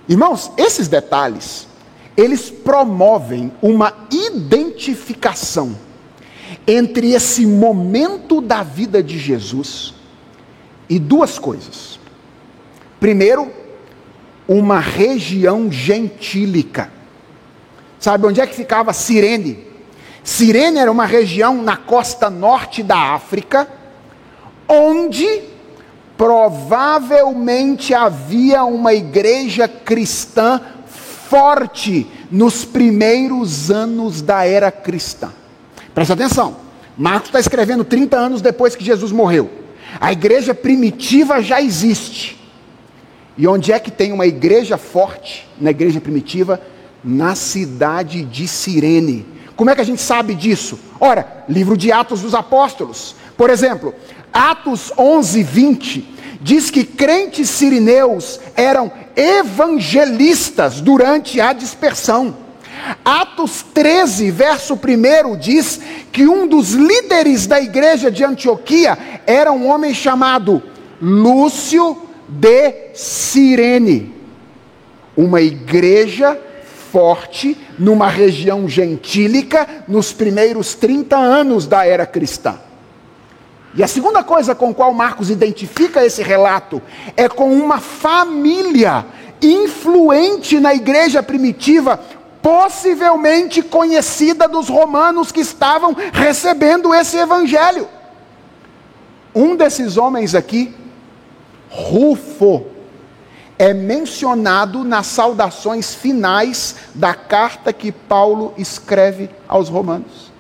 Irmãos, 0.09 0.53
esses 0.57 0.86
detalhes, 0.86 1.66
eles 2.16 2.51
promovem 2.51 3.51
uma 3.61 3.93
identificação 4.12 5.76
entre 6.68 7.14
esse 7.14 7.45
momento 7.45 8.41
da 8.41 8.62
vida 8.62 9.03
de 9.03 9.18
Jesus 9.18 9.99
e 10.91 10.99
duas 10.99 11.38
coisas. 11.38 12.01
Primeiro, 12.99 13.51
uma 14.49 14.80
região 14.80 15.70
gentílica. 15.70 16.91
Sabe 18.01 18.26
onde 18.26 18.41
é 18.41 18.47
que 18.47 18.55
ficava 18.55 18.93
Cirene? 18.93 19.64
Cirene 20.24 20.78
era 20.78 20.91
uma 20.91 21.07
região 21.07 21.62
na 21.62 21.76
costa 21.76 22.28
norte 22.28 22.82
da 22.82 23.14
África, 23.14 23.68
onde 24.68 25.43
provavelmente 26.16 27.95
havia 27.95 28.64
uma 28.64 28.93
igreja 28.93 29.68
cristã 29.68 30.61
forte 30.86 32.11
nos 32.30 32.64
primeiros 32.64 33.70
anos 33.70 34.20
da 34.20 34.45
era 34.45 34.72
cristã. 34.72 35.32
Presta 35.95 36.14
atenção, 36.14 36.57
Marcos 36.99 37.28
está 37.28 37.38
escrevendo 37.38 37.84
30 37.84 38.16
anos 38.16 38.43
depois 38.43 38.74
que 38.74 38.84
Jesus 38.84 39.12
morreu. 39.12 39.60
A 39.99 40.12
igreja 40.12 40.55
primitiva 40.55 41.43
já 41.43 41.61
existe. 41.61 42.38
E 43.36 43.47
onde 43.47 43.72
é 43.72 43.78
que 43.78 43.91
tem 43.91 44.12
uma 44.12 44.26
igreja 44.26 44.76
forte 44.76 45.49
na 45.59 45.70
igreja 45.70 46.01
primitiva? 46.01 46.61
Na 47.03 47.34
cidade 47.34 48.22
de 48.22 48.47
Cirene. 48.47 49.26
Como 49.57 49.70
é 49.70 49.74
que 49.74 49.80
a 49.80 49.84
gente 49.84 50.03
sabe 50.03 50.34
disso? 50.34 50.78
Ora, 50.99 51.45
livro 51.49 51.76
de 51.76 51.91
Atos 51.91 52.20
dos 52.20 52.34
Apóstolos. 52.34 53.14
Por 53.36 53.51
exemplo, 53.51 53.95
Atos 54.32 54.93
11, 54.97 55.43
20, 55.43 56.14
diz 56.41 56.70
que 56.70 56.84
crentes 56.84 57.49
sirineus 57.49 58.41
eram 58.55 58.91
evangelistas 59.16 60.80
durante 60.80 61.41
a 61.41 61.53
dispersão. 61.53 62.36
Atos 63.05 63.64
13, 63.74 64.31
verso 64.31 64.74
1 64.74 65.37
diz 65.37 65.81
que 66.12 66.26
um 66.26 66.47
dos 66.47 66.72
líderes 66.72 67.47
da 67.47 67.61
igreja 67.61 68.11
de 68.11 68.24
Antioquia 68.24 68.99
era 69.26 69.53
um 69.53 69.68
homem 69.68 69.95
chamado 69.95 70.62
Lúcio 71.01 71.97
de 72.28 72.95
Cirene. 72.95 74.14
Uma 75.16 75.41
igreja 75.41 76.39
forte 76.91 77.57
numa 77.78 78.09
região 78.09 78.68
gentílica 78.68 79.66
nos 79.87 80.12
primeiros 80.12 80.74
30 80.74 81.16
anos 81.16 81.66
da 81.66 81.87
era 81.87 82.05
cristã. 82.05 82.59
E 83.74 83.83
a 83.83 83.87
segunda 83.87 84.24
coisa 84.24 84.55
com 84.55 84.74
qual 84.74 84.93
Marcos 84.93 85.31
identifica 85.31 86.05
esse 86.05 86.22
relato 86.22 86.83
é 87.16 87.28
com 87.28 87.53
uma 87.53 87.78
família 87.78 89.07
influente 89.41 90.59
na 90.59 90.74
igreja 90.74 91.22
primitiva, 91.22 92.01
possivelmente 92.43 93.62
conhecida 93.62 94.49
dos 94.49 94.68
romanos 94.68 95.30
que 95.30 95.41
estavam 95.41 95.95
recebendo 96.12 96.95
esse 96.95 97.16
evangelho. 97.16 97.88
Um 99.34 99.55
desses 99.55 99.97
homens 99.97 100.34
aqui, 100.34 100.74
Rufo, 101.68 102.66
é 103.59 103.74
mencionado 103.74 104.84
nas 104.84 105.07
saudações 105.07 105.95
finais 105.95 106.76
da 106.95 107.14
carta 107.14 107.72
que 107.72 107.93
Paulo 107.93 108.55
escreve 108.57 109.28
aos 109.47 109.68
Romanos. 109.68 110.32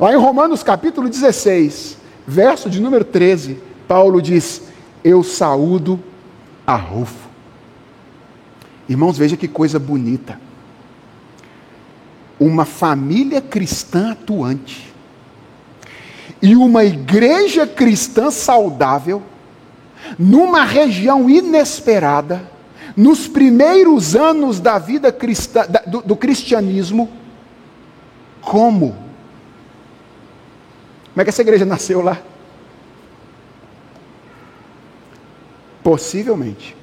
Lá 0.00 0.12
em 0.12 0.16
Romanos 0.16 0.62
capítulo 0.62 1.08
16, 1.08 1.98
verso 2.26 2.68
de 2.68 2.80
número 2.80 3.04
13, 3.04 3.62
Paulo 3.86 4.20
diz: 4.20 4.62
Eu 5.04 5.22
saúdo 5.22 6.02
a 6.66 6.74
Rufo. 6.74 7.28
Irmãos, 8.88 9.16
veja 9.16 9.36
que 9.36 9.46
coisa 9.46 9.78
bonita 9.78 10.40
uma 12.38 12.64
família 12.64 13.40
cristã 13.40 14.12
atuante 14.12 14.92
e 16.42 16.54
uma 16.56 16.84
igreja 16.84 17.66
cristã 17.66 18.30
saudável, 18.30 19.22
numa 20.18 20.64
região 20.64 21.30
inesperada, 21.30 22.50
nos 22.96 23.26
primeiros 23.26 24.14
anos 24.14 24.60
da 24.60 24.78
vida 24.78 25.10
cristã, 25.10 25.66
do, 25.86 26.02
do 26.02 26.16
cristianismo, 26.16 27.08
como? 28.42 28.90
Como 31.12 31.22
é 31.22 31.24
que 31.24 31.30
essa 31.30 31.42
igreja 31.42 31.64
nasceu 31.64 32.02
lá? 32.02 32.20
Possivelmente, 35.82 36.76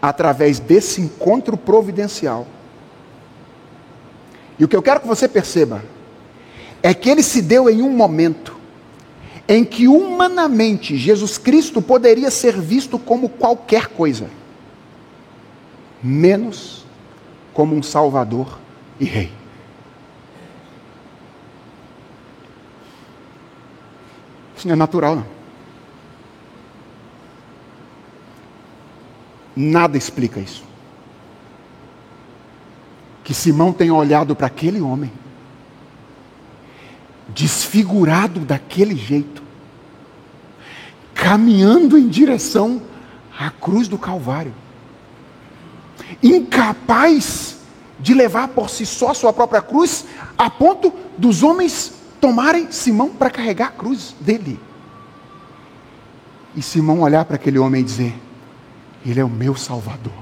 através 0.00 0.60
desse 0.60 1.00
encontro 1.00 1.56
providencial 1.56 2.46
e 4.62 4.64
o 4.64 4.68
que 4.68 4.76
eu 4.76 4.82
quero 4.82 5.00
que 5.00 5.08
você 5.08 5.26
perceba 5.26 5.84
é 6.84 6.94
que 6.94 7.10
ele 7.10 7.20
se 7.20 7.42
deu 7.42 7.68
em 7.68 7.82
um 7.82 7.90
momento 7.90 8.56
em 9.48 9.64
que 9.64 9.88
humanamente 9.88 10.96
Jesus 10.96 11.36
Cristo 11.36 11.82
poderia 11.82 12.30
ser 12.30 12.60
visto 12.60 12.96
como 12.96 13.28
qualquer 13.28 13.88
coisa, 13.88 14.30
menos 16.00 16.86
como 17.52 17.74
um 17.74 17.82
Salvador 17.82 18.56
e 19.00 19.04
Rei. 19.04 19.32
Isso 24.56 24.68
não 24.68 24.74
é 24.74 24.76
natural, 24.76 25.16
não. 25.16 25.26
Nada 29.56 29.98
explica 29.98 30.38
isso 30.38 30.71
que 33.24 33.32
Simão 33.32 33.72
tenha 33.72 33.94
olhado 33.94 34.34
para 34.34 34.46
aquele 34.46 34.80
homem, 34.80 35.12
desfigurado 37.28 38.40
daquele 38.40 38.96
jeito, 38.96 39.42
caminhando 41.14 41.96
em 41.96 42.08
direção 42.08 42.82
à 43.38 43.50
cruz 43.50 43.88
do 43.88 43.96
Calvário, 43.96 44.54
incapaz 46.22 47.58
de 47.98 48.14
levar 48.14 48.48
por 48.48 48.68
si 48.68 48.84
só 48.84 49.14
sua 49.14 49.32
própria 49.32 49.62
cruz, 49.62 50.04
a 50.36 50.50
ponto 50.50 50.92
dos 51.16 51.42
homens 51.42 51.92
tomarem 52.20 52.70
Simão 52.72 53.10
para 53.10 53.30
carregar 53.30 53.68
a 53.68 53.72
cruz 53.72 54.14
dele. 54.20 54.58
E 56.54 56.62
Simão 56.62 57.00
olhar 57.00 57.24
para 57.24 57.36
aquele 57.36 57.58
homem 57.58 57.80
e 57.80 57.84
dizer: 57.84 58.14
Ele 59.06 59.20
é 59.20 59.24
o 59.24 59.30
meu 59.30 59.56
Salvador. 59.56 60.21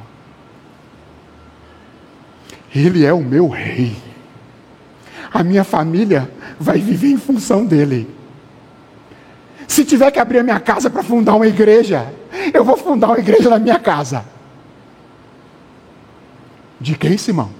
Ele 2.74 3.04
é 3.04 3.12
o 3.12 3.20
meu 3.20 3.48
rei. 3.48 3.96
A 5.32 5.42
minha 5.42 5.64
família 5.64 6.30
vai 6.58 6.78
viver 6.78 7.08
em 7.08 7.18
função 7.18 7.64
dele. 7.64 8.08
Se 9.66 9.84
tiver 9.84 10.10
que 10.10 10.18
abrir 10.18 10.38
a 10.38 10.42
minha 10.42 10.60
casa 10.60 10.90
para 10.90 11.02
fundar 11.02 11.36
uma 11.36 11.46
igreja, 11.46 12.12
eu 12.52 12.64
vou 12.64 12.76
fundar 12.76 13.08
uma 13.08 13.18
igreja 13.18 13.48
na 13.48 13.58
minha 13.58 13.78
casa. 13.78 14.24
De 16.80 16.96
quem, 16.96 17.16
Simão? 17.16 17.50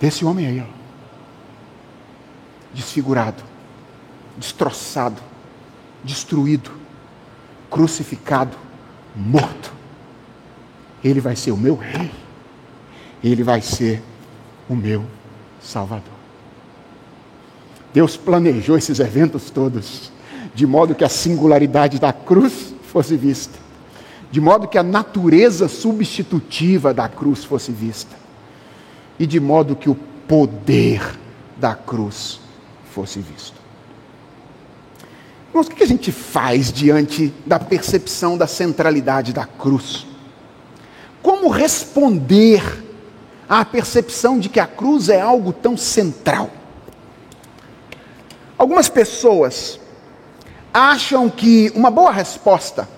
Desse 0.00 0.24
homem 0.24 0.46
aí, 0.46 0.60
ó. 0.60 0.76
Desfigurado, 2.72 3.42
destroçado, 4.36 5.22
destruído, 6.02 6.70
crucificado, 7.70 8.56
morto. 9.14 9.72
Ele 11.02 11.20
vai 11.20 11.36
ser 11.36 11.52
o 11.52 11.56
meu 11.56 11.76
rei 11.76 12.25
ele 13.22 13.42
vai 13.42 13.60
ser 13.60 14.02
o 14.68 14.74
meu 14.74 15.04
Salvador. 15.60 16.16
Deus 17.92 18.16
planejou 18.16 18.76
esses 18.76 19.00
eventos 19.00 19.50
todos, 19.50 20.12
de 20.54 20.66
modo 20.66 20.94
que 20.94 21.04
a 21.04 21.08
singularidade 21.08 21.98
da 21.98 22.12
cruz 22.12 22.74
fosse 22.82 23.16
vista, 23.16 23.58
de 24.30 24.40
modo 24.40 24.68
que 24.68 24.76
a 24.76 24.82
natureza 24.82 25.68
substitutiva 25.68 26.92
da 26.92 27.08
cruz 27.08 27.44
fosse 27.44 27.72
vista, 27.72 28.14
e 29.18 29.26
de 29.26 29.40
modo 29.40 29.74
que 29.74 29.88
o 29.88 29.94
poder 30.28 31.00
da 31.56 31.74
cruz 31.74 32.38
fosse 32.92 33.18
visto. 33.20 33.56
Irmãos, 35.48 35.68
o 35.68 35.70
que 35.70 35.82
a 35.82 35.86
gente 35.86 36.12
faz 36.12 36.70
diante 36.70 37.32
da 37.46 37.58
percepção 37.58 38.36
da 38.36 38.46
centralidade 38.46 39.32
da 39.32 39.46
cruz? 39.46 40.06
Como 41.22 41.48
responder 41.48 42.85
à 43.48 43.64
percepção 43.64 44.38
de 44.38 44.48
que 44.48 44.60
a 44.60 44.66
cruz 44.66 45.08
é 45.08 45.20
algo 45.20 45.52
tão 45.52 45.76
central? 45.76 46.50
Algumas 48.58 48.88
pessoas 48.88 49.78
acham 50.72 51.28
que 51.28 51.70
uma 51.74 51.90
boa 51.90 52.10
resposta 52.10 52.88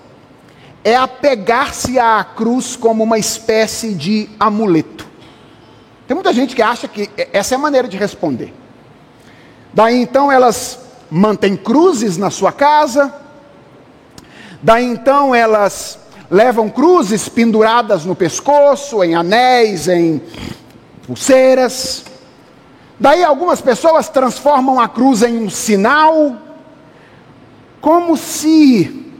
é 0.83 0.95
apegar-se 0.95 1.99
à 1.99 2.23
cruz 2.23 2.75
como 2.75 3.03
uma 3.03 3.17
espécie 3.17 3.93
de 3.93 4.29
amuleto. 4.39 5.07
Tem 6.07 6.15
muita 6.15 6.33
gente 6.33 6.55
que 6.55 6.61
acha 6.61 6.87
que 6.87 7.09
essa 7.31 7.53
é 7.53 7.57
a 7.57 7.59
maneira 7.59 7.87
de 7.87 7.97
responder. 7.97 8.53
Daí 9.73 10.01
então 10.01 10.31
elas 10.31 10.79
mantêm 11.11 11.55
cruzes 11.55 12.17
na 12.17 12.29
sua 12.29 12.51
casa, 12.51 13.13
daí 14.61 14.85
então 14.85 15.35
elas 15.35 15.99
levam 16.29 16.69
cruzes 16.69 17.27
penduradas 17.27 18.05
no 18.05 18.15
pescoço, 18.15 19.03
em 19.03 19.15
anéis, 19.15 19.87
em 19.87 20.21
pulseiras. 21.05 22.05
Daí 22.99 23.23
algumas 23.23 23.61
pessoas 23.61 24.09
transformam 24.09 24.79
a 24.79 24.87
cruz 24.87 25.23
em 25.23 25.39
um 25.39 25.49
sinal, 25.49 26.35
como 27.81 28.15
se 28.17 29.13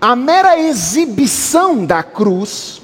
a 0.00 0.14
mera 0.14 0.58
exibição 0.58 1.84
da 1.84 2.02
cruz 2.02 2.80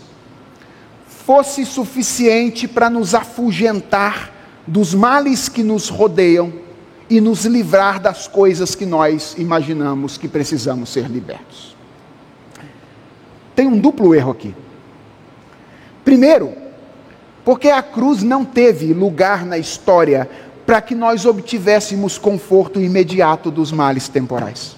fosse 1.07 1.64
suficiente 1.64 2.66
para 2.66 2.91
nos 2.91 3.14
afugentar 3.14 4.32
dos 4.66 4.95
males 4.95 5.49
que 5.49 5.62
nos 5.62 5.88
rodeiam 5.88 6.53
e 7.09 7.20
nos 7.20 7.45
livrar 7.45 8.01
das 8.01 8.26
coisas 8.26 8.74
que 8.74 8.86
nós 8.86 9.34
imaginamos 9.38 10.18
que 10.18 10.28
precisamos 10.28 10.91
ser 10.91 11.09
libertos. 11.09 11.76
Tem 13.61 13.68
um 13.68 13.78
duplo 13.78 14.14
erro 14.14 14.30
aqui. 14.30 14.54
Primeiro, 16.02 16.54
porque 17.44 17.68
a 17.68 17.82
cruz 17.82 18.22
não 18.22 18.42
teve 18.42 18.94
lugar 18.94 19.44
na 19.44 19.58
história 19.58 20.30
para 20.64 20.80
que 20.80 20.94
nós 20.94 21.26
obtivéssemos 21.26 22.16
conforto 22.16 22.80
imediato 22.80 23.50
dos 23.50 23.70
males 23.70 24.08
temporais. 24.08 24.76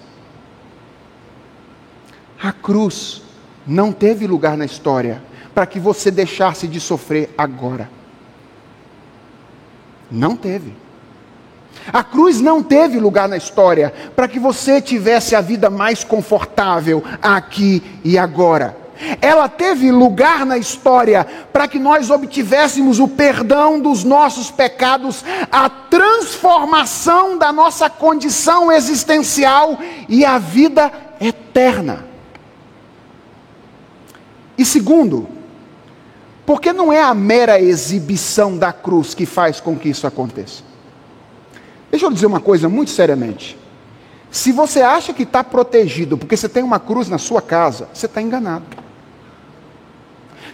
A 2.42 2.50
cruz 2.50 3.22
não 3.64 3.92
teve 3.92 4.26
lugar 4.26 4.56
na 4.56 4.64
história 4.64 5.22
para 5.54 5.64
que 5.64 5.78
você 5.78 6.10
deixasse 6.10 6.66
de 6.66 6.80
sofrer 6.80 7.32
agora. 7.38 7.88
Não 10.10 10.34
teve. 10.34 10.74
A 11.90 12.04
cruz 12.04 12.40
não 12.40 12.62
teve 12.62 12.98
lugar 13.00 13.28
na 13.28 13.36
história 13.36 13.92
para 14.14 14.28
que 14.28 14.38
você 14.38 14.80
tivesse 14.80 15.34
a 15.34 15.40
vida 15.40 15.70
mais 15.70 16.04
confortável 16.04 17.02
aqui 17.22 17.82
e 18.04 18.18
agora. 18.18 18.82
Ela 19.20 19.48
teve 19.48 19.90
lugar 19.90 20.46
na 20.46 20.56
história 20.56 21.26
para 21.52 21.66
que 21.66 21.78
nós 21.78 22.10
obtivéssemos 22.10 23.00
o 23.00 23.08
perdão 23.08 23.80
dos 23.80 24.04
nossos 24.04 24.50
pecados, 24.50 25.24
a 25.50 25.68
transformação 25.68 27.36
da 27.36 27.52
nossa 27.52 27.90
condição 27.90 28.70
existencial 28.70 29.78
e 30.08 30.24
a 30.24 30.38
vida 30.38 30.92
eterna. 31.20 32.04
E 34.56 34.64
segundo, 34.64 35.28
porque 36.46 36.72
não 36.72 36.92
é 36.92 37.02
a 37.02 37.14
mera 37.14 37.60
exibição 37.60 38.56
da 38.56 38.72
cruz 38.72 39.14
que 39.14 39.26
faz 39.26 39.60
com 39.60 39.76
que 39.76 39.88
isso 39.88 40.06
aconteça. 40.06 40.71
Deixa 41.92 42.06
eu 42.06 42.10
dizer 42.10 42.24
uma 42.24 42.40
coisa 42.40 42.70
muito 42.70 42.90
seriamente. 42.90 43.58
Se 44.30 44.50
você 44.50 44.80
acha 44.80 45.12
que 45.12 45.24
está 45.24 45.44
protegido 45.44 46.16
porque 46.16 46.38
você 46.38 46.48
tem 46.48 46.62
uma 46.62 46.80
cruz 46.80 47.06
na 47.06 47.18
sua 47.18 47.42
casa, 47.42 47.86
você 47.92 48.06
está 48.06 48.22
enganado. 48.22 48.64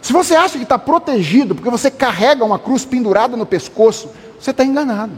Se 0.02 0.12
você 0.12 0.34
acha 0.34 0.58
que 0.58 0.64
está 0.64 0.76
protegido 0.76 1.54
porque 1.54 1.70
você 1.70 1.92
carrega 1.92 2.44
uma 2.44 2.58
cruz 2.58 2.84
pendurada 2.84 3.36
no 3.36 3.46
pescoço, 3.46 4.10
você 4.38 4.50
está 4.50 4.64
enganado. 4.64 5.12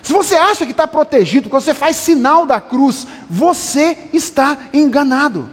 Se 0.00 0.12
você 0.12 0.36
acha 0.36 0.64
que 0.64 0.70
está 0.70 0.86
protegido 0.86 1.48
porque 1.48 1.64
você 1.64 1.74
faz 1.74 1.96
sinal 1.96 2.46
da 2.46 2.60
cruz, 2.60 3.04
você 3.28 3.98
está 4.12 4.56
enganado. 4.72 5.50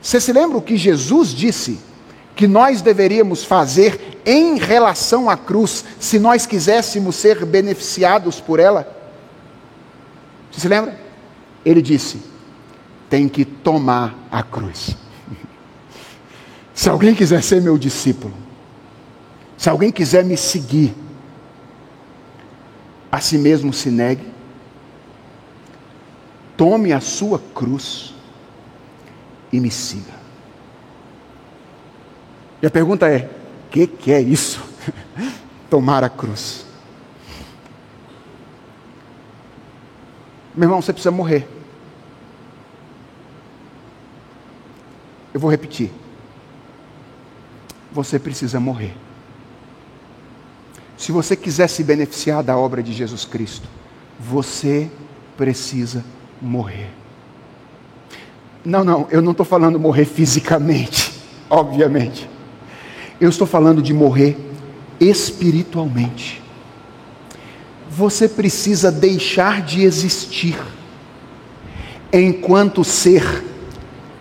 Você 0.00 0.20
se 0.20 0.32
lembra 0.32 0.56
o 0.56 0.62
que 0.62 0.76
Jesus 0.76 1.30
disse 1.30 1.80
que 2.38 2.46
nós 2.46 2.80
deveríamos 2.80 3.42
fazer 3.42 4.20
em 4.24 4.58
relação 4.58 5.28
à 5.28 5.36
cruz, 5.36 5.84
se 5.98 6.20
nós 6.20 6.46
quiséssemos 6.46 7.16
ser 7.16 7.44
beneficiados 7.44 8.40
por 8.40 8.60
ela? 8.60 8.86
Você 10.48 10.60
se 10.60 10.68
lembra? 10.68 10.96
Ele 11.64 11.82
disse: 11.82 12.22
tem 13.10 13.28
que 13.28 13.44
tomar 13.44 14.16
a 14.30 14.40
cruz. 14.40 14.96
se 16.72 16.88
alguém 16.88 17.12
quiser 17.12 17.42
ser 17.42 17.60
meu 17.60 17.76
discípulo, 17.76 18.34
se 19.56 19.68
alguém 19.68 19.90
quiser 19.90 20.24
me 20.24 20.36
seguir, 20.36 20.94
a 23.10 23.20
si 23.20 23.36
mesmo 23.36 23.72
se 23.72 23.90
negue, 23.90 24.32
tome 26.56 26.92
a 26.92 27.00
sua 27.00 27.40
cruz 27.52 28.14
e 29.52 29.58
me 29.58 29.72
siga. 29.72 30.17
E 32.62 32.66
a 32.66 32.70
pergunta 32.70 33.08
é: 33.08 33.30
o 33.66 33.70
que, 33.70 33.86
que 33.86 34.12
é 34.12 34.20
isso? 34.20 34.62
Tomar 35.70 36.02
a 36.02 36.08
cruz. 36.08 36.66
Meu 40.54 40.66
irmão, 40.66 40.82
você 40.82 40.92
precisa 40.92 41.10
morrer. 41.10 41.46
Eu 45.32 45.40
vou 45.40 45.50
repetir. 45.50 45.92
Você 47.92 48.18
precisa 48.18 48.58
morrer. 48.58 48.94
Se 50.96 51.12
você 51.12 51.36
quiser 51.36 51.68
se 51.68 51.84
beneficiar 51.84 52.42
da 52.42 52.56
obra 52.56 52.82
de 52.82 52.92
Jesus 52.92 53.24
Cristo, 53.24 53.68
você 54.18 54.90
precisa 55.36 56.04
morrer. 56.42 56.90
Não, 58.64 58.82
não, 58.82 59.06
eu 59.10 59.22
não 59.22 59.30
estou 59.30 59.46
falando 59.46 59.78
morrer 59.78 60.04
fisicamente, 60.04 61.14
obviamente. 61.48 62.28
Eu 63.20 63.28
estou 63.28 63.46
falando 63.46 63.82
de 63.82 63.92
morrer 63.92 64.36
espiritualmente. 65.00 66.42
Você 67.90 68.28
precisa 68.28 68.92
deixar 68.92 69.62
de 69.62 69.82
existir 69.82 70.56
enquanto 72.12 72.84
ser 72.84 73.44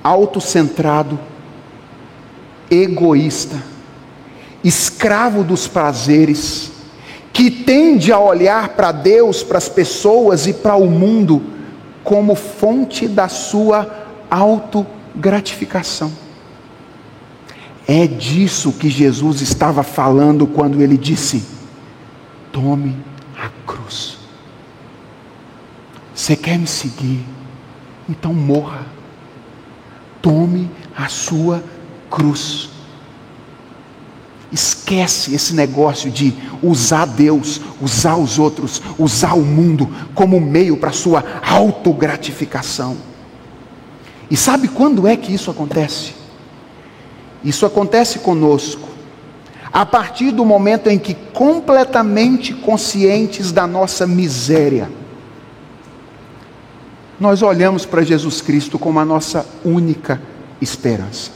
autocentrado, 0.04 1.20
egoísta, 2.72 3.62
escravo 4.64 5.44
dos 5.44 5.68
prazeres, 5.68 6.72
que 7.32 7.52
tende 7.52 8.12
a 8.12 8.20
olhar 8.20 8.70
para 8.70 8.92
Deus, 8.92 9.44
para 9.44 9.60
as 9.60 9.70
pessoas 9.70 10.48
e 10.48 10.54
para 10.54 10.76
o 10.76 10.90
mundo 10.90 11.44
como 12.04 12.36
fonte 12.36 13.08
da 13.08 13.28
sua 13.28 14.08
autogratificação. 14.30 16.27
É 17.88 18.06
disso 18.06 18.74
que 18.74 18.90
Jesus 18.90 19.40
estava 19.40 19.82
falando 19.82 20.46
quando 20.46 20.82
ele 20.82 20.98
disse: 20.98 21.42
tome 22.52 22.94
a 23.38 23.50
cruz. 23.66 24.18
Você 26.14 26.36
quer 26.36 26.60
me 26.60 26.68
seguir? 26.68 27.24
Então 28.10 28.34
morra. 28.34 28.86
Tome 30.22 30.70
a 30.96 31.08
sua 31.08 31.64
cruz. 32.10 32.70
Esquece 34.52 35.34
esse 35.34 35.54
negócio 35.54 36.12
de 36.12 36.34
usar 36.62 37.06
Deus, 37.06 37.62
usar 37.82 38.18
os 38.18 38.40
outros, 38.40 38.82
usar 38.98 39.34
o 39.34 39.46
mundo 39.46 39.90
como 40.14 40.42
meio 40.42 40.76
para 40.76 40.92
sua 40.92 41.24
autogratificação. 41.46 42.98
E 44.30 44.36
sabe 44.36 44.68
quando 44.68 45.08
é 45.08 45.16
que 45.16 45.34
isso 45.34 45.50
acontece? 45.52 46.17
Isso 47.44 47.66
acontece 47.66 48.20
conosco 48.20 48.88
a 49.72 49.86
partir 49.86 50.32
do 50.32 50.44
momento 50.44 50.88
em 50.88 50.98
que, 50.98 51.14
completamente 51.14 52.54
conscientes 52.54 53.52
da 53.52 53.68
nossa 53.68 54.08
miséria, 54.08 54.90
nós 57.20 57.42
olhamos 57.42 57.86
para 57.86 58.04
Jesus 58.04 58.42
Cristo 58.42 58.80
como 58.80 59.00
a 59.00 59.06
nossa 59.06 59.46
única 59.64 60.22
esperança. 60.62 61.32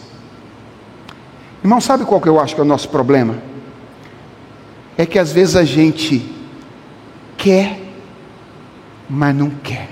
Irmão, 1.63 1.79
sabe 1.79 2.05
qual 2.05 2.21
que 2.21 2.29
eu 2.29 2.39
acho 2.39 2.55
que 2.55 2.61
é 2.61 2.63
o 2.63 2.67
nosso 2.67 2.89
problema? 2.89 3.37
É 4.97 5.05
que 5.05 5.19
às 5.19 5.31
vezes 5.31 5.55
a 5.55 5.63
gente 5.63 6.33
quer, 7.37 7.79
mas 9.09 9.35
não 9.35 9.49
quer. 9.49 9.89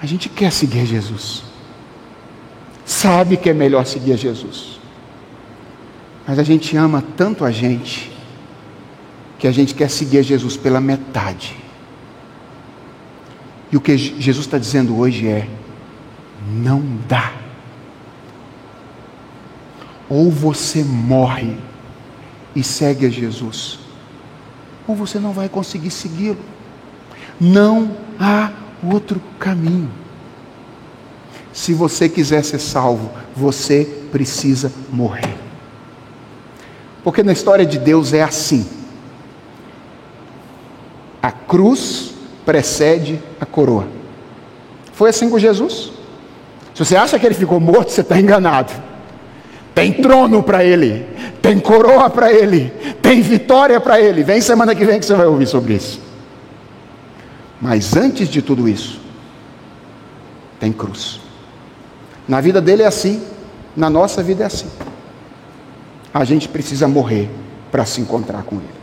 A 0.00 0.06
gente 0.06 0.28
quer 0.28 0.50
seguir 0.52 0.84
Jesus. 0.86 1.51
Sabe 2.92 3.38
que 3.38 3.48
é 3.48 3.54
melhor 3.54 3.86
seguir 3.86 4.18
Jesus. 4.18 4.78
Mas 6.28 6.38
a 6.38 6.42
gente 6.42 6.76
ama 6.76 7.02
tanto 7.16 7.42
a 7.42 7.50
gente 7.50 8.12
que 9.38 9.46
a 9.46 9.50
gente 9.50 9.74
quer 9.74 9.88
seguir 9.88 10.22
Jesus 10.22 10.58
pela 10.58 10.78
metade. 10.78 11.56
E 13.72 13.76
o 13.78 13.80
que 13.80 13.96
Jesus 13.96 14.44
está 14.44 14.58
dizendo 14.58 14.96
hoje 14.98 15.26
é: 15.26 15.48
não 16.46 16.82
dá. 17.08 17.32
Ou 20.06 20.30
você 20.30 20.84
morre 20.84 21.56
e 22.54 22.62
segue 22.62 23.06
a 23.06 23.08
Jesus, 23.08 23.78
ou 24.86 24.94
você 24.94 25.18
não 25.18 25.32
vai 25.32 25.48
conseguir 25.48 25.90
segui-lo. 25.90 26.38
Não 27.40 27.96
há 28.20 28.52
outro 28.84 29.18
caminho. 29.38 30.01
Se 31.52 31.74
você 31.74 32.08
quiser 32.08 32.42
ser 32.44 32.58
salvo, 32.58 33.10
você 33.36 33.84
precisa 34.10 34.72
morrer. 34.90 35.36
Porque 37.04 37.22
na 37.22 37.32
história 37.32 37.66
de 37.66 37.78
Deus 37.78 38.12
é 38.12 38.22
assim. 38.22 38.66
A 41.22 41.30
cruz 41.30 42.14
precede 42.44 43.20
a 43.40 43.46
coroa. 43.46 43.86
Foi 44.92 45.10
assim 45.10 45.28
com 45.28 45.38
Jesus. 45.38 45.92
Se 46.74 46.84
você 46.84 46.96
acha 46.96 47.18
que 47.18 47.26
ele 47.26 47.34
ficou 47.34 47.60
morto, 47.60 47.90
você 47.90 48.00
está 48.00 48.18
enganado. 48.18 48.72
Tem 49.74 49.92
trono 49.92 50.42
para 50.42 50.62
ele, 50.62 51.06
tem 51.40 51.58
coroa 51.58 52.10
para 52.10 52.30
ele, 52.30 52.70
tem 53.00 53.22
vitória 53.22 53.80
para 53.80 54.00
ele. 54.00 54.22
Vem 54.22 54.40
semana 54.40 54.74
que 54.74 54.84
vem 54.84 55.00
que 55.00 55.06
você 55.06 55.14
vai 55.14 55.26
ouvir 55.26 55.46
sobre 55.46 55.74
isso. 55.74 56.00
Mas 57.60 57.96
antes 57.96 58.28
de 58.28 58.42
tudo 58.42 58.68
isso, 58.68 59.00
tem 60.60 60.72
cruz. 60.72 61.21
Na 62.28 62.40
vida 62.40 62.60
dele 62.60 62.82
é 62.82 62.86
assim, 62.86 63.22
na 63.76 63.90
nossa 63.90 64.22
vida 64.22 64.44
é 64.44 64.46
assim. 64.46 64.68
A 66.12 66.24
gente 66.24 66.48
precisa 66.48 66.86
morrer 66.86 67.28
para 67.70 67.84
se 67.84 68.00
encontrar 68.00 68.42
com 68.42 68.56
ele. 68.56 68.82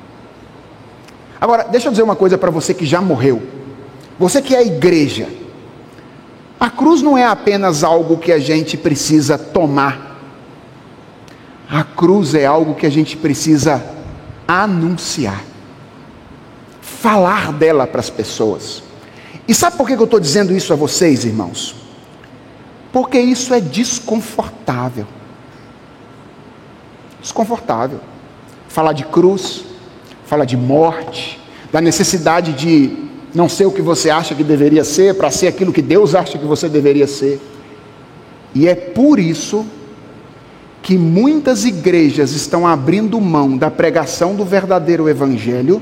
Agora, 1.39 1.63
deixa 1.63 1.87
eu 1.87 1.91
dizer 1.91 2.03
uma 2.03 2.15
coisa 2.15 2.37
para 2.37 2.51
você 2.51 2.73
que 2.73 2.85
já 2.85 2.99
morreu. 2.99 3.41
Você 4.17 4.41
que 4.41 4.53
é 4.53 4.57
a 4.57 4.63
igreja. 4.63 5.29
A 6.59 6.69
cruz 6.69 7.01
não 7.01 7.17
é 7.17 7.25
apenas 7.25 7.83
algo 7.83 8.17
que 8.17 8.31
a 8.31 8.39
gente 8.39 8.75
precisa 8.75 9.37
tomar. 9.37 10.19
A 11.69 11.83
cruz 11.83 12.33
é 12.33 12.45
algo 12.45 12.75
que 12.75 12.85
a 12.85 12.89
gente 12.89 13.15
precisa 13.15 13.81
anunciar. 14.45 15.43
Falar 16.81 17.53
dela 17.53 17.87
para 17.87 18.01
as 18.01 18.09
pessoas. 18.09 18.83
E 19.47 19.55
sabe 19.55 19.77
por 19.77 19.87
que 19.87 19.93
eu 19.93 20.03
estou 20.03 20.19
dizendo 20.19 20.51
isso 20.51 20.73
a 20.73 20.75
vocês, 20.75 21.23
irmãos? 21.23 21.75
Porque 22.91 23.19
isso 23.19 23.53
é 23.53 23.61
desconfortável. 23.61 25.05
Desconfortável. 27.21 27.99
Falar 28.67 28.93
de 28.93 29.05
cruz, 29.05 29.63
falar 30.25 30.45
de 30.45 30.57
morte, 30.57 31.39
da 31.71 31.81
necessidade 31.81 32.53
de 32.53 33.09
não 33.33 33.47
ser 33.47 33.65
o 33.65 33.71
que 33.71 33.81
você 33.81 34.09
acha 34.09 34.33
que 34.33 34.43
deveria 34.43 34.83
ser, 34.83 35.15
para 35.15 35.29
ser 35.29 35.47
aquilo 35.47 35.73
que 35.73 35.81
Deus 35.81 36.15
acha 36.15 36.37
que 36.37 36.45
você 36.45 36.67
deveria 36.67 37.07
ser. 37.07 37.39
E 38.53 38.67
é 38.67 38.73
por 38.73 39.19
isso 39.19 39.65
que 40.81 40.97
muitas 40.97 41.65
igrejas 41.65 42.31
estão 42.31 42.65
abrindo 42.65 43.19
mão 43.21 43.57
da 43.57 43.69
pregação 43.69 44.35
do 44.35 44.43
verdadeiro 44.45 45.07
evangelho 45.07 45.81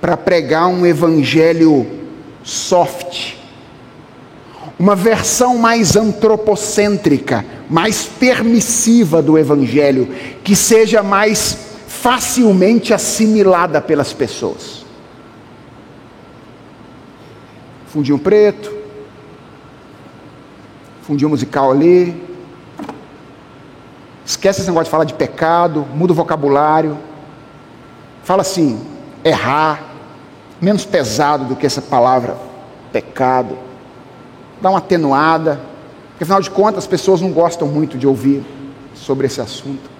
para 0.00 0.16
pregar 0.16 0.68
um 0.68 0.86
evangelho 0.86 1.86
soft, 2.44 3.35
uma 4.78 4.94
versão 4.94 5.56
mais 5.58 5.96
antropocêntrica, 5.96 7.44
mais 7.68 8.04
permissiva 8.04 9.22
do 9.22 9.38
evangelho, 9.38 10.08
que 10.44 10.54
seja 10.54 11.02
mais 11.02 11.56
facilmente 11.86 12.92
assimilada 12.92 13.80
pelas 13.80 14.12
pessoas. 14.12 14.86
fundinho 17.96 18.18
preto, 18.18 18.70
fundinho 21.00 21.30
musical 21.30 21.70
ali. 21.70 22.22
Esquece 24.22 24.60
esse 24.60 24.68
negócio 24.68 24.84
de 24.84 24.90
falar 24.90 25.04
de 25.04 25.14
pecado, 25.14 25.86
muda 25.94 26.12
o 26.12 26.16
vocabulário. 26.16 26.98
Fala 28.22 28.42
assim, 28.42 28.78
errar, 29.24 29.82
menos 30.60 30.84
pesado 30.84 31.46
do 31.46 31.56
que 31.56 31.64
essa 31.64 31.80
palavra 31.80 32.36
pecado. 32.92 33.56
Dá 34.60 34.70
uma 34.70 34.78
atenuada, 34.78 35.60
porque 36.10 36.24
afinal 36.24 36.40
de 36.40 36.50
contas 36.50 36.78
as 36.78 36.86
pessoas 36.86 37.20
não 37.20 37.30
gostam 37.30 37.68
muito 37.68 37.98
de 37.98 38.06
ouvir 38.06 38.42
sobre 38.94 39.26
esse 39.26 39.40
assunto. 39.40 39.90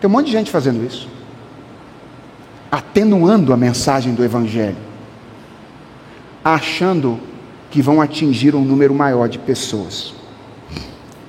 Tem 0.00 0.08
um 0.08 0.12
monte 0.12 0.26
de 0.26 0.32
gente 0.32 0.50
fazendo 0.50 0.84
isso, 0.84 1.08
atenuando 2.70 3.52
a 3.52 3.56
mensagem 3.56 4.14
do 4.14 4.24
Evangelho 4.24 4.92
achando 6.44 7.20
que 7.70 7.80
vão 7.80 8.00
atingir 8.00 8.54
um 8.54 8.64
número 8.64 8.94
maior 8.94 9.28
de 9.28 9.38
pessoas. 9.38 10.12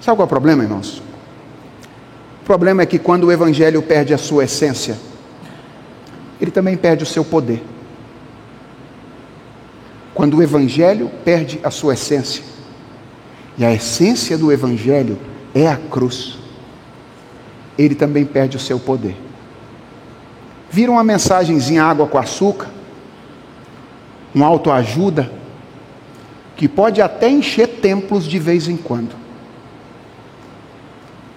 Sabe 0.02 0.18
qual 0.18 0.22
é 0.22 0.26
o 0.26 0.28
problema, 0.28 0.64
irmãos? 0.64 1.02
O 2.42 2.46
problema 2.46 2.82
é 2.82 2.86
que 2.86 3.00
quando 3.00 3.26
o 3.26 3.32
Evangelho 3.32 3.82
perde 3.82 4.14
a 4.14 4.18
sua 4.18 4.44
essência, 4.44 4.98
ele 6.42 6.52
também 6.52 6.76
perde 6.76 7.04
o 7.04 7.08
seu 7.08 7.24
poder. 7.24 7.64
Quando 10.14 10.38
o 10.38 10.44
Evangelho 10.44 11.10
perde 11.24 11.60
a 11.64 11.72
sua 11.72 11.94
essência, 11.94 12.44
e 13.58 13.66
a 13.66 13.74
essência 13.74 14.38
do 14.38 14.52
Evangelho 14.52 15.18
é 15.54 15.68
a 15.68 15.78
cruz, 15.78 16.38
ele 17.78 17.96
também 17.96 18.26
perde 18.26 18.58
o 18.58 18.60
seu 18.60 18.80
poder. 18.80 19.16
Viram 20.70 20.94
uma 20.94 21.04
mensagenzinha 21.04 21.84
água 21.84 22.08
com 22.08 22.18
açúcar? 22.18 22.68
uma 24.34 24.48
autoajuda 24.48 25.32
que 26.56 26.68
pode 26.68 27.02
até 27.02 27.30
encher 27.30 27.68
templos 27.68 28.26
de 28.26 28.40
vez 28.40 28.68
em 28.68 28.78
quando, 28.78 29.16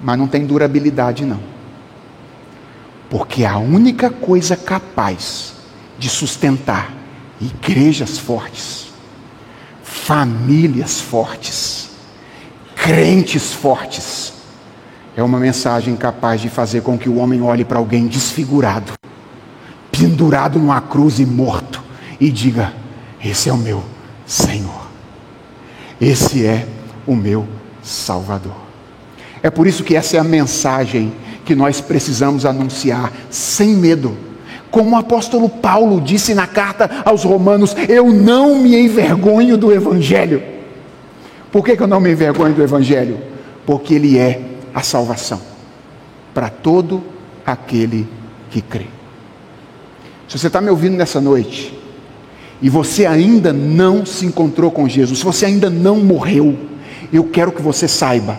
mas 0.01 0.19
não 0.19 0.27
tem 0.27 0.47
durabilidade 0.47 1.25
não. 1.25 1.41
Porque 3.11 3.45
a 3.45 3.59
única 3.59 4.11
coisa 4.11 4.57
capaz 4.57 5.55
de 5.99 6.09
sustentar 6.09 6.93
igrejas 7.41 8.19
fortes, 8.19 8.89
famílias 9.83 11.01
fortes, 11.01 11.91
crentes 12.75 13.53
fortes, 13.53 14.33
é 15.17 15.23
uma 15.23 15.39
mensagem 15.39 15.97
capaz 15.97 16.41
de 16.41 16.49
fazer 16.49 16.83
com 16.83 16.99
que 16.99 17.09
o 17.09 17.17
homem 17.17 17.41
olhe 17.43 17.65
para 17.65 17.79
alguém 17.79 18.07
desfigurado, 18.07 18.93
pendurado 19.91 20.59
numa 20.59 20.81
cruz 20.81 21.19
e 21.19 21.25
morto, 21.25 21.83
e 22.21 22.31
diga: 22.31 22.73
esse 23.23 23.49
é 23.49 23.53
o 23.53 23.57
meu 23.57 23.83
Senhor. 24.27 24.87
Esse 26.01 26.45
é 26.45 26.67
o 27.07 27.17
meu 27.17 27.47
Salvador. 27.83 28.57
É 29.43 29.51
por 29.51 29.67
isso 29.67 29.83
que 29.83 29.97
essa 29.97 30.17
é 30.17 30.21
a 30.21 30.25
mensagem 30.25 31.13
que 31.45 31.55
nós 31.55 31.81
precisamos 31.81 32.45
anunciar 32.45 33.13
sem 33.31 33.75
medo. 33.75 34.17
Como 34.71 34.95
o 34.95 34.99
apóstolo 34.99 35.49
Paulo 35.49 36.01
disse 36.01 36.35
na 36.35 36.47
carta 36.47 37.03
aos 37.05 37.25
Romanos: 37.25 37.75
Eu 37.89 38.13
não 38.13 38.59
me 38.59 38.77
envergonho 38.77 39.57
do 39.57 39.73
Evangelho. 39.73 40.43
Por 41.51 41.65
que, 41.65 41.77
que 41.77 41.83
eu 41.83 41.87
não 41.87 42.01
me 42.01 42.11
envergonho 42.11 42.55
do 42.55 42.63
Evangelho? 42.63 43.19
Porque 43.65 43.95
ele 43.95 44.19
é 44.19 44.41
a 44.75 44.83
salvação 44.83 45.41
para 46.35 46.51
todo 46.51 47.03
aquele 47.47 48.07
que 48.51 48.61
crê. 48.61 48.87
Se 50.29 50.39
você 50.39 50.49
está 50.49 50.61
me 50.61 50.69
ouvindo 50.69 50.97
nessa 50.97 51.21
noite 51.21 51.79
e 52.61 52.69
você 52.69 53.07
ainda 53.07 53.53
não 53.53 54.05
se 54.05 54.27
encontrou 54.27 54.71
com 54.71 54.89
Jesus, 54.89 55.21
se 55.21 55.25
você 55.25 55.47
ainda 55.47 55.71
não 55.71 56.01
morreu, 56.01 56.59
eu 57.13 57.25
quero 57.25 57.53
que 57.53 57.63
você 57.63 57.87
saiba: 57.87 58.39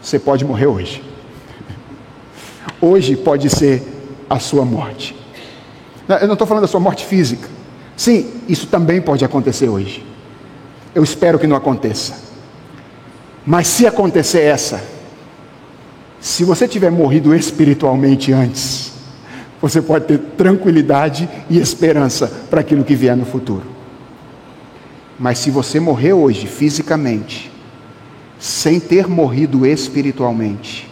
você 0.00 0.18
pode 0.18 0.44
morrer 0.44 0.66
hoje. 0.66 1.02
Hoje 2.80 3.16
pode 3.16 3.50
ser 3.50 3.82
a 4.28 4.38
sua 4.38 4.64
morte. 4.64 5.21
Eu 6.08 6.26
não 6.26 6.34
estou 6.34 6.46
falando 6.46 6.62
da 6.62 6.68
sua 6.68 6.80
morte 6.80 7.04
física. 7.04 7.48
Sim, 7.96 8.30
isso 8.48 8.66
também 8.66 9.00
pode 9.00 9.24
acontecer 9.24 9.68
hoje. 9.68 10.04
Eu 10.94 11.02
espero 11.02 11.38
que 11.38 11.46
não 11.46 11.56
aconteça. 11.56 12.14
Mas 13.46 13.66
se 13.66 13.86
acontecer 13.86 14.40
essa, 14.40 14.82
se 16.20 16.44
você 16.44 16.68
tiver 16.68 16.90
morrido 16.90 17.34
espiritualmente 17.34 18.32
antes, 18.32 18.92
você 19.60 19.80
pode 19.80 20.06
ter 20.06 20.18
tranquilidade 20.36 21.28
e 21.48 21.58
esperança 21.58 22.26
para 22.50 22.60
aquilo 22.60 22.84
que 22.84 22.94
vier 22.94 23.16
no 23.16 23.24
futuro. 23.24 23.64
Mas 25.18 25.38
se 25.38 25.50
você 25.50 25.78
morrer 25.78 26.12
hoje 26.12 26.46
fisicamente, 26.46 27.50
sem 28.38 28.80
ter 28.80 29.06
morrido 29.06 29.64
espiritualmente, 29.64 30.90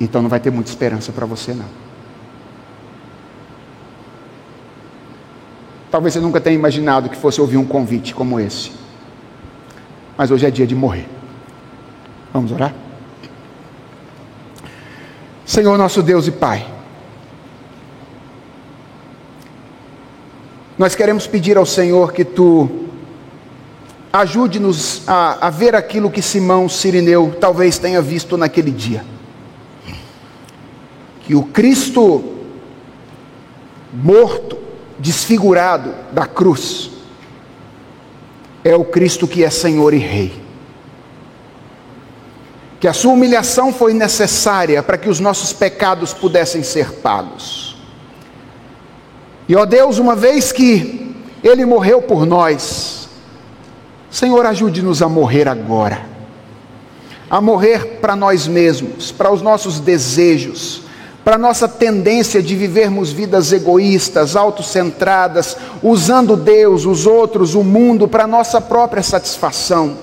então 0.00 0.22
não 0.22 0.28
vai 0.28 0.38
ter 0.38 0.50
muita 0.50 0.70
esperança 0.70 1.10
para 1.10 1.26
você 1.26 1.52
não. 1.52 1.83
Talvez 5.94 6.12
você 6.12 6.18
nunca 6.18 6.40
tenha 6.40 6.56
imaginado 6.56 7.08
que 7.08 7.16
fosse 7.16 7.40
ouvir 7.40 7.56
um 7.56 7.64
convite 7.64 8.16
como 8.16 8.40
esse. 8.40 8.72
Mas 10.18 10.28
hoje 10.28 10.44
é 10.44 10.50
dia 10.50 10.66
de 10.66 10.74
morrer. 10.74 11.08
Vamos 12.32 12.50
orar? 12.50 12.74
Senhor 15.46 15.78
nosso 15.78 16.02
Deus 16.02 16.26
e 16.26 16.32
Pai, 16.32 16.66
nós 20.76 20.96
queremos 20.96 21.28
pedir 21.28 21.56
ao 21.56 21.64
Senhor 21.64 22.12
que 22.12 22.24
tu 22.24 22.68
ajude-nos 24.12 25.08
a, 25.08 25.46
a, 25.46 25.48
ver 25.48 25.76
aquilo 25.76 26.10
que 26.10 26.20
Simão 26.20 26.68
Sirineu 26.68 27.36
talvez 27.40 27.78
tenha 27.78 28.02
visto 28.02 28.36
naquele 28.36 28.72
dia. 28.72 29.04
Que 31.20 31.36
o 31.36 31.44
Cristo 31.44 32.34
morto, 33.92 34.63
desfigurado 34.98 35.94
da 36.12 36.26
cruz, 36.26 36.90
é 38.62 38.74
o 38.74 38.84
Cristo 38.84 39.28
que 39.28 39.44
é 39.44 39.50
Senhor 39.50 39.92
e 39.92 39.98
Rei. 39.98 40.42
Que 42.80 42.88
a 42.88 42.92
sua 42.92 43.12
humilhação 43.12 43.72
foi 43.72 43.92
necessária 43.92 44.82
para 44.82 44.98
que 44.98 45.08
os 45.08 45.20
nossos 45.20 45.52
pecados 45.52 46.12
pudessem 46.12 46.62
ser 46.62 46.92
pagos. 46.94 47.76
E 49.48 49.54
ó 49.54 49.64
Deus, 49.64 49.98
uma 49.98 50.16
vez 50.16 50.52
que 50.52 51.14
Ele 51.42 51.64
morreu 51.66 52.00
por 52.00 52.24
nós, 52.24 53.08
Senhor, 54.10 54.46
ajude-nos 54.46 55.02
a 55.02 55.08
morrer 55.08 55.48
agora, 55.48 56.06
a 57.28 57.40
morrer 57.40 57.98
para 58.00 58.14
nós 58.14 58.46
mesmos, 58.46 59.10
para 59.10 59.32
os 59.32 59.42
nossos 59.42 59.80
desejos, 59.80 60.83
para 61.24 61.38
nossa 61.38 61.66
tendência 61.66 62.42
de 62.42 62.54
vivermos 62.54 63.10
vidas 63.10 63.50
egoístas, 63.50 64.36
autocentradas, 64.36 65.56
usando 65.82 66.36
Deus, 66.36 66.84
os 66.84 67.06
outros, 67.06 67.54
o 67.54 67.64
mundo 67.64 68.06
para 68.06 68.26
nossa 68.26 68.60
própria 68.60 69.02
satisfação. 69.02 69.96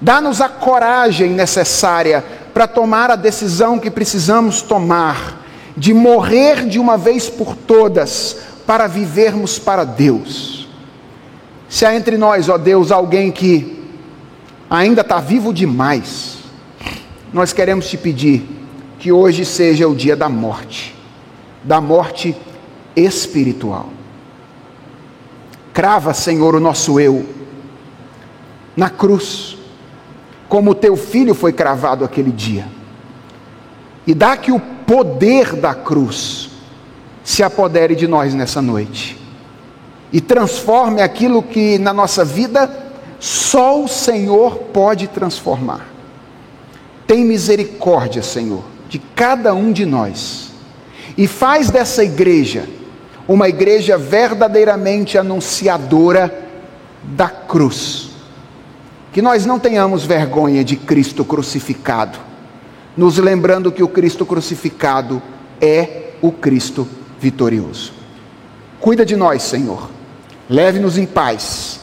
Dá-nos 0.00 0.40
a 0.40 0.48
coragem 0.48 1.30
necessária 1.30 2.24
para 2.54 2.66
tomar 2.66 3.10
a 3.10 3.16
decisão 3.16 3.78
que 3.78 3.90
precisamos 3.90 4.62
tomar, 4.62 5.44
de 5.76 5.92
morrer 5.92 6.66
de 6.66 6.78
uma 6.78 6.96
vez 6.96 7.28
por 7.28 7.54
todas, 7.54 8.36
para 8.66 8.86
vivermos 8.86 9.58
para 9.58 9.84
Deus. 9.84 10.66
Se 11.68 11.84
há 11.84 11.94
entre 11.94 12.16
nós, 12.16 12.48
ó 12.48 12.56
Deus, 12.56 12.90
alguém 12.90 13.30
que 13.30 13.84
ainda 14.70 15.02
está 15.02 15.20
vivo 15.20 15.52
demais, 15.52 16.38
nós 17.30 17.52
queremos 17.52 17.88
te 17.88 17.98
pedir 17.98 18.63
que 19.04 19.12
hoje 19.12 19.44
seja 19.44 19.86
o 19.86 19.94
dia 19.94 20.16
da 20.16 20.30
morte, 20.30 20.96
da 21.62 21.78
morte 21.78 22.34
espiritual. 22.96 23.90
Crava, 25.74 26.14
Senhor, 26.14 26.54
o 26.54 26.58
nosso 26.58 26.98
eu 26.98 27.26
na 28.74 28.88
cruz, 28.88 29.58
como 30.48 30.74
teu 30.74 30.96
filho 30.96 31.34
foi 31.34 31.52
cravado 31.52 32.02
aquele 32.02 32.32
dia. 32.32 32.66
E 34.06 34.14
dá 34.14 34.38
que 34.38 34.50
o 34.50 34.58
poder 34.58 35.54
da 35.54 35.74
cruz 35.74 36.48
se 37.22 37.42
apodere 37.42 37.94
de 37.94 38.08
nós 38.08 38.32
nessa 38.32 38.62
noite 38.62 39.20
e 40.10 40.18
transforme 40.18 41.02
aquilo 41.02 41.42
que 41.42 41.76
na 41.76 41.92
nossa 41.92 42.24
vida 42.24 42.74
só 43.20 43.84
o 43.84 43.86
Senhor 43.86 44.56
pode 44.72 45.08
transformar. 45.08 45.86
Tem 47.06 47.22
misericórdia, 47.22 48.22
Senhor 48.22 48.72
de 48.94 49.00
cada 49.16 49.52
um 49.52 49.72
de 49.72 49.84
nós 49.84 50.52
e 51.18 51.26
faz 51.26 51.68
dessa 51.68 52.04
igreja 52.04 52.68
uma 53.26 53.48
igreja 53.48 53.98
verdadeiramente 53.98 55.18
anunciadora 55.18 56.32
da 57.02 57.28
cruz. 57.28 58.10
Que 59.12 59.20
nós 59.20 59.44
não 59.44 59.58
tenhamos 59.58 60.04
vergonha 60.04 60.62
de 60.62 60.76
Cristo 60.76 61.24
crucificado, 61.24 62.20
nos 62.96 63.18
lembrando 63.18 63.72
que 63.72 63.82
o 63.82 63.88
Cristo 63.88 64.24
crucificado 64.24 65.20
é 65.60 66.12
o 66.22 66.30
Cristo 66.30 66.86
vitorioso. 67.18 67.92
Cuida 68.80 69.04
de 69.04 69.16
nós, 69.16 69.42
Senhor. 69.42 69.90
Leve-nos 70.48 70.96
em 70.96 71.06
paz 71.06 71.80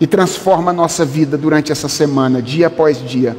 e 0.00 0.06
transforma 0.06 0.72
a 0.72 0.74
nossa 0.74 1.04
vida 1.04 1.38
durante 1.38 1.70
essa 1.70 1.88
semana, 1.88 2.42
dia 2.42 2.66
após 2.66 2.98
dia. 2.98 3.36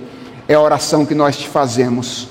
É 0.47 0.53
a 0.53 0.61
oração 0.61 1.05
que 1.05 1.13
nós 1.13 1.35
te 1.35 1.49
fazemos 1.49 2.30